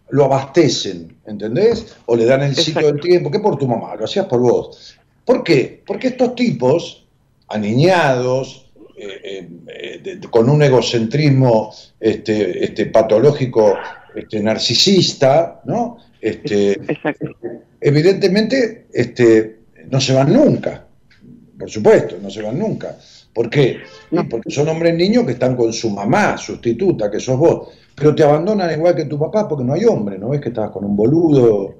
[0.10, 1.95] lo abastecen, ¿entendés?
[2.06, 4.95] O le dan el sitio del tiempo, que por tu mamá, lo hacías por vos.
[5.26, 5.81] ¿Por qué?
[5.88, 7.06] Porque estos tipos,
[7.48, 8.62] aniñados,
[8.98, 13.76] eh, eh, de- con un egocentrismo este, este, patológico,
[14.15, 15.98] este, narcisista, ¿no?
[16.22, 17.26] Este, exacto.
[17.82, 19.60] evidentemente este,
[19.90, 20.86] no se van nunca,
[21.57, 22.98] por supuesto, no se van nunca.
[23.34, 23.78] ¿Por qué?
[24.11, 24.30] No.
[24.30, 28.24] porque son hombres niños que están con su mamá, sustituta, que sos vos, pero te
[28.24, 30.95] abandonan igual que tu papá porque no hay hombre, ¿no ves que estabas con un
[30.95, 31.76] boludo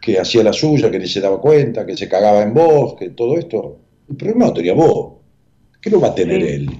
[0.00, 3.10] que hacía la suya, que ni se daba cuenta, que se cagaba en vos, que
[3.10, 3.78] todo esto?
[4.10, 5.14] El problema lo tenía vos.
[5.80, 6.48] ¿Qué lo va a tener Sí.
[6.48, 6.68] él?
[6.70, 6.78] Él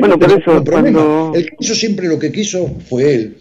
[0.00, 3.38] Bueno, no por eso, cuando- El que hizo siempre lo que quiso fue él.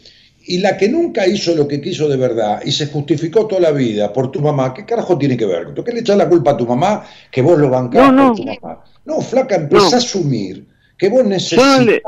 [0.49, 3.71] Y la que nunca hizo lo que quiso de verdad y se justificó toda la
[3.71, 5.73] vida por tu mamá, ¿qué carajo tiene que ver?
[5.73, 8.27] ¿Por qué le echas la culpa a tu mamá que vos lo bancás No, no.
[8.29, 8.83] por tu mamá?
[9.05, 9.95] No, flaca, empezá No.
[9.95, 10.65] a asumir
[10.97, 12.01] que vos necesitas le-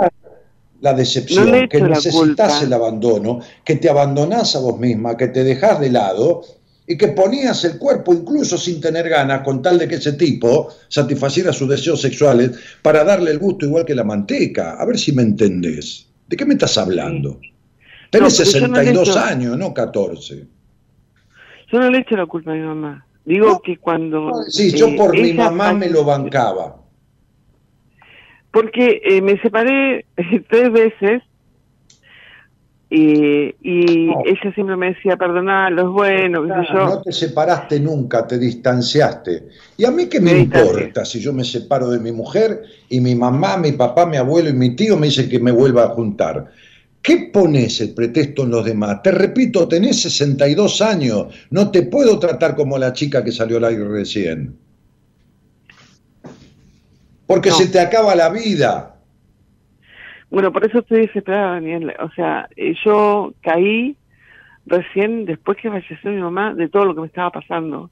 [0.82, 5.80] la decepción, que necesitas el abandono, que te abandonás a vos misma, que te dejás
[5.82, 6.42] de lado
[6.92, 10.70] y que ponías el cuerpo incluso sin tener ganas con tal de que ese tipo
[10.88, 14.74] satisfaciera sus deseos sexuales para darle el gusto igual que la manteca.
[14.74, 16.10] A ver si me entendés.
[16.28, 17.40] ¿De qué me estás hablando?
[18.10, 20.48] Tenés No, pero yo no le 62 echo- años, no 14.
[21.72, 23.06] Yo no le echo la culpa a mi mamá.
[23.24, 24.32] Digo No, que cuando...
[24.48, 26.76] Sí, yo eh, por mi mamá me lo bancaba.
[28.52, 30.06] Porque eh, me separé
[30.50, 31.22] tres veces
[32.92, 34.24] y, y No.
[34.26, 36.86] ella siempre me decía, perdonalo, es bueno, qué sé yo.
[36.86, 39.48] No te separaste nunca, te distanciaste.
[39.78, 43.14] ¿Y a mí qué me importa si yo me separo de mi mujer y mi
[43.16, 46.48] mamá, mi papá, mi abuelo y mi tío me dicen que me vuelva a juntar?
[47.02, 49.02] ¿Qué pones el pretexto en los demás?
[49.04, 53.66] Te repito, tenés 62 años, no te puedo tratar como la chica que salió al
[53.66, 54.56] aire recién.
[57.26, 57.56] Porque No.
[57.56, 58.96] se te acaba la vida.
[60.30, 61.94] Bueno, por eso estoy desesperada, Daniel.
[62.00, 63.96] O sea, eh, yo caí
[64.66, 67.90] recién después que falleció mi mamá de todo lo que me estaba pasando.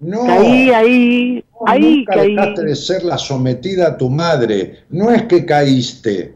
[0.00, 2.34] No, Caí ahí, no, ahí nunca caí.
[2.34, 4.80] dejaste de ser la sometida a tu madre.
[4.90, 6.34] No es que caíste.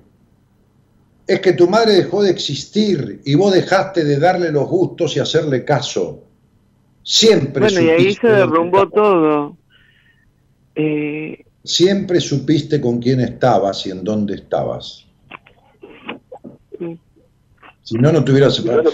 [1.26, 5.20] Es que tu madre dejó de existir y vos dejaste de darle los gustos y
[5.20, 6.22] hacerle caso.
[7.02, 9.56] Siempre Bueno, y ahí se derrumbó todo.
[10.74, 15.04] Eh, Siempre supiste con quién estabas y en dónde estabas.
[17.82, 18.90] Si no, no te hubieras separado.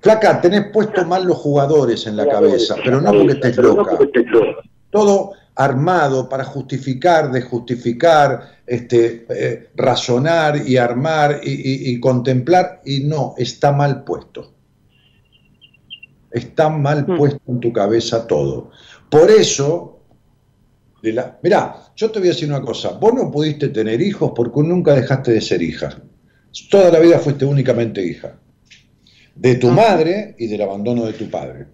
[0.00, 3.96] Flaca, tenés puesto mal los jugadores en la cabeza, pero no porque estés loca.
[4.90, 13.00] Todo armado para justificar, desjustificar, este, eh, razonar y armar y, y- y contemplar, y
[13.04, 14.52] no, está mal puesto.
[16.32, 17.16] Está mal Mm.
[17.16, 18.70] puesto en tu cabeza todo.
[19.08, 19.97] Por eso,
[21.02, 24.32] de la, mirá, yo te voy a decir una cosa, vos no pudiste tener hijos
[24.34, 26.02] porque nunca dejaste de ser hija.
[26.70, 28.38] Toda la vida fuiste únicamente hija.
[29.34, 29.72] De tu Ah.
[29.72, 31.66] madre y del abandono de tu padre.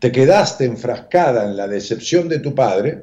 [0.00, 3.02] Te quedaste enfrascada en la decepción de tu padre,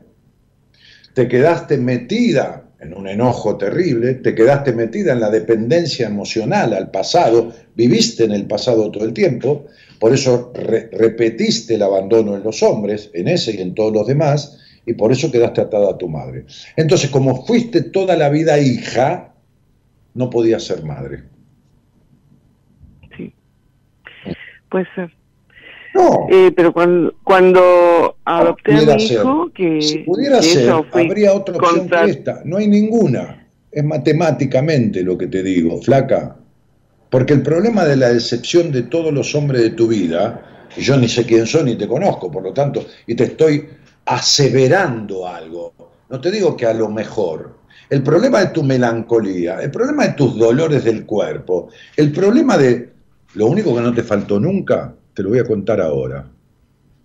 [1.14, 6.91] te quedaste metida en un enojo terrible, te quedaste metida en la dependencia emocional al
[6.91, 9.65] pasado, viviste en el pasado todo el tiempo,
[9.99, 14.06] por eso re- repetiste el abandono en los hombres, en ese y en todos los
[14.07, 16.45] demás, y por eso quedaste atada a tu madre.
[16.76, 19.34] Entonces, como fuiste toda la vida hija,
[20.14, 21.24] no podías ser madre.
[23.18, 23.34] sí.
[24.70, 25.12] Puede ser.
[25.94, 29.20] No, Eh, pero cuando, cuando adopté a mi ser.
[29.20, 32.41] hijo, que, si pudiera que ser, habría otra opción contra- que esta.
[32.44, 33.48] No hay ninguna.
[33.72, 36.36] Es matemáticamente lo que te digo, flaca.
[37.10, 40.98] Porque el problema de la decepción de todos los hombres de tu vida, y yo
[40.98, 43.66] ni sé quién son ni te conozco, por lo tanto, y te estoy
[44.06, 45.73] aseverando algo.
[46.10, 47.56] No te digo que a lo mejor.
[47.90, 52.90] El problema de tu melancolía, el problema de tus dolores del cuerpo, el problema de
[53.36, 56.27] lo único que no te faltó nunca, te lo voy a contar ahora.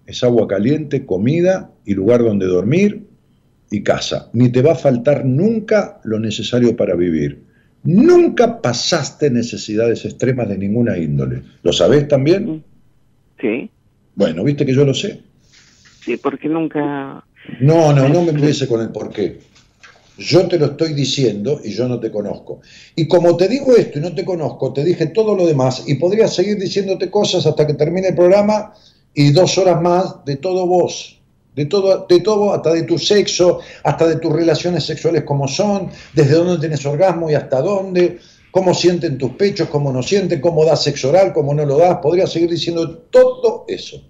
[0.06, 3.06] Es agua caliente, comida y lugar donde dormir
[3.70, 4.30] y casa.
[4.32, 7.42] Ni te va a faltar nunca lo necesario para vivir.
[7.82, 11.42] Nunca pasaste necesidades extremas de ninguna índole.
[11.62, 12.64] ¿Lo sabés también?
[13.40, 13.70] Sí,
[14.14, 15.22] Bueno, viste que yo lo sé.
[16.02, 17.24] Sí, porque nunca...
[17.60, 19.40] No, no, no me empiece con el por qué.
[20.20, 22.60] Yo te lo estoy diciendo y yo no te conozco.
[22.94, 25.94] Y como te digo esto y no te conozco, te dije todo lo demás y
[25.94, 28.74] podría seguir diciéndote cosas hasta que termine el programa
[29.14, 31.16] y dos horas más de todo vos.
[31.56, 35.88] De todo, de todo, hasta de tu sexo, hasta de tus relaciones sexuales como son,
[36.14, 38.18] desde dónde tienes orgasmo y hasta dónde,
[38.50, 41.98] cómo sienten tus pechos, cómo no sienten, cómo das sexo oral, cómo no lo das.
[42.02, 44.00] Podría seguir diciendo todo eso.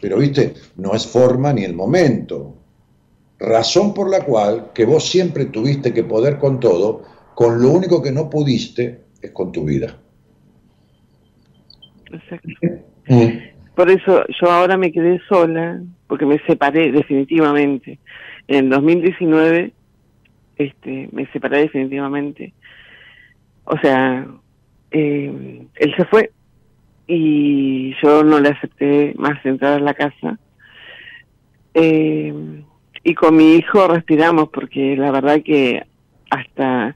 [0.00, 2.56] Pero viste, no es forma ni el momento.
[3.38, 7.02] Razón por la cual que vos siempre tuviste que poder con todo,
[7.34, 9.98] con lo único que no pudiste es con tu vida.
[12.12, 12.48] Exacto.
[13.74, 17.98] Por eso yo ahora me quedé sola, porque me separé definitivamente.
[18.48, 19.72] En el 2019
[20.56, 22.52] este, me separé definitivamente.
[23.64, 24.26] O sea,
[24.90, 26.30] eh, él se fue
[27.12, 30.38] y yo no le acepté más entrar a la casa.
[31.74, 32.32] Eh,
[33.02, 35.82] y con mi hijo respiramos porque la verdad que
[36.30, 36.94] hasta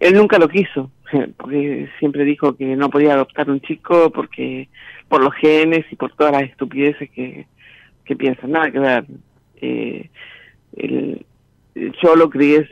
[0.00, 0.90] él nunca lo quiso,
[1.36, 4.68] porque siempre dijo que no podía adoptar un chico porque
[5.08, 7.46] por los genes y por todas las estupideces que,
[8.06, 9.04] que piensan, nada que ver.
[9.60, 10.08] Eh,
[10.76, 11.26] el-
[12.02, 12.66] yo lo crié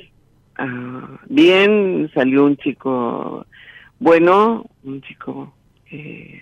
[0.56, 3.46] ah, bien, salió un chico
[3.98, 5.52] bueno, un chico
[5.86, 6.40] que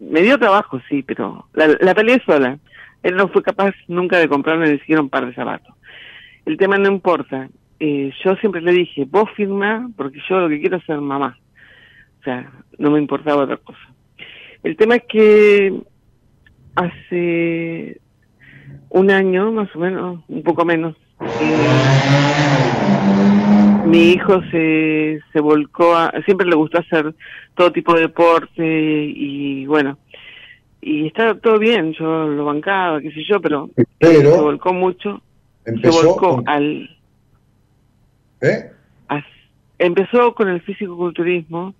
[0.00, 2.58] me dio trabajo, sí, pero la, la peleé sola.
[3.02, 5.74] Él no fue capaz nunca de comprarme ni siquiera un par de zapatos.
[6.46, 7.48] El tema no importa.
[7.80, 11.38] Eh, yo siempre le dije, vos firma porque yo lo que quiero es ser mamá.
[12.20, 13.78] O sea, no me importaba otra cosa.
[14.62, 15.82] El tema es que
[16.74, 18.00] hace
[18.88, 20.96] un año, más o menos, un poco menos,
[21.38, 22.73] eh,
[23.84, 27.14] mi hijo se, se volcó a, siempre le gustó hacer
[27.54, 29.98] todo tipo de deporte y bueno,
[30.80, 35.22] y estaba todo bien, yo lo bancaba, qué sé yo, pero, Pero- se volcó mucho,
[35.64, 36.90] se volcó con- al,
[38.40, 38.70] ¿eh?
[39.08, 39.24] a-
[39.78, 41.74] empezó con el físico-culturismo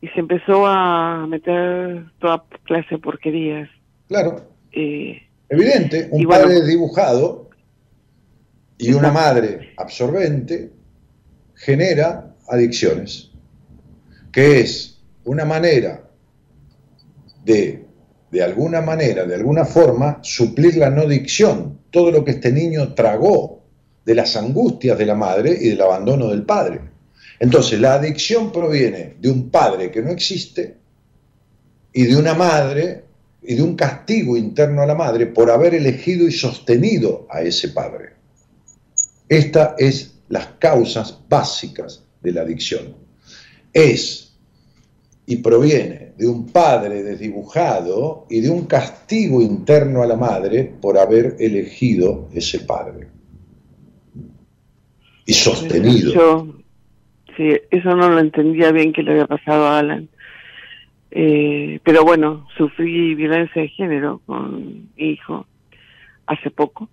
[0.00, 3.68] y se empezó a meter toda clase de porquerías.
[4.08, 4.42] Claro,
[4.72, 7.50] Eh, evidente, un bueno- padre desdibujado
[8.78, 10.70] y una madre absorbente
[11.60, 13.30] genera adicciones,
[14.32, 16.08] que es una manera
[17.44, 17.84] de,
[18.30, 22.94] de alguna manera, de alguna forma, suplir la no dicción, todo lo que este niño
[22.94, 23.62] tragó
[24.06, 26.80] de las angustias de la madre y del abandono del padre.
[27.38, 30.76] Entonces, la adicción proviene de un padre que no existe
[31.92, 33.04] y de una madre
[33.42, 37.68] y de un castigo interno a la madre por haber elegido y sostenido a ese
[37.68, 38.14] padre.
[39.28, 42.94] Estas es las causas básicas de la adicción.
[43.72, 44.38] Es
[45.26, 50.98] y proviene de un padre desdibujado y de un castigo interno a la madre por
[50.98, 53.08] haber elegido ese padre.
[55.26, 56.12] Y sostenido.
[56.12, 56.46] Yo,
[57.36, 60.08] sí, eso no lo entendía bien que le había pasado a Alan.
[61.12, 64.64] Eh, pero bueno, sufrí violencia de género con
[64.96, 65.46] mi hijo
[66.26, 66.88] hace poco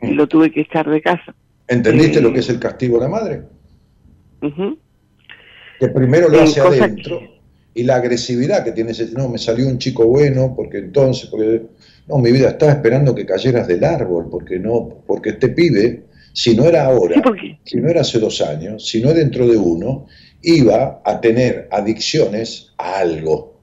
[0.00, 0.16] y Mm.
[0.16, 1.34] lo tuve que echar de casa.
[1.68, 3.42] ¿Entendiste Eh, lo que es el castigo a la madre?
[5.78, 7.20] Que primero lo Eh, hace adentro
[7.74, 11.62] y la agresividad que tiene ese, no, me salió un chico bueno, porque entonces, porque,
[12.06, 16.54] no, mi vida, estaba esperando que cayeras del árbol, porque no, porque este pibe, si
[16.54, 19.56] no era ahora, Sí, si no era hace dos años, si no es dentro de
[19.56, 20.06] uno,
[20.42, 23.54] iba a tener adicciones a algo,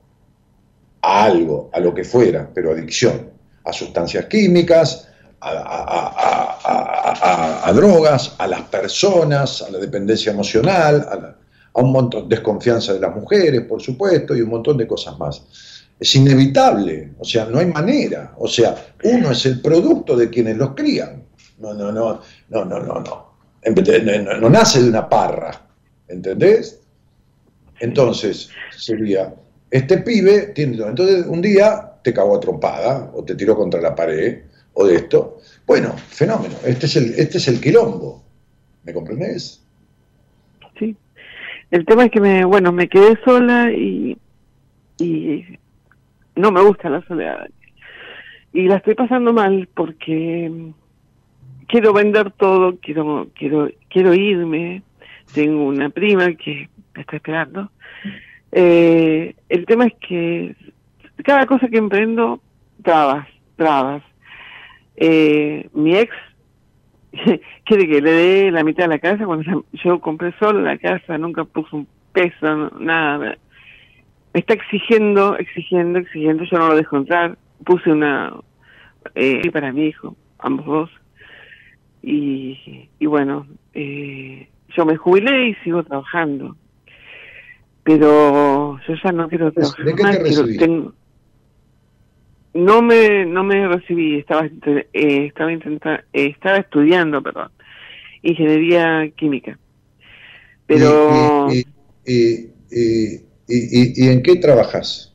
[1.02, 3.30] a algo, a lo que fuera, pero adicción,
[3.64, 5.09] a sustancias químicas,
[5.42, 11.36] a, a- a- a- drogas, a las personas, a la dependencia emocional, a, la-
[11.74, 15.42] un montón de desconfianza de las mujeres, por supuesto, y un montón de cosas más.
[16.00, 20.58] Es inevitable, o sea, no hay manera, o sea, uno es el producto de quienes
[20.58, 21.24] los crían.
[21.60, 23.30] No, no, no, no, no, no, No,
[24.24, 25.52] no- no nace de una parra,
[26.08, 26.80] ¿entendés?
[27.80, 29.34] Entonces, sería,
[29.72, 33.94] este pibe tiene, entonces un día te cagó a trompada, o te tiró contra la
[33.96, 34.40] pared,
[34.74, 35.40] o de esto.
[35.66, 38.24] Bueno, fenómeno, este es el, este es el quilombo,
[38.84, 39.64] ¿me comprendés?
[40.78, 40.96] sí.
[41.72, 44.18] El tema es que me, bueno, me quedé sola y,
[44.98, 45.46] y
[46.36, 47.50] no me gusta la soledad.
[48.54, 50.72] Y la estoy pasando mal porque mm,
[51.68, 54.82] quiero vender todo, quiero, quiero, quiero irme.
[55.34, 57.70] Tengo una prima que me está esperando.
[58.52, 60.56] Eh, el tema es que
[61.24, 62.42] cada cosa que emprendo,
[62.84, 64.02] trabas, trabas.
[65.02, 66.14] Eh, mi ex
[67.66, 71.18] quiere que le dé la mitad de la casa cuando yo compré solo la casa,
[71.18, 73.38] nunca puso un peso, nada.
[74.34, 77.38] Me está exigiendo, exigiendo, exigiendo, yo no lo dejo entrar.
[77.66, 78.34] Puse una
[79.16, 80.90] eh, para mi hijo, ambos dos.
[82.02, 86.56] Y, y bueno, eh, yo me jubilé y sigo trabajando.
[87.84, 90.94] Pero yo ya no quiero trabajar ¿De qué te más, tengo-
[92.54, 97.52] no me no me recibí, estaba eh, estaba intentando estaba estudiando, perdón,
[98.22, 99.58] ingeniería química.
[100.66, 101.06] Pero
[101.48, 101.66] ¿Y, y-
[102.06, 103.16] y- y-
[103.48, 105.06] y- y- y en qué trabajas?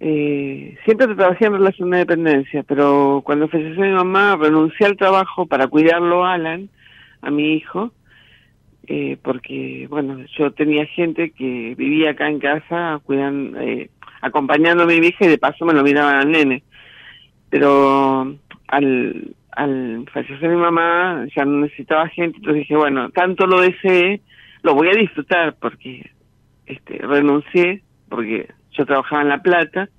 [0.00, 5.46] eh, siempre trabajé en relación de dependencia, pero cuando falleció mi mamá renuncié al trabajo
[5.46, 6.68] para cuidarlo a Alan,
[7.22, 7.92] a mi hijo,
[8.86, 13.88] eh, porque bueno, yo tenía gente que vivía acá en casa cuidando, eh,
[14.24, 16.62] acompañando a mi hija y de paso me lo miraban al nene.
[17.50, 18.34] Pero
[18.68, 24.22] al, al fallecer mi mamá ya no necesitaba gente, entonces dije, bueno, tanto lo deseé,
[24.62, 26.10] lo voy a disfrutar porque
[26.66, 29.90] este, renuncié, porque yo trabajaba en La Plata,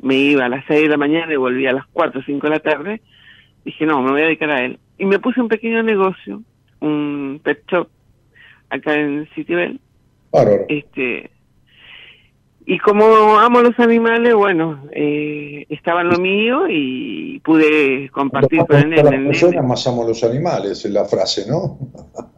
[0.00, 2.46] me iba a las 6 de la mañana y volvía a las 4 o 5
[2.46, 3.00] de la tarde,
[3.64, 4.78] dije, no, me voy a dedicar a él.
[4.98, 6.42] Y me puse un pequeño negocio,
[6.80, 7.88] un pet shop,
[8.70, 9.80] acá en Citibel,
[10.68, 11.30] este
[12.70, 18.90] y como amo los animales bueno eh, estaba en lo mío y pude compartir con
[18.90, 21.78] nene, las personas, más amo los animales, es la frase, ¿no?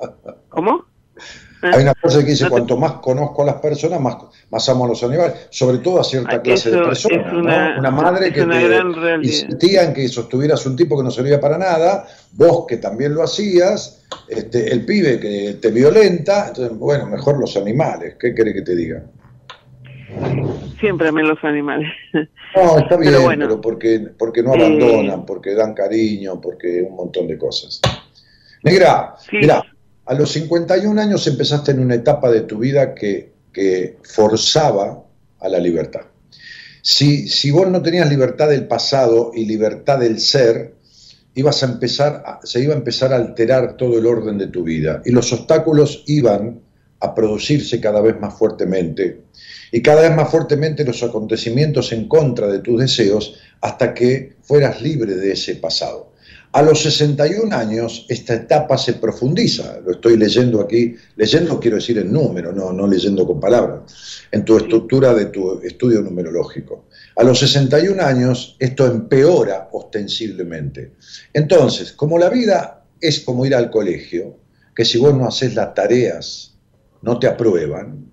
[0.49, 0.85] ¿cómo?
[1.63, 4.17] Hay una frase que dice, No te- cuanto más conozco a las personas, más,
[4.51, 7.81] más amo a los animales, sobre todo a cierta clase de personas, una- ¿no?
[7.81, 11.41] Una madre es que una te insistía en que sostuvieras un tipo que no servía
[11.41, 17.07] para nada, vos que también lo hacías, este, el pibe que te violenta, entonces, bueno,
[17.07, 19.03] mejor los animales, ¿qué querés que te diga?
[20.81, 21.89] Siempre amé los animales
[22.57, 23.61] No, está bien, Pero pero, bueno.
[23.61, 27.81] porque, porque no Eh, abandonan, porque dan cariño, porque un montón de cosas.
[28.65, 29.37] Negra, Sí.
[29.37, 29.63] mirá,
[30.07, 35.05] a los 51 años empezaste en una etapa de tu vida que, que forzaba
[35.39, 36.03] a la libertad.
[36.83, 40.75] Si, si vos no tenías libertad del pasado y libertad del ser,
[41.35, 44.65] ibas a empezar a- se iba a empezar a alterar todo el orden de tu
[44.65, 46.61] vida y los obstáculos iban
[46.99, 49.21] a producirse cada vez más fuertemente
[49.73, 54.83] y cada vez más fuertemente los acontecimientos en contra de tus deseos hasta que fueras
[54.83, 56.11] libre de ese pasado.
[56.53, 61.99] A los 61 años esta etapa se profundiza, lo estoy leyendo aquí, leyendo quiero decir
[61.99, 66.87] en número, no, no leyendo con palabras, en tu estructura de tu estudio numerológico.
[67.17, 70.95] A los 61 años esto empeora ostensiblemente.
[71.33, 74.39] Entonces, como la vida es como ir al colegio,
[74.75, 76.59] que si vos no haces las tareas,
[77.03, 78.10] no te aprueban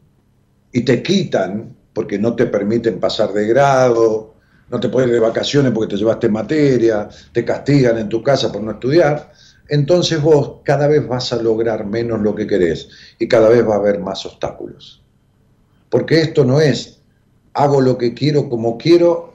[0.77, 4.35] y te quitan porque no te permiten pasar de grado,
[4.69, 8.51] no te puedes ir de vacaciones porque te llevaste materia, te castigan en tu casa
[8.51, 9.33] por no estudiar,
[9.69, 13.73] entonces vos cada vez vas a lograr menos lo que querés y cada vez va
[13.73, 15.01] a haber más obstáculos.
[15.89, 16.99] Porque esto no es
[17.53, 19.33] hago lo que quiero como quiero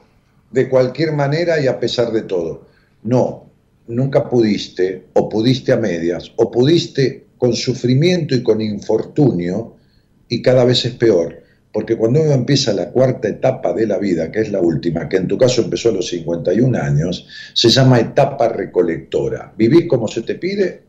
[0.49, 2.67] de cualquier manera y a pesar de todo.
[3.03, 3.49] No,
[3.87, 9.82] nunca pudiste o pudiste a medias o pudiste con sufrimiento y con infortunio
[10.33, 11.43] y cada vez es peor
[11.73, 15.17] porque cuando uno empieza la cuarta etapa de la vida, que es la última, que
[15.17, 19.51] en tu caso empezó a los 51 años, se llama etapa recolectora.
[19.57, 20.83] Vivís como se te pide,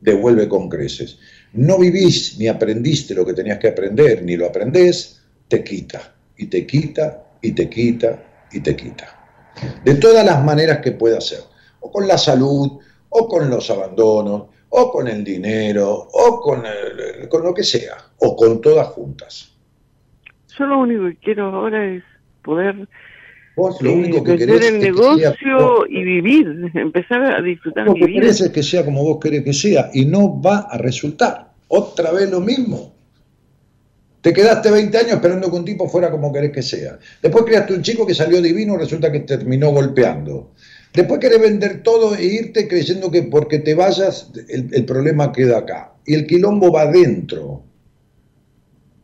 [0.00, 1.18] devuelve con creces.
[1.54, 6.46] No vivís ni aprendiste lo que tenías que aprender, ni lo aprendés, te quita, y
[6.46, 9.52] te quita, y te quita, y te quita.
[9.84, 11.40] De todas las maneras que pueda ser,
[11.80, 12.78] o con la salud,
[13.08, 16.62] o con los abandonos, o con el dinero, o con,
[17.28, 19.52] con lo que sea, o con todas juntas.
[20.58, 22.02] Yo lo único que quiero ahora es
[22.42, 22.88] poder
[23.56, 27.42] Vos lo único que vender querés el es que negocio sea- y vivir, empezar a
[27.42, 28.20] disfrutar Lo mi que vida.
[28.22, 31.50] querés es que sea como vos querés que sea y no va a resultar.
[31.68, 32.94] Otra vez lo mismo.
[34.20, 36.98] Te quedaste 20 años esperando que un tipo fuera como querés que sea.
[37.22, 40.52] Después creaste un chico que salió divino y resulta que terminó golpeando.
[40.92, 45.58] Después querés vender todo e irte creyendo que porque te vayas el, el problema queda
[45.58, 45.92] acá.
[46.04, 47.62] Y el quilombo va adentro.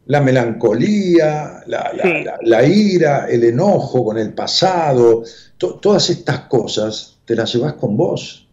[0.07, 2.25] La melancolía, la, la- Sí.
[2.25, 5.23] la- la ira, el enojo con el pasado,
[5.59, 8.49] to- todas estas cosas te las llevas con vos.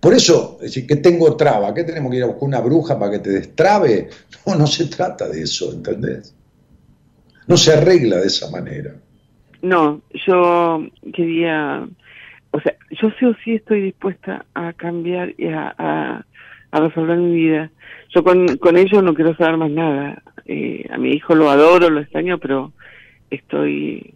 [0.00, 2.98] Por eso, es decir, que tengo traba, ¿qué tenemos que ir a buscar una bruja
[2.98, 4.08] para que te destrabe?
[4.46, 6.32] No, no se trata de eso, ¿entendés?
[7.46, 8.94] No se arregla de esa manera.
[9.66, 11.88] No, yo quería,
[12.52, 16.24] o sea, yo sí o sí estoy dispuesta a cambiar y a, a,
[16.70, 17.70] a resolver mi vida.
[18.14, 20.22] Yo con, con ellos no quiero saber más nada.
[20.44, 22.72] Eh, a mi hijo lo adoro, lo extraño, pero
[23.30, 24.14] estoy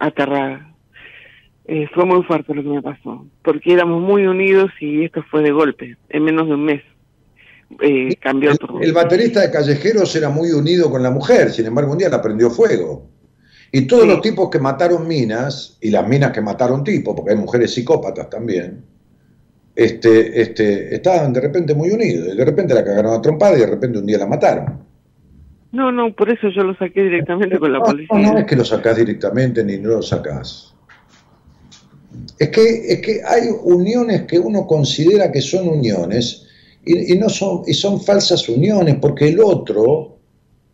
[0.00, 0.70] aterrada.
[1.66, 5.40] Eh, fue muy fuerte lo que me pasó, porque éramos muy unidos y esto fue
[5.40, 6.82] de golpe, en menos de un mes.
[7.80, 8.80] Eh, cambió El, todo.
[8.82, 12.20] el baterista de Callejeros era muy unido con la mujer, sin embargo un día la
[12.20, 13.13] prendió fuego.
[13.76, 14.08] Y todos Sí.
[14.08, 18.30] los tipos que mataron minas, y las minas que mataron tipos, porque hay mujeres psicópatas
[18.30, 18.84] también,
[19.74, 22.28] este, este, estaban de repente muy unidos.
[22.32, 24.78] Y de repente la cagaron a trompada y de repente un día la mataron.
[25.72, 28.16] No, no, por eso yo lo saqué directamente con la No, policía.
[28.16, 30.72] No, no es que lo sacás directamente ni no lo sacás.
[32.38, 36.46] Es que, es que hay uniones que uno considera que son uniones
[36.84, 40.16] y, y no son, y son falsas uniones porque el otro,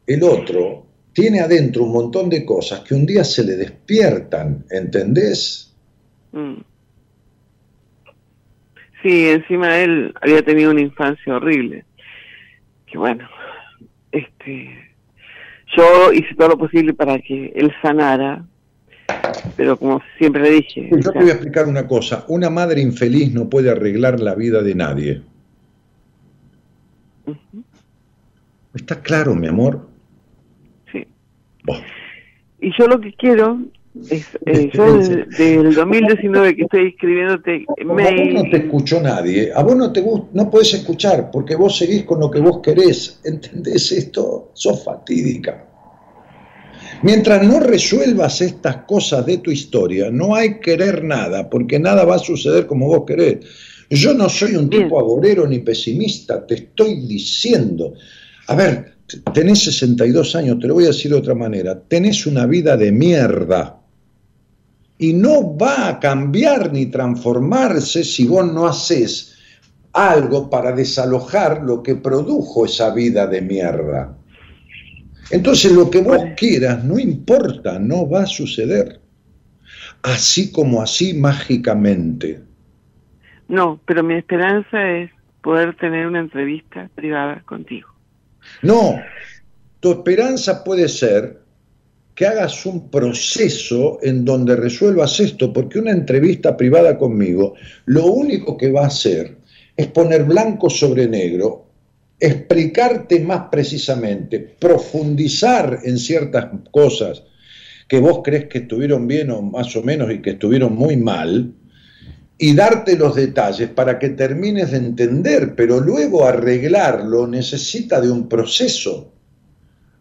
[0.06, 5.74] el otro, tiene adentro un montón de cosas que un día se le despiertan, ¿entendés?
[6.32, 6.56] Mm.
[9.02, 11.84] Sí, encima él había tenido una infancia horrible.
[12.86, 13.28] Que bueno,
[14.12, 14.70] este,
[15.76, 18.44] yo hice todo lo posible para que él sanara,
[19.56, 23.32] pero como siempre le dije, Yo te voy a explicar una cosa, una madre infeliz
[23.32, 25.22] no puede arreglar la vida de nadie.
[28.74, 29.89] ¿Está claro, mi amor?
[32.60, 33.58] Y yo lo que quiero
[34.08, 39.00] es, eh, yo desde, desde el 2019 que estoy escribiéndote vos no te mail, escuchó
[39.00, 42.40] nadie, a vos no te gust- no podés escuchar porque vos seguís con lo que
[42.40, 43.20] vos querés.
[43.24, 44.50] ¿Entendés esto?
[44.54, 45.66] Sos fatídica.
[47.02, 52.16] Mientras no resuelvas estas cosas de tu historia, no hay querer nada, porque nada va
[52.16, 53.38] a suceder como vos querés.
[53.88, 54.82] Yo no soy un Bien.
[54.84, 57.94] tipo agorero ni pesimista, te estoy diciendo.
[58.48, 58.92] A ver,
[59.32, 62.92] tenés 62 años, te lo voy a decir de otra manera, tenés una vida de
[62.92, 63.80] mierda
[64.98, 69.36] y no va a cambiar ni transformarse si vos no haces
[69.92, 74.16] algo para desalojar lo que produjo esa vida de mierda.
[75.30, 79.00] Entonces lo que vos quieras no importa, no va a suceder.
[80.02, 82.42] Así como así mágicamente.
[83.48, 85.10] no, pero mi esperanza es
[85.42, 87.88] poder tener una entrevista privada contigo.
[88.62, 89.00] No,
[89.80, 91.40] tu esperanza puede ser
[92.14, 97.54] que hagas un proceso en donde resuelvas esto, porque una entrevista privada conmigo
[97.86, 99.38] lo único que va a hacer
[99.74, 101.64] es poner blanco sobre negro,
[102.18, 107.22] explicarte más precisamente, profundizar en ciertas cosas
[107.88, 111.54] que vos crees que estuvieron bien o más o menos y que estuvieron muy mal,
[112.42, 118.30] y darte los detalles para que termines de entender, pero luego arreglarlo necesita de un
[118.30, 119.12] proceso.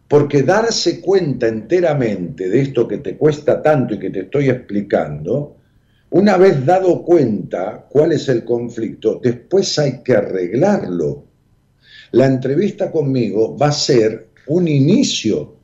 [0.08, 5.58] Porque darse cuenta enteramente de esto que te cuesta tanto y que te estoy explicando,
[6.08, 11.24] una vez dado cuenta cuál es el conflicto, después hay que arreglarlo.
[12.12, 15.56] La entrevista conmigo va a ser un inicio,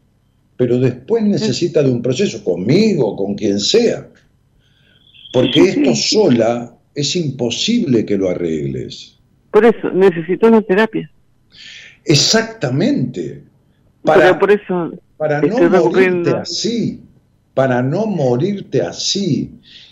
[0.58, 4.10] pero después necesita de un proceso, conmigo, con quien sea.
[5.36, 9.18] Porque esto sola es imposible que lo arregles.
[9.50, 11.10] Por eso, necesito una terapia.
[12.06, 13.42] Exactamente.
[14.02, 17.02] Para, por eso para no morirte así,
[17.52, 19.50] para no morirte así,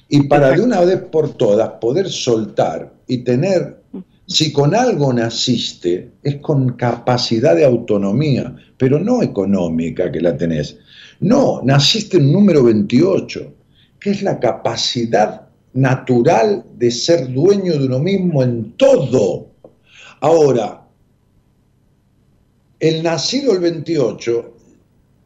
[0.09, 3.83] y para de una vez por todas poder soltar y tener,
[4.27, 10.79] si con algo naciste, es con capacidad de autonomía, pero no económica que la tenés.
[11.21, 13.53] No, naciste en número 28,
[14.05, 19.47] que es la capacidad natural de ser dueño de uno mismo en todo.
[20.21, 20.83] Ahora,
[22.79, 24.57] el nacido el 28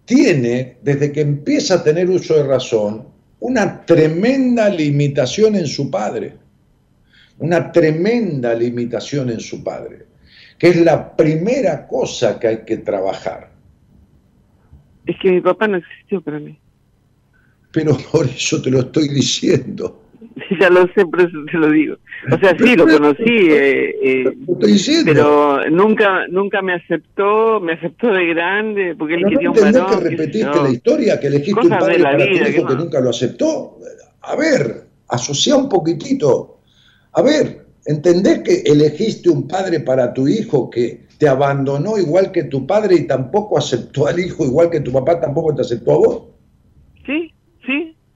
[0.05, 3.09] tiene, desde que empieza a tener uso de razón,
[3.41, 6.37] una tremenda limitación en su padre,
[7.41, 10.07] una tremenda limitación en su padre,
[10.57, 13.51] que es la primera cosa que hay que trabajar.
[15.05, 16.57] Es que mi papá no existió para mí.
[17.73, 20.03] Pero por eso te lo estoy diciendo.
[20.61, 21.97] ya lo sé, por eso te lo digo.
[22.31, 28.27] O sea, sí, lo conocí, eh, eh, pero nunca nunca me aceptó, me aceptó de
[28.27, 29.87] grande, porque él quería un varón.
[30.03, 33.79] que repetiste la historia, que elegiste un padre para tu hijo que, nunca lo aceptó?
[34.23, 36.61] A ver, asocia un poquitito.
[37.13, 42.45] A ver, ¿entendés que elegiste un padre para tu hijo que te abandonó igual que
[42.45, 45.97] tu padre y tampoco aceptó al hijo igual que tu papá tampoco te aceptó a
[45.97, 46.23] vos?
[47.07, 47.33] Sí,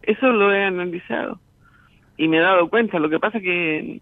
[0.03, 1.39] eso lo he analizado
[2.17, 2.99] y me he dado cuenta.
[2.99, 4.01] Lo que pasa es que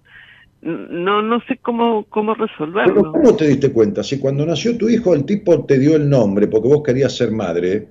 [0.62, 2.94] no, no sé cómo, cómo resolverlo.
[2.94, 4.02] Pero ¿cómo te diste cuenta?
[4.02, 7.30] Si cuando nació tu hijo el tipo te dio el nombre porque vos querías ser
[7.30, 7.88] madre,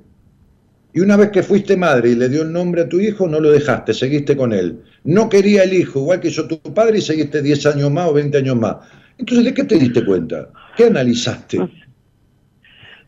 [0.94, 3.40] y una vez que fuiste madre y le dio el nombre a tu hijo, no
[3.40, 4.82] lo dejaste, seguiste con él.
[5.04, 8.14] No quería el hijo, igual que hizo tu padre, y seguiste 10 años más o
[8.14, 8.78] 20 años más.
[9.18, 10.50] Entonces, ¿de qué te diste cuenta?
[10.76, 11.60] ¿Qué analizaste?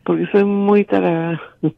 [0.04, 1.40] Porque soy muy tarada.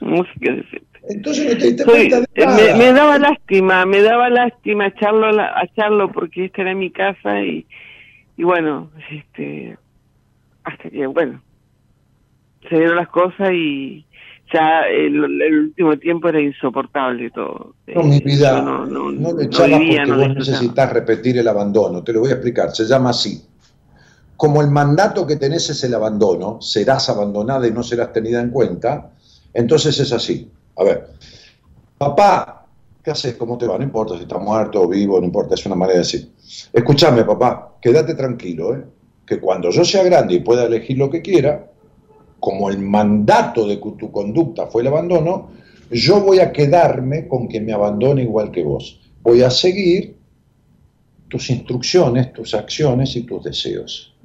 [0.00, 0.82] No sé qué decir.
[1.10, 2.76] Entonces no te diste cuenta de nada.
[2.76, 7.66] Me, daba lástima, me daba lástima echarlo a echarlo porque esta era mi casa y,
[8.36, 9.76] y bueno, este,
[10.64, 11.42] hasta que, bueno,
[12.68, 14.04] se dieron las cosas y
[14.52, 17.74] ya el, último tiempo era insoportable todo.
[17.94, 22.02] No, mi vida, no, no, no lo echabas porque vos necesitas repetir el abandono.
[22.02, 23.42] Te lo voy a explicar, se llama así.
[24.36, 28.50] Como el mandato que tenés es el abandono, serás abandonada y no serás tenida en
[28.50, 29.10] cuenta,
[29.52, 30.50] entonces es así.
[30.80, 31.10] A ver,
[31.98, 32.66] papá,
[33.04, 33.34] ¿qué haces?
[33.34, 33.76] ¿Cómo te va?
[33.76, 36.32] No importa si está muerto o vivo, no importa, es una manera de decir.
[36.72, 38.84] Escúchame, papá, quédate tranquilo, ¿eh?
[39.26, 41.70] que cuando yo sea grande y pueda elegir lo que quiera,
[42.40, 45.50] como el mandato de tu conducta fue el abandono,
[45.90, 48.98] yo voy a quedarme con quien me abandone igual que vos.
[49.20, 50.16] Voy a seguir
[51.28, 54.16] tus instrucciones, tus acciones y tus deseos.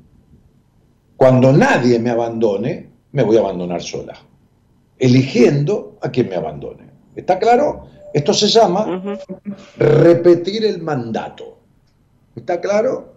[1.17, 4.17] Cuando nadie me abandone, me voy a abandonar sola
[4.99, 6.83] eligiendo a quien me abandone.
[7.15, 7.87] ¿Está claro?
[8.13, 9.17] Esto se llama
[9.77, 11.57] repetir el mandato.
[12.35, 13.15] ¿Está claro?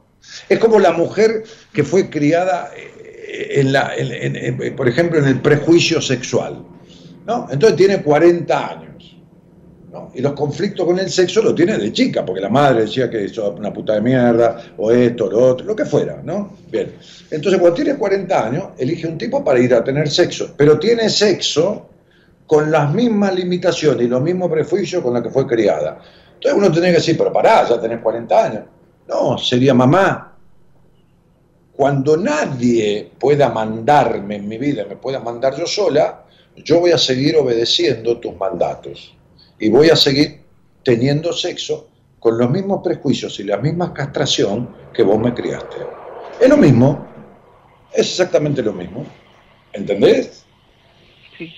[0.49, 3.93] Es como la mujer que fue criada, eh, en la,
[4.77, 6.65] por ejemplo, en el prejuicio sexual.
[7.27, 7.47] ¿no?
[7.51, 8.89] Entonces tiene 40 años.
[10.15, 13.25] Y los conflictos con el sexo lo tiene de chica, porque la madre decía que
[13.25, 16.57] eso es una puta de mierda, o esto, lo otro, lo que fuera, ¿no?
[16.71, 16.93] Bien.
[17.31, 21.09] Entonces, cuando tiene 40 años, elige un tipo para ir a tener sexo, pero tiene
[21.09, 21.89] sexo
[22.49, 26.01] con las mismas limitaciones y los mismos prejuicios con los que fue criada.
[26.33, 28.63] Entonces uno tiene que decir, pero pará, ya tenés 40 años.
[29.07, 30.35] No, sería mamá.
[31.77, 36.25] Cuando nadie pueda mandarme en mi vida, me pueda mandar yo sola,
[36.57, 39.15] yo voy a seguir obedeciendo tus mandatos
[39.59, 40.41] y voy a seguir
[40.83, 41.89] teniendo sexo
[42.19, 45.77] con los mismos prejuicios y la misma castración que vos me criaste.
[46.41, 47.07] Es lo mismo,
[47.93, 49.05] es exactamente lo mismo.
[49.75, 50.47] ¿Entendés?
[51.37, 51.53] Sí.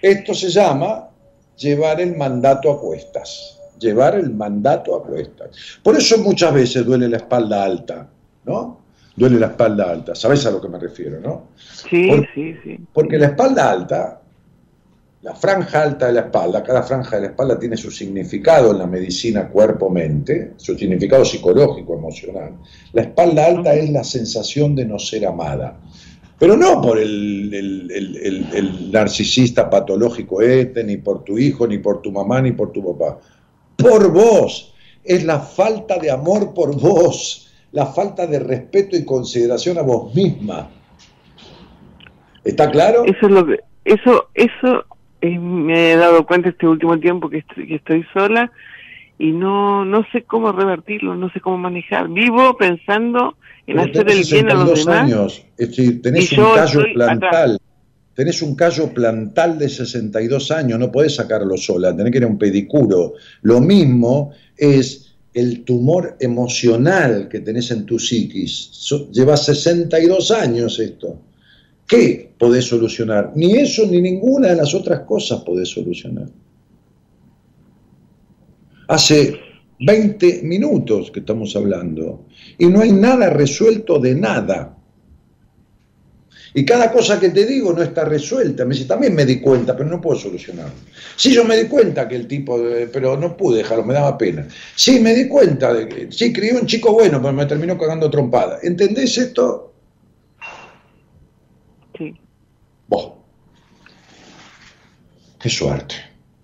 [0.00, 1.08] Esto se llama
[1.56, 3.58] llevar el mandato a cuestas.
[3.78, 5.50] Llevar el mandato a cuestas.
[5.82, 8.08] Por eso muchas veces duele la espalda alta,
[8.44, 8.80] ¿no?
[9.14, 10.14] Duele la espalda alta.
[10.14, 11.48] ¿Sabes a lo que me refiero, no?
[11.56, 12.80] Sí, sí, sí.
[12.92, 14.20] Porque la espalda alta
[15.22, 18.78] la franja alta de la espalda, cada franja de la espalda tiene su significado en
[18.78, 22.54] la medicina cuerpo-mente, su significado psicológico, emocional.
[22.92, 25.76] La espalda alta es la sensación de no ser amada,
[26.38, 27.52] pero no por el,
[27.92, 32.84] el narcisista patológico este, ni por tu hijo, ni por tu mamá, ni por tu
[32.84, 33.18] papá,
[33.76, 34.74] por vos.
[35.04, 40.14] es la falta de amor por vos, la falta de respeto y consideración a vos
[40.14, 40.68] misma.
[42.44, 43.04] ¿Está claro?
[43.04, 44.84] Eso es lo que, eso, eso
[45.22, 48.52] me he dado cuenta este último tiempo que estoy, que estoy sola
[49.18, 52.08] y no, no sé cómo revertirlo, no sé cómo manejar.
[52.08, 53.36] Vivo pensando
[53.68, 55.02] en hacer el bien a los demás.
[55.02, 57.58] Años, es decir, tenés un callo plantal.
[58.14, 62.26] Tenés un callo plantal de 62 años, no podés sacarlo sola, tenés que ir a
[62.26, 63.14] un pedicuro.
[63.42, 68.90] Lo mismo es el tumor emocional que tenés en tu psiquis.
[69.12, 71.20] lleva 62 años esto.
[71.86, 73.32] ¿Qué podés solucionar?
[73.36, 76.28] Ni eso ni ninguna de las otras cosas podés solucionar.
[78.88, 79.47] Hace
[79.80, 82.26] 20 minutos que estamos hablando
[82.58, 84.74] y no hay nada resuelto de nada.
[86.54, 88.64] Y cada cosa que te digo no está resuelta.
[88.64, 90.72] Me dice, también me di cuenta, pero no puedo solucionarlo.
[91.14, 92.58] Sí, yo me di cuenta que el tipo,
[92.92, 94.48] pero no pude dejarlo, me daba pena.
[94.74, 98.10] Sí, me di cuenta de que, sí, crié un chico bueno, pero me terminó cagando
[98.10, 98.58] trompada.
[98.62, 99.72] ¿Entendés esto?
[102.88, 103.12] Vos.
[105.38, 105.94] Qué suerte.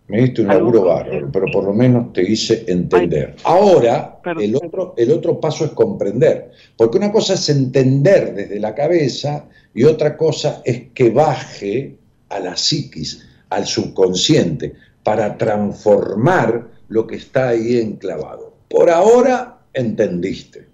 [0.07, 3.37] Me diste un laburo bárbaro, pero por lo menos te hice entender.
[3.45, 6.51] Ahora, el otro, el otro paso es comprender.
[6.77, 11.97] Porque una cosa es entender desde la cabeza y otra cosa es que baje
[12.29, 18.53] a la psiquis, al subconsciente, para transformar lo que está ahí enclavado.
[18.69, 20.67] Por ahora entendiste.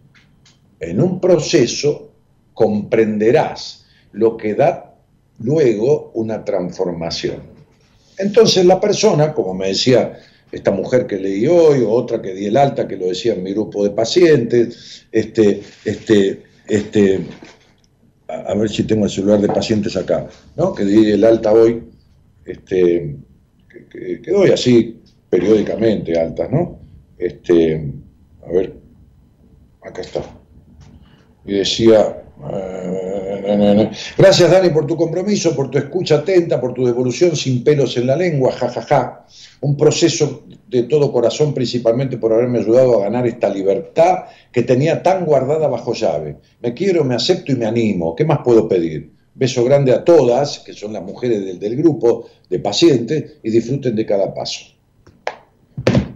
[0.80, 2.10] En un proceso
[2.52, 4.96] comprenderás lo que da
[5.38, 7.59] luego una transformación.
[8.20, 10.18] Entonces la persona, como me decía
[10.52, 13.42] esta mujer que leí hoy, o otra que di el alta, que lo decía en
[13.42, 17.20] mi grupo de pacientes, este, este, este,
[18.28, 20.74] a, ver si tengo el celular de pacientes acá, ¿no?
[20.74, 21.82] que di el alta hoy,
[22.44, 23.16] este,
[23.90, 26.80] que, doy así periódicamente altas, ¿no?
[27.18, 27.92] Este,
[28.46, 28.74] a ver,
[29.82, 30.22] acá está.
[31.44, 32.22] Y decía,
[34.16, 38.06] Gracias, Dani, por tu compromiso, por tu escucha atenta, por tu devolución sin pelos en
[38.06, 38.82] la lengua, jajaja.
[38.82, 39.26] Ja, ja.
[39.62, 45.02] Un proceso de todo corazón, principalmente por haberme ayudado a ganar esta libertad que tenía
[45.02, 46.36] tan guardada bajo llave.
[46.60, 48.14] Me quiero, me acepto y me animo.
[48.14, 49.12] ¿Qué más puedo pedir?
[49.34, 53.94] Beso grande a todas, que son las mujeres del, del grupo de pacientes, y disfruten
[53.96, 54.79] de cada paso.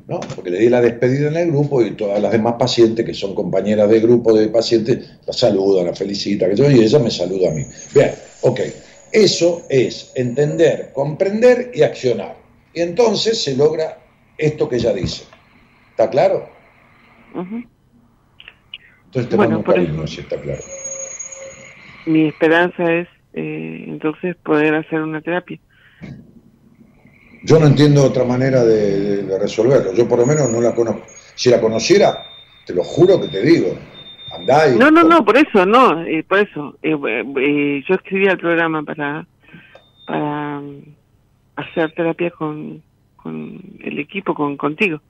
[0.06, 0.20] ¿No?
[0.34, 3.34] porque le di la despedida en el grupo y todas las demás pacientes que son
[3.34, 7.64] compañeras de grupo de pacientes la saludan, la felicitan, y ella me saluda a mí.
[7.94, 8.12] Bien,
[8.42, 8.60] ok,
[9.12, 12.36] eso es entender, comprender y accionar.
[12.74, 13.98] Y entonces se logra
[14.36, 15.24] esto que ella dice.
[15.90, 16.48] ¿Está claro?
[19.06, 20.62] Entonces te bueno, cariño, si está claro.
[22.06, 25.58] Mi esperanza es eh, entonces poder hacer una terapia.
[27.44, 29.92] Yo no entiendo otra manera de, resolverlo.
[29.92, 31.02] Yo por lo menos no la conozco.
[31.34, 32.24] Si la conociera,
[32.64, 33.76] te lo juro que te digo.
[34.32, 36.76] Andá No, no, no, por eso, no, eh, por eso.
[36.82, 39.26] Eh, eh, yo escribí el programa para,
[40.06, 40.82] para mm,
[41.56, 42.82] hacer terapia con,
[43.16, 45.00] con el equipo, con contigo.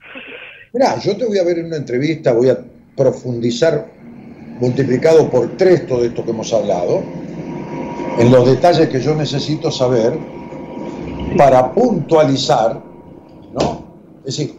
[0.72, 2.58] Mira, yo te voy a ver en una entrevista, voy a
[2.96, 3.86] profundizar
[4.58, 7.02] multiplicado por tres todo esto que hemos hablado,
[8.18, 10.14] en los detalles que yo necesito saber
[11.36, 12.82] para puntualizar,
[13.52, 13.84] ¿no?
[14.24, 14.54] Es decir,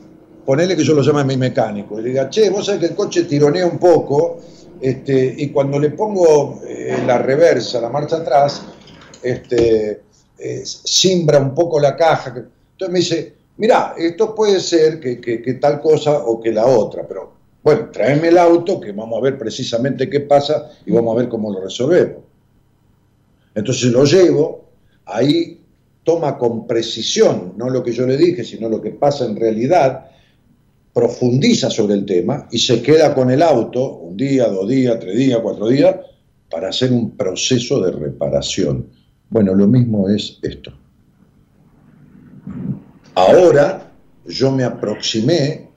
[0.46, 2.96] ponerle que yo lo llame mi mecánico y le diga, che, vos sabés que el
[2.96, 4.38] coche tironea un poco,
[4.80, 8.64] este, y cuando le pongo eh, la reversa, la marcha atrás,
[9.24, 10.04] este,
[10.38, 12.30] eh, simbra un poco la caja.
[12.36, 17.08] Entonces me dice, mira, esto puede ser que, que, tal cosa o que la otra,
[17.08, 17.34] pero
[17.64, 21.30] bueno, tráeme el auto que vamos a ver precisamente qué pasa y vamos a ver
[21.30, 22.18] cómo lo resolvemos.
[23.56, 24.66] Entonces lo llevo,
[25.06, 25.65] ahí
[26.06, 30.06] toma con precisión, no lo que yo le dije, sino lo que pasa en realidad,
[30.94, 35.18] profundiza sobre el tema y se queda con el auto un día, dos días, tres
[35.18, 35.96] días, cuatro días,
[36.50, 38.88] para hacer un proceso de reparación.
[39.30, 40.72] Bueno, lo mismo es esto.
[43.16, 43.92] Ahora
[44.28, 45.70] yo me aproximé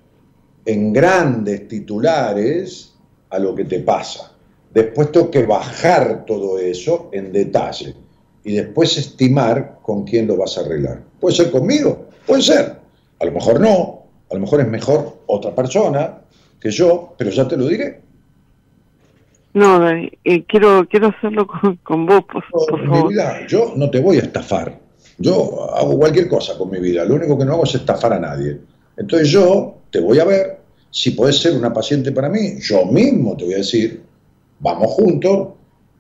[0.67, 2.93] en grandes titulares
[3.31, 4.33] a lo que te pasa.
[4.75, 7.95] Después tengo que bajar todo eso en detalle
[8.49, 11.03] y después estimar con quién lo vas a arreglar.
[11.21, 12.77] Puede ser conmigo, puede ser.
[13.21, 16.21] A lo mejor no, a lo mejor es mejor otra persona
[16.59, 18.01] que yo, pero ya te lo diré.
[19.53, 20.11] No, eh,
[20.49, 21.47] quiero, quiero hacerlo
[21.83, 23.13] con, vos, por, favor.
[23.47, 24.79] yo no te voy a estafar.
[25.19, 27.05] Yo hago cualquier cosa con mi vida.
[27.05, 28.57] Lo único que no hago es estafar a nadie.
[28.97, 30.59] Entonces yo te voy a ver.
[30.91, 34.03] Si puedes ser una paciente para mí, yo mismo te voy a decir,
[34.59, 35.49] vamos juntos,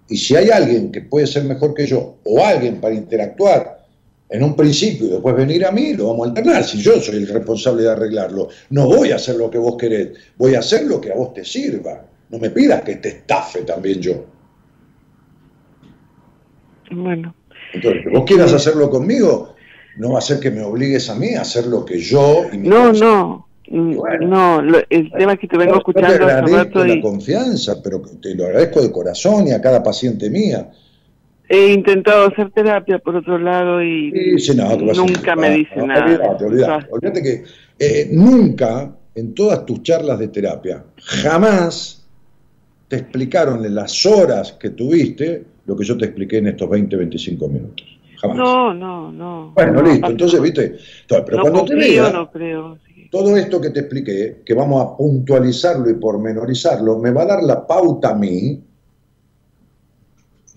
[0.09, 3.87] y si hay alguien que puede ser mejor que yo o alguien para interactuar
[4.31, 6.65] en un principio y después venir a mí, lo vamos a alternar.
[6.65, 10.11] Si yo soy el responsable de arreglarlo, no voy a hacer lo que vos querés,
[10.37, 12.05] voy a hacer lo que a vos te sirva.
[12.31, 14.27] No me pidas que te estafe también yo.
[16.91, 17.35] Bueno.
[17.73, 19.55] Entonces, que vos quieras hacerlo conmigo,
[19.97, 22.45] no va a ser que me obligues a mí a hacer lo que yo...
[22.53, 23.48] Y mi No, no.
[23.71, 24.27] Bueno.
[24.29, 26.95] No, lo- el tema es que te vengo Yo te escuchando hace agradezco rato la
[26.95, 30.71] y confianza, pero te lo agradezco de corazón y a cada paciente mía.
[31.51, 35.87] he intentado hacer terapia por otro lado y Sí, sí, no, nunca me dice no,
[35.87, 36.05] nada.
[36.05, 36.87] Olvídate, olvídate.
[36.91, 37.45] Olvídate que
[37.79, 42.07] eh, nunca en todas tus charlas de terapia, jamás
[42.87, 46.97] te explicaron en las horas que tuviste lo que yo te expliqué en estos 20,
[46.97, 47.87] 25 minutos.
[48.17, 48.37] Jamás.
[48.37, 49.53] No, no, no.
[49.55, 50.07] bueno, No, listo.
[50.09, 50.77] Entonces, viste.
[51.09, 52.79] Pero no cuando te confío, vea, no creo.
[53.11, 57.43] Todo esto que te expliqué, que vamos a puntualizarlo y pormenorizarlo, me va a dar
[57.43, 58.61] la pauta a mí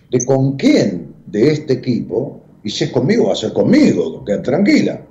[0.10, 4.42] de con quién de este equipo, y si es conmigo, va a ser conmigo, queda
[4.42, 5.02] tranquila.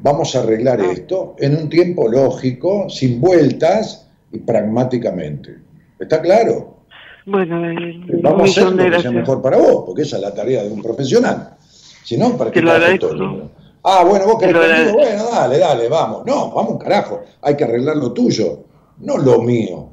[0.00, 0.92] Vamos a arreglar Ah.
[0.92, 5.56] esto en un tiempo lógico, sin vueltas y pragmáticamente.
[5.98, 6.78] ¿Está claro?
[7.26, 10.22] Bueno, eh, un Vamos a hacer lo que sea mejor para vos, porque esa es
[10.22, 11.56] la tarea de un profesional.
[12.04, 13.08] Si no, ¿para qué Te lo agradezco.
[13.08, 13.50] todo?
[13.84, 16.24] Ah, bueno, vos querés conmigo, bueno, dale, dale, vamos.
[16.24, 17.20] No, vamos un carajo.
[17.40, 18.64] Hay que arreglar lo tuyo,
[18.98, 19.88] no lo mío.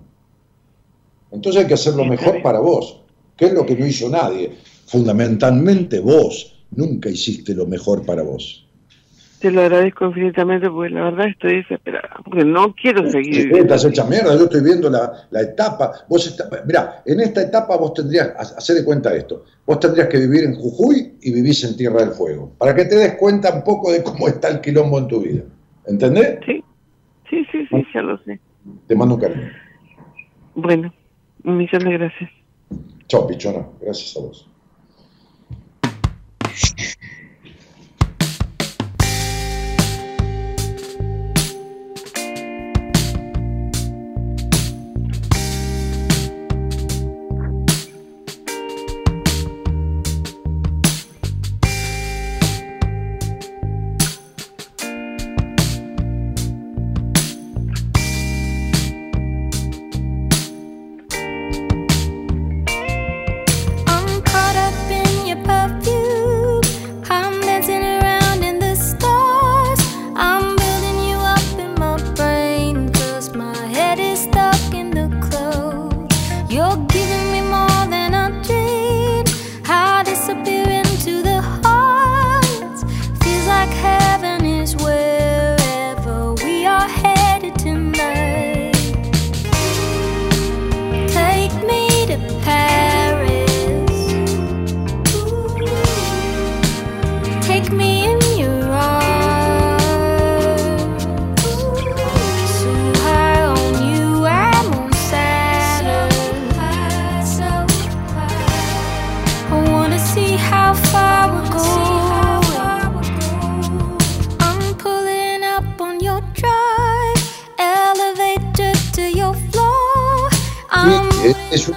[1.31, 3.01] Entonces hay que hacer lo mejor para vos,
[3.35, 4.57] que es lo que no hizo nadie.
[4.85, 8.67] Fundamentalmente vos nunca hiciste lo mejor para vos.
[9.39, 12.17] Te lo agradezco infinitamente porque la verdad estoy desesperada.
[12.25, 13.33] Porque no quiero seguir.
[13.35, 15.93] Sí, viviendo estás hecha mierda, yo estoy viendo la, la etapa.
[16.09, 20.09] Vos está, mirá, en esta etapa vos tendrías, ha- hacer de cuenta esto, vos tendrías
[20.09, 23.53] que vivir en Jujuy y vivís en Tierra del Fuego, para que te des cuenta
[23.53, 25.43] un poco de cómo está el quilombo en tu vida.
[25.85, 26.39] ¿Entendés?
[26.45, 26.61] Sí,
[27.29, 28.41] sí, sí, sí, ya lo sé.
[28.87, 29.49] Te mando un cariño.
[30.55, 30.93] Bueno,
[31.45, 32.29] un millón de gracias.
[33.07, 33.65] Chao, pichona.
[33.79, 34.49] Gracias a vos.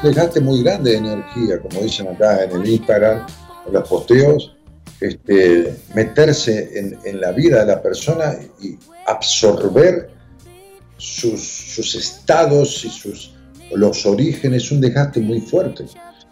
[0.02, 3.26] Desgaste muy grande de energía, como dicen acá en el Instagram,
[3.66, 4.56] en los posteos,
[5.00, 8.76] este, meterse en, la vida de la persona y
[9.06, 10.10] absorber
[10.96, 13.34] sus, sus estados y sus,
[13.74, 15.84] los orígenes, es un desgaste muy fuerte.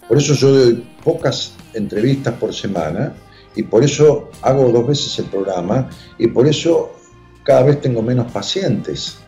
[0.08, 3.14] Por eso yo doy pocas entrevistas por semana
[3.54, 5.88] y por eso hago dos veces el programa
[6.18, 6.92] y por eso
[7.44, 9.18] cada vez tengo menos pacientes.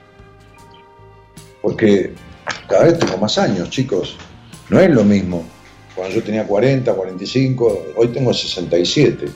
[1.61, 2.15] Porque
[2.69, 4.17] cada vez tengo más años, chicos.
[4.73, 5.45] No es lo mismo.
[5.95, 9.27] Cuando yo tenía 40, 45, hoy tengo 67.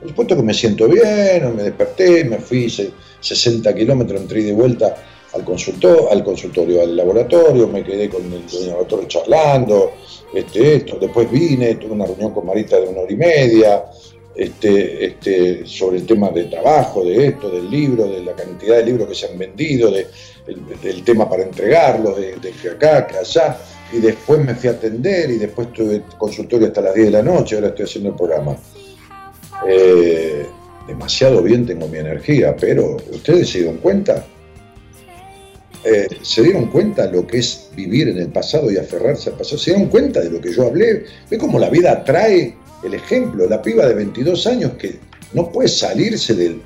[0.00, 4.54] Por supuesto que me siento bien, me desperté, me fui hice 60 kilómetros, entré de
[4.54, 4.96] vuelta
[5.34, 9.92] al consultorio, al consultorio, al laboratorio, me quedé con el, el laboratorio charlando,
[10.32, 13.84] este, esto, después vine, tuve una reunión con Marita de una hora y media,
[14.34, 18.86] este, este, sobre el tema de trabajo, de esto, del libro, de la cantidad de
[18.86, 20.06] libros que se han vendido, de,
[20.82, 23.58] del, tema para entregarlos, de, de acá, que allá,
[23.92, 27.22] y después me fui a atender y después tuve consultorio hasta las 10 de la
[27.22, 28.56] noche, ahora estoy haciendo el programa.
[29.66, 30.46] Eh,
[30.86, 34.24] demasiado bien tengo mi energía, pero ustedes se dieron cuenta,
[35.84, 39.58] Eh, se dieron cuenta lo que es vivir en el pasado y aferrarse al pasado,
[39.58, 43.48] se dieron cuenta de lo que yo hablé, ve cómo la vida trae el ejemplo,
[43.48, 44.98] la piba de 22 años que
[45.34, 46.60] no puede salirse del,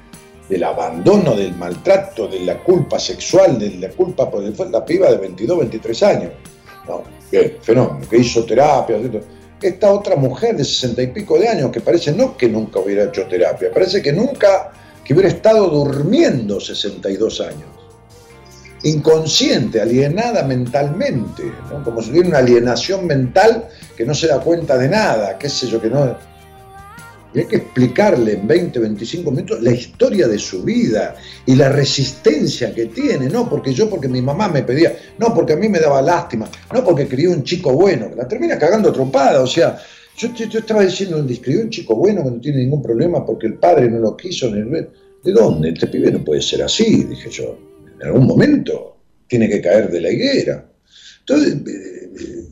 [0.48, 5.10] del abandono, del maltrato, de la culpa sexual, de la culpa por el, la piba
[5.10, 6.32] de 22, 23 años.
[6.88, 8.98] No, bien, fenómeno, que hizo terapia,
[9.60, 13.04] esta otra mujer de sesenta y pico de años que parece no que nunca hubiera
[13.04, 14.72] hecho terapia, parece que nunca,
[15.04, 17.70] que hubiera estado durmiendo 62 años.
[18.84, 21.44] Inconsciente, alienada mentalmente,
[21.84, 25.68] como si hubiera una alienación mental que no se da cuenta de nada, qué sé
[25.68, 26.16] yo, que no,
[27.34, 31.70] y hay que explicarle en 20, 25 minutos la historia de su vida y la
[31.70, 35.68] resistencia que tiene, no porque yo, porque mi mamá me pedía, no porque a mí
[35.68, 39.78] me daba lástima, no porque crió un chico bueno, la termina cagando trompada, o sea,
[40.16, 40.28] yo,
[40.58, 43.98] estaba diciendo, crió un chico bueno que no tiene ningún problema porque el padre no
[43.98, 44.88] lo quiso, ¿de
[45.24, 45.70] dónde?
[45.70, 47.58] Este pibe no puede ser así, dije yo,
[47.98, 48.96] en algún momento
[49.26, 50.68] tiene que caer de la higuera.
[51.20, 52.48] Entonces, eh,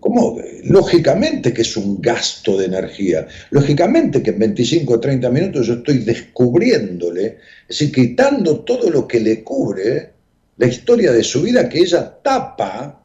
[0.00, 0.38] ¿Cómo?
[0.64, 3.26] Lógicamente que es un gasto de energía.
[3.50, 9.06] Lógicamente que en 25 o 30 minutos yo estoy descubriéndole, es decir, quitando todo lo
[9.06, 10.12] que le cubre,
[10.56, 13.04] la historia de su vida que ella tapa,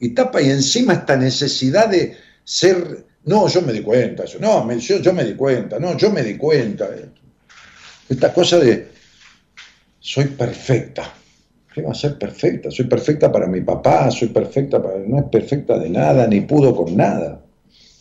[0.00, 4.68] y tapa y encima esta necesidad de ser, no, yo me di cuenta, eso, no,
[4.78, 6.88] yo, yo me di cuenta, no, yo me di cuenta.
[8.08, 8.88] Esta cosa de,
[10.00, 11.14] soy perfecta.
[11.72, 12.70] ¿Qué va a ser perfecta?
[12.70, 14.98] Soy perfecta para mi papá, soy perfecta para...
[14.98, 17.42] No es perfecta de nada, ni pudo con nada.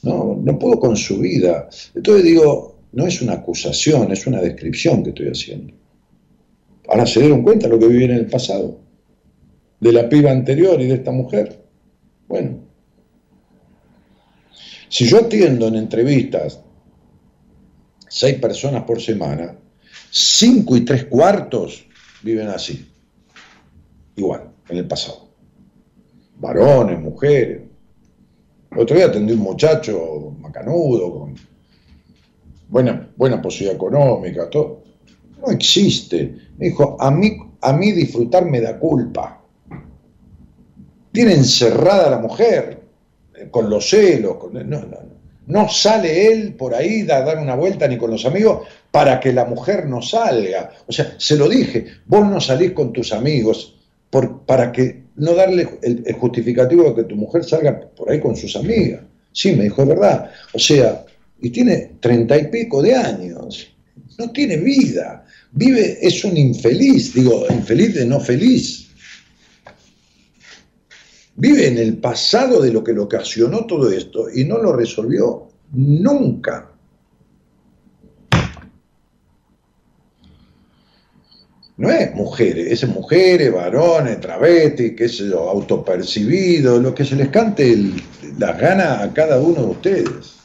[0.04, 1.70] No, no pudo con su vida.
[1.96, 5.74] Entonces digo, no es una acusación, es una descripción que estoy haciendo.
[6.90, 8.80] Ahora se dieron cuenta de lo que viví en el pasado,
[9.80, 11.64] de la piba anterior y de esta mujer.
[12.28, 12.58] Bueno,
[14.90, 16.60] si yo atiendo en entrevistas
[18.10, 19.56] seis personas por semana,
[20.10, 21.86] cinco y tres cuartos
[22.24, 22.91] viven así
[24.16, 25.30] igual, en el pasado.
[26.38, 27.62] Varones, mujeres.
[28.76, 31.36] otro día atendí un muchacho macanudo, con
[32.70, 34.84] buena, buena posibilidad económica, todo.
[35.40, 36.36] No existe.
[36.58, 39.42] Me dijo, a mí, a mí disfrutar me da culpa.
[41.12, 42.82] Tiene encerrada a la mujer,
[43.36, 44.82] eh, con los celos, con, no.
[45.48, 49.34] No sale él por ahí a dar una vuelta ni con los amigos para que
[49.34, 50.72] la mujer no salga.
[50.88, 53.81] O sea, se lo dije, vos no salís con tus amigos,
[54.12, 58.56] para que no darle el, justificativo de que tu mujer salga por ahí con sus
[58.56, 59.02] amigas.
[59.32, 60.32] Sí, me dijo, es verdad.
[60.54, 61.06] O sea,
[61.42, 63.68] y tiene treinta y pico de años,
[64.18, 68.90] no tiene vida, vive, es un infeliz, digo, infeliz de no feliz.
[71.36, 75.48] Vive en el pasado de lo que le ocasionó todo esto y no lo resolvió
[75.72, 76.71] nunca.
[81.82, 87.30] No es mujeres, es mujeres, varones, travestis, qué sé yo, autopercibido, lo que se les
[87.30, 87.76] cante
[88.38, 90.36] la gana a cada uno de ustedes.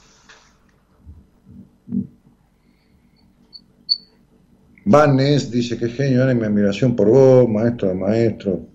[4.87, 8.67] Vanes dice que genio, mi admiración por vos, maestro maestro.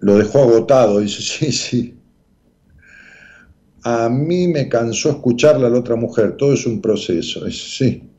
[0.00, 1.94] Lo dejó agotado, dice, sí, sí.
[3.82, 8.13] A mí me cansó escucharla a la otra mujer, todo es un proceso, sí.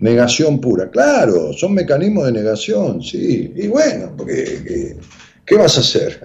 [0.00, 3.52] Negación pura, claro, son mecanismos de negación, sí.
[3.54, 4.96] Y bueno, porque
[5.46, 6.20] ¿qué, vas a hacer?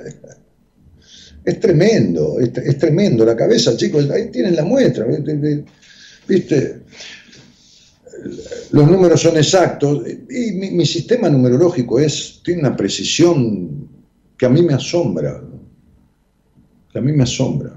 [1.46, 3.24] Es tremendo, es, tremendo.
[3.26, 5.06] La cabeza, chicos, ahí tienen la muestra,
[6.28, 6.82] ¿viste?
[8.72, 13.88] Los números son exactos y mi, sistema numerológico es, tiene una precisión
[14.38, 15.42] que a mí me asombra,
[16.92, 17.74] que a mí me asombra.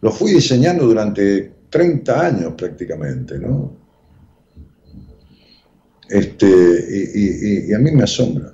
[0.00, 3.81] Lo fui diseñando durante 30 años prácticamente, ¿no?
[6.12, 8.52] Este, y, a mí me asombra.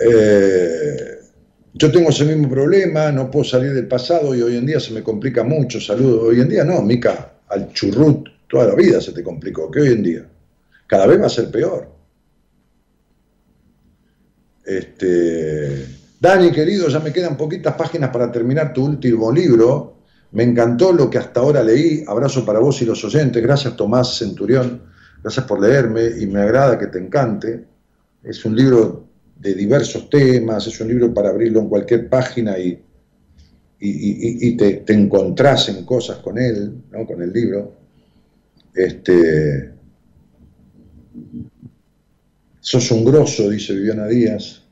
[0.00, 1.18] Eh,
[1.74, 4.94] yo tengo ese mismo problema, no puedo salir del pasado y hoy en día se
[4.94, 5.78] me complica mucho.
[5.78, 6.22] Saludos.
[6.30, 9.70] Hoy en día no, Mica, al churrut toda la vida se te complicó.
[9.70, 10.26] que hoy en día?
[10.86, 11.86] Cada vez va a ser peor.
[14.64, 15.86] Este,
[16.18, 19.98] Dani, querido, ya me quedan poquitas páginas para terminar tu último libro.
[20.30, 22.04] Me encantó lo que hasta ahora leí.
[22.06, 23.42] Abrazo para vos y los oyentes.
[23.42, 24.91] Gracias, Tomás Centurión.
[25.22, 27.64] Gracias por leerme y me agrada que te encante.
[28.24, 32.80] Es un libro de diversos temas, es un libro para abrirlo en cualquier página y,
[33.78, 37.06] y, te, te, encontrás en cosas con él, ¿no?
[37.06, 37.72] con el libro.
[38.74, 39.72] Este,
[42.60, 44.62] sos un grosso, dice Viviana Díaz.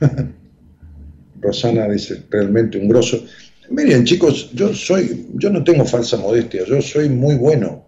[1.40, 3.24] Rosana dice, realmente un grosso.
[3.70, 7.85] Miren, chicos, yo soy, yo no tengo falsa modestia, yo soy muy bueno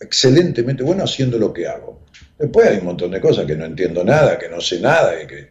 [0.00, 2.00] excelentemente bueno haciendo lo que hago.
[2.38, 5.26] Después hay un montón de cosas que no entiendo nada, que no sé nada y
[5.26, 5.48] que,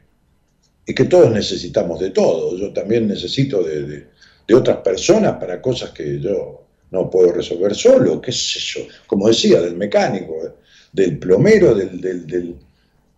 [0.86, 2.58] y que todos necesitamos de todo.
[2.58, 4.08] Yo también necesito de,
[4.54, 9.62] otras personas para cosas que yo no puedo resolver solo, qué sé yo, como decía,
[9.62, 10.34] del mecánico,
[10.94, 12.56] del plomero, del,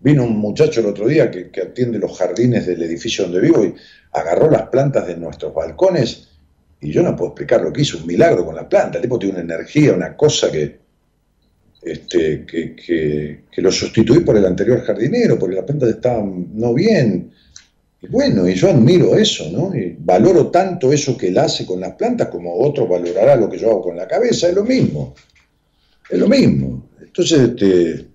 [0.01, 3.65] Vino un muchacho el otro día que, que atiende los jardines del edificio donde vivo
[3.65, 3.75] y
[4.13, 6.29] agarró las plantas de nuestros balcones
[6.79, 8.97] y yo no puedo explicar lo que hizo, un milagro con la planta.
[8.97, 10.79] El tipo tiene una energía, una cosa que,
[11.81, 17.31] este, que, lo sustituí por el anterior jardinero, porque las plantas estaban no bien.
[18.01, 19.75] Y bueno, y yo admiro eso, ¿no?
[19.75, 23.57] Y valoro tanto eso que él hace con las plantas como otro valorará lo que
[23.57, 25.13] yo hago con la cabeza, es lo mismo.
[26.09, 26.89] Es lo mismo.
[27.01, 28.05] Entonces, este,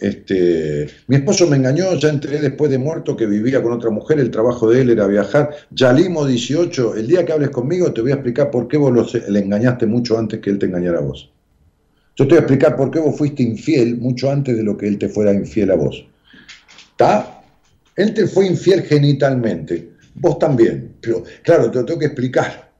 [0.00, 4.20] este, mi esposo me engañó, ya enteré después de muerto que vivía con otra mujer,
[4.20, 5.50] el trabajo de él era viajar.
[5.70, 9.06] Yalimo 18, el día que hables conmigo te voy a explicar por qué vos lo-
[9.28, 11.32] le engañaste mucho antes que él te engañara a vos.
[12.18, 14.88] Yo te voy a explicar por qué vos fuiste infiel mucho antes de lo que
[14.88, 16.04] él te fuera infiel a vos.
[16.90, 17.44] ¿Está?
[17.94, 20.96] Él te fue infiel genitalmente, vos también.
[21.00, 22.72] Pero claro, te lo tengo que explicar.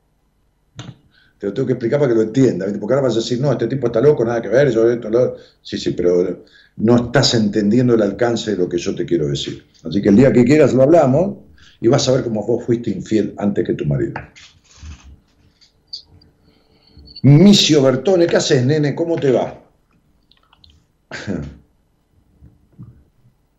[1.38, 2.66] Te lo tengo que explicar para que lo entienda.
[2.66, 2.80] ¿viste?
[2.80, 5.08] Porque ahora vas a decir, no, este tipo está loco, nada que ver, yo esto,
[5.08, 5.36] lo.
[5.62, 6.44] Sí, sí, pero
[6.78, 9.64] no estás entendiendo el alcance de lo que yo te quiero decir.
[9.84, 11.36] Así que el día que quieras lo hablamos
[11.80, 14.14] y vas a ver cómo vos fuiste infiel antes que tu marido.
[17.28, 18.94] Micio Bertone, ¿qué haces, nene?
[18.94, 19.62] ¿Cómo te va?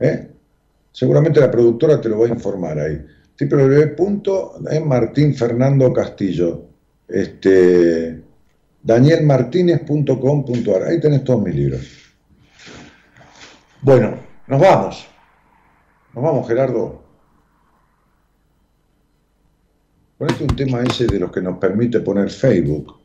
[0.00, 0.28] ¿eh?
[0.92, 3.04] Seguramente la productora te lo va a informar ahí.
[3.38, 6.64] www.martinfernando Castillo.
[7.08, 8.22] Este,
[8.82, 10.82] danielmartinez.com.ar.
[10.84, 12.05] Ahí tenés todos mis libros.
[13.86, 14.18] Bueno,
[14.48, 15.06] nos vamos.
[16.12, 17.04] Nos vamos, Gerardo.
[20.18, 22.98] Ponete un tema ese de los que nos permite poner Facebook.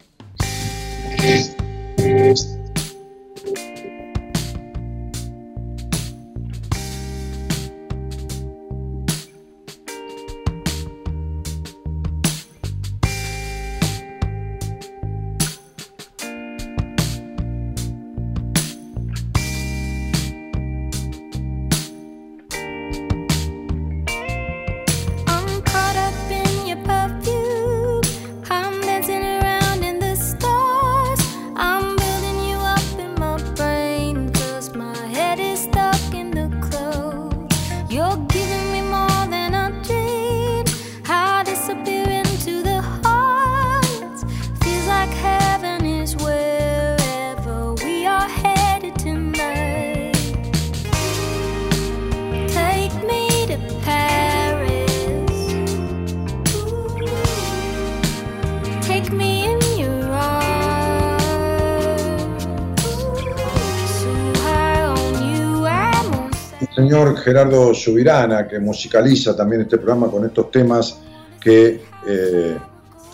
[67.21, 70.99] Gerardo Subirana, que musicaliza también este programa con estos temas
[71.39, 72.57] que eh,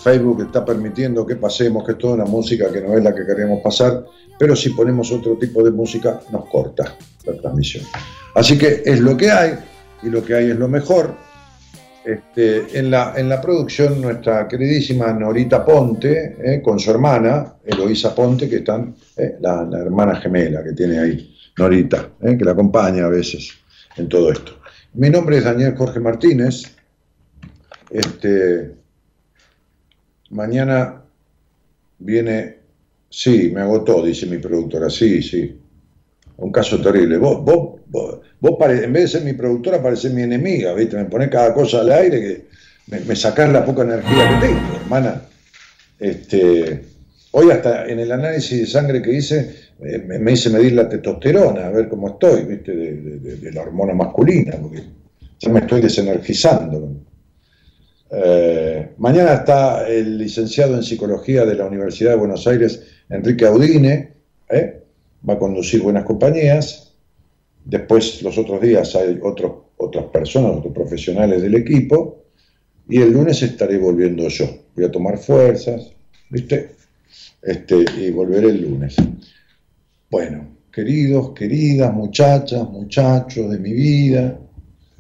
[0.03, 3.25] Facebook está permitiendo que pasemos, que es toda una música que no es la que
[3.25, 4.05] queremos pasar,
[4.37, 7.83] pero si ponemos otro tipo de música nos corta la transmisión.
[8.35, 9.53] Así que es lo que hay
[10.03, 11.15] y lo que hay es lo mejor.
[12.05, 18.15] Este, en, la, en la producción nuestra queridísima Norita Ponte, eh, con su hermana, Eloísa
[18.15, 23.09] Ponte, que están, eh, la, hermana gemela que tiene ahí, Norita, que la acompaña a
[23.09, 23.51] veces
[23.97, 24.59] en todo esto.
[24.93, 26.75] Mi nombre es Daniel Jorge Martínez.
[27.89, 28.73] Este,
[30.29, 31.01] mañana
[31.99, 32.57] viene,
[33.09, 35.59] sí, me agotó, dice mi productora, sí, sí.
[36.37, 37.17] Un caso terrible.
[37.17, 40.97] Vos, vos, vos, vos en vez de ser mi productora, parecés mi enemiga, ¿viste?
[40.97, 42.45] Me ponés cada cosa al aire que
[42.87, 45.21] me, me sacás la poca energía que tengo, hermana.
[45.99, 46.85] Este,
[47.37, 49.53] hoy hasta en el análisis de sangre que hice,
[49.83, 52.75] eh, me, hice medir la testosterona, a ver cómo estoy, ¿viste?
[52.75, 54.83] De, la hormona masculina, porque
[55.39, 56.95] ya me estoy desenergizando.
[58.09, 64.13] Eh, mañana está el licenciado en psicología de la Universidad de Buenos Aires, Enrique Audine,
[64.49, 64.81] ¿eh?
[65.27, 66.95] va a conducir buenas compañías.
[67.63, 72.23] Después, los otros días, hay otras personas, otros profesionales del equipo.
[72.89, 74.47] Y el lunes estaré volviendo yo.
[74.75, 75.91] Voy a tomar fuerzas,
[76.29, 76.76] ¿viste?
[77.41, 78.95] Este, y volveré el lunes.
[80.09, 84.39] Bueno, queridos, queridas, muchachas, muchachos de mi vida,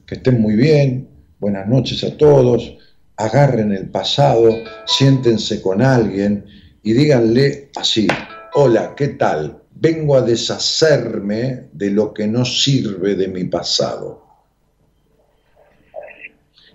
[0.05, 1.07] que estén muy bien.
[1.39, 2.77] Buenas noches a todos.
[3.15, 4.49] Agarren el pasado,
[4.85, 6.45] siéntense con alguien
[6.83, 8.07] y díganle así,
[8.53, 9.63] hola, ¿qué tal?
[9.73, 14.25] Vengo a deshacerme de lo que no sirve de mi pasado.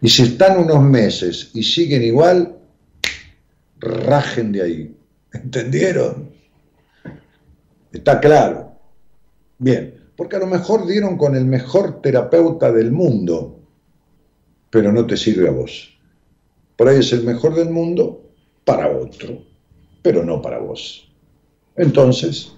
[0.00, 2.56] Y si están unos meses y siguen igual,
[3.78, 4.96] rajen de ahí.
[5.32, 6.30] ¿Entendieron?
[7.92, 8.72] Está claro.
[9.58, 13.60] Bien, porque a lo mejor dieron con el mejor terapeuta del mundo,
[14.70, 15.96] pero no te sirve a vos.
[16.76, 18.30] Por ahí es el mejor del mundo
[18.64, 19.44] para otro,
[20.02, 21.08] pero no para vos.
[21.76, 22.52] Entonces,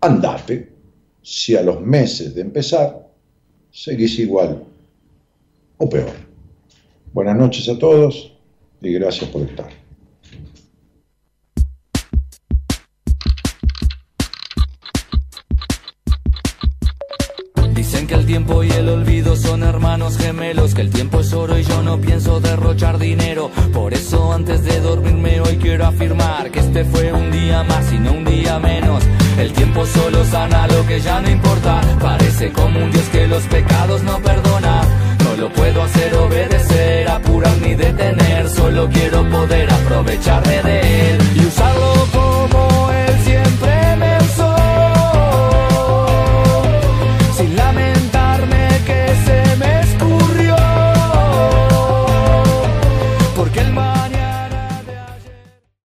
[0.00, 0.72] andate
[1.22, 3.08] si a los meses de empezar
[3.70, 4.62] seguís igual
[5.78, 6.12] o peor.
[7.12, 8.32] Buenas noches a todos
[8.80, 9.85] y gracias por estar.
[18.06, 21.64] Que el tiempo y el olvido son hermanos gemelos, que el tiempo es oro y
[21.64, 23.50] yo no pienso derrochar dinero.
[23.72, 27.98] Por eso antes de dormirme hoy quiero afirmar que este fue un día más y
[27.98, 29.02] no un día menos.
[29.38, 31.80] El tiempo solo sana lo que ya no importa.
[32.00, 34.82] Parece como un Dios que los pecados no perdona.
[35.24, 38.48] No lo puedo hacer obedecer, apurar ni detener.
[38.50, 41.96] Solo quiero poder aprovecharme de él y usarlo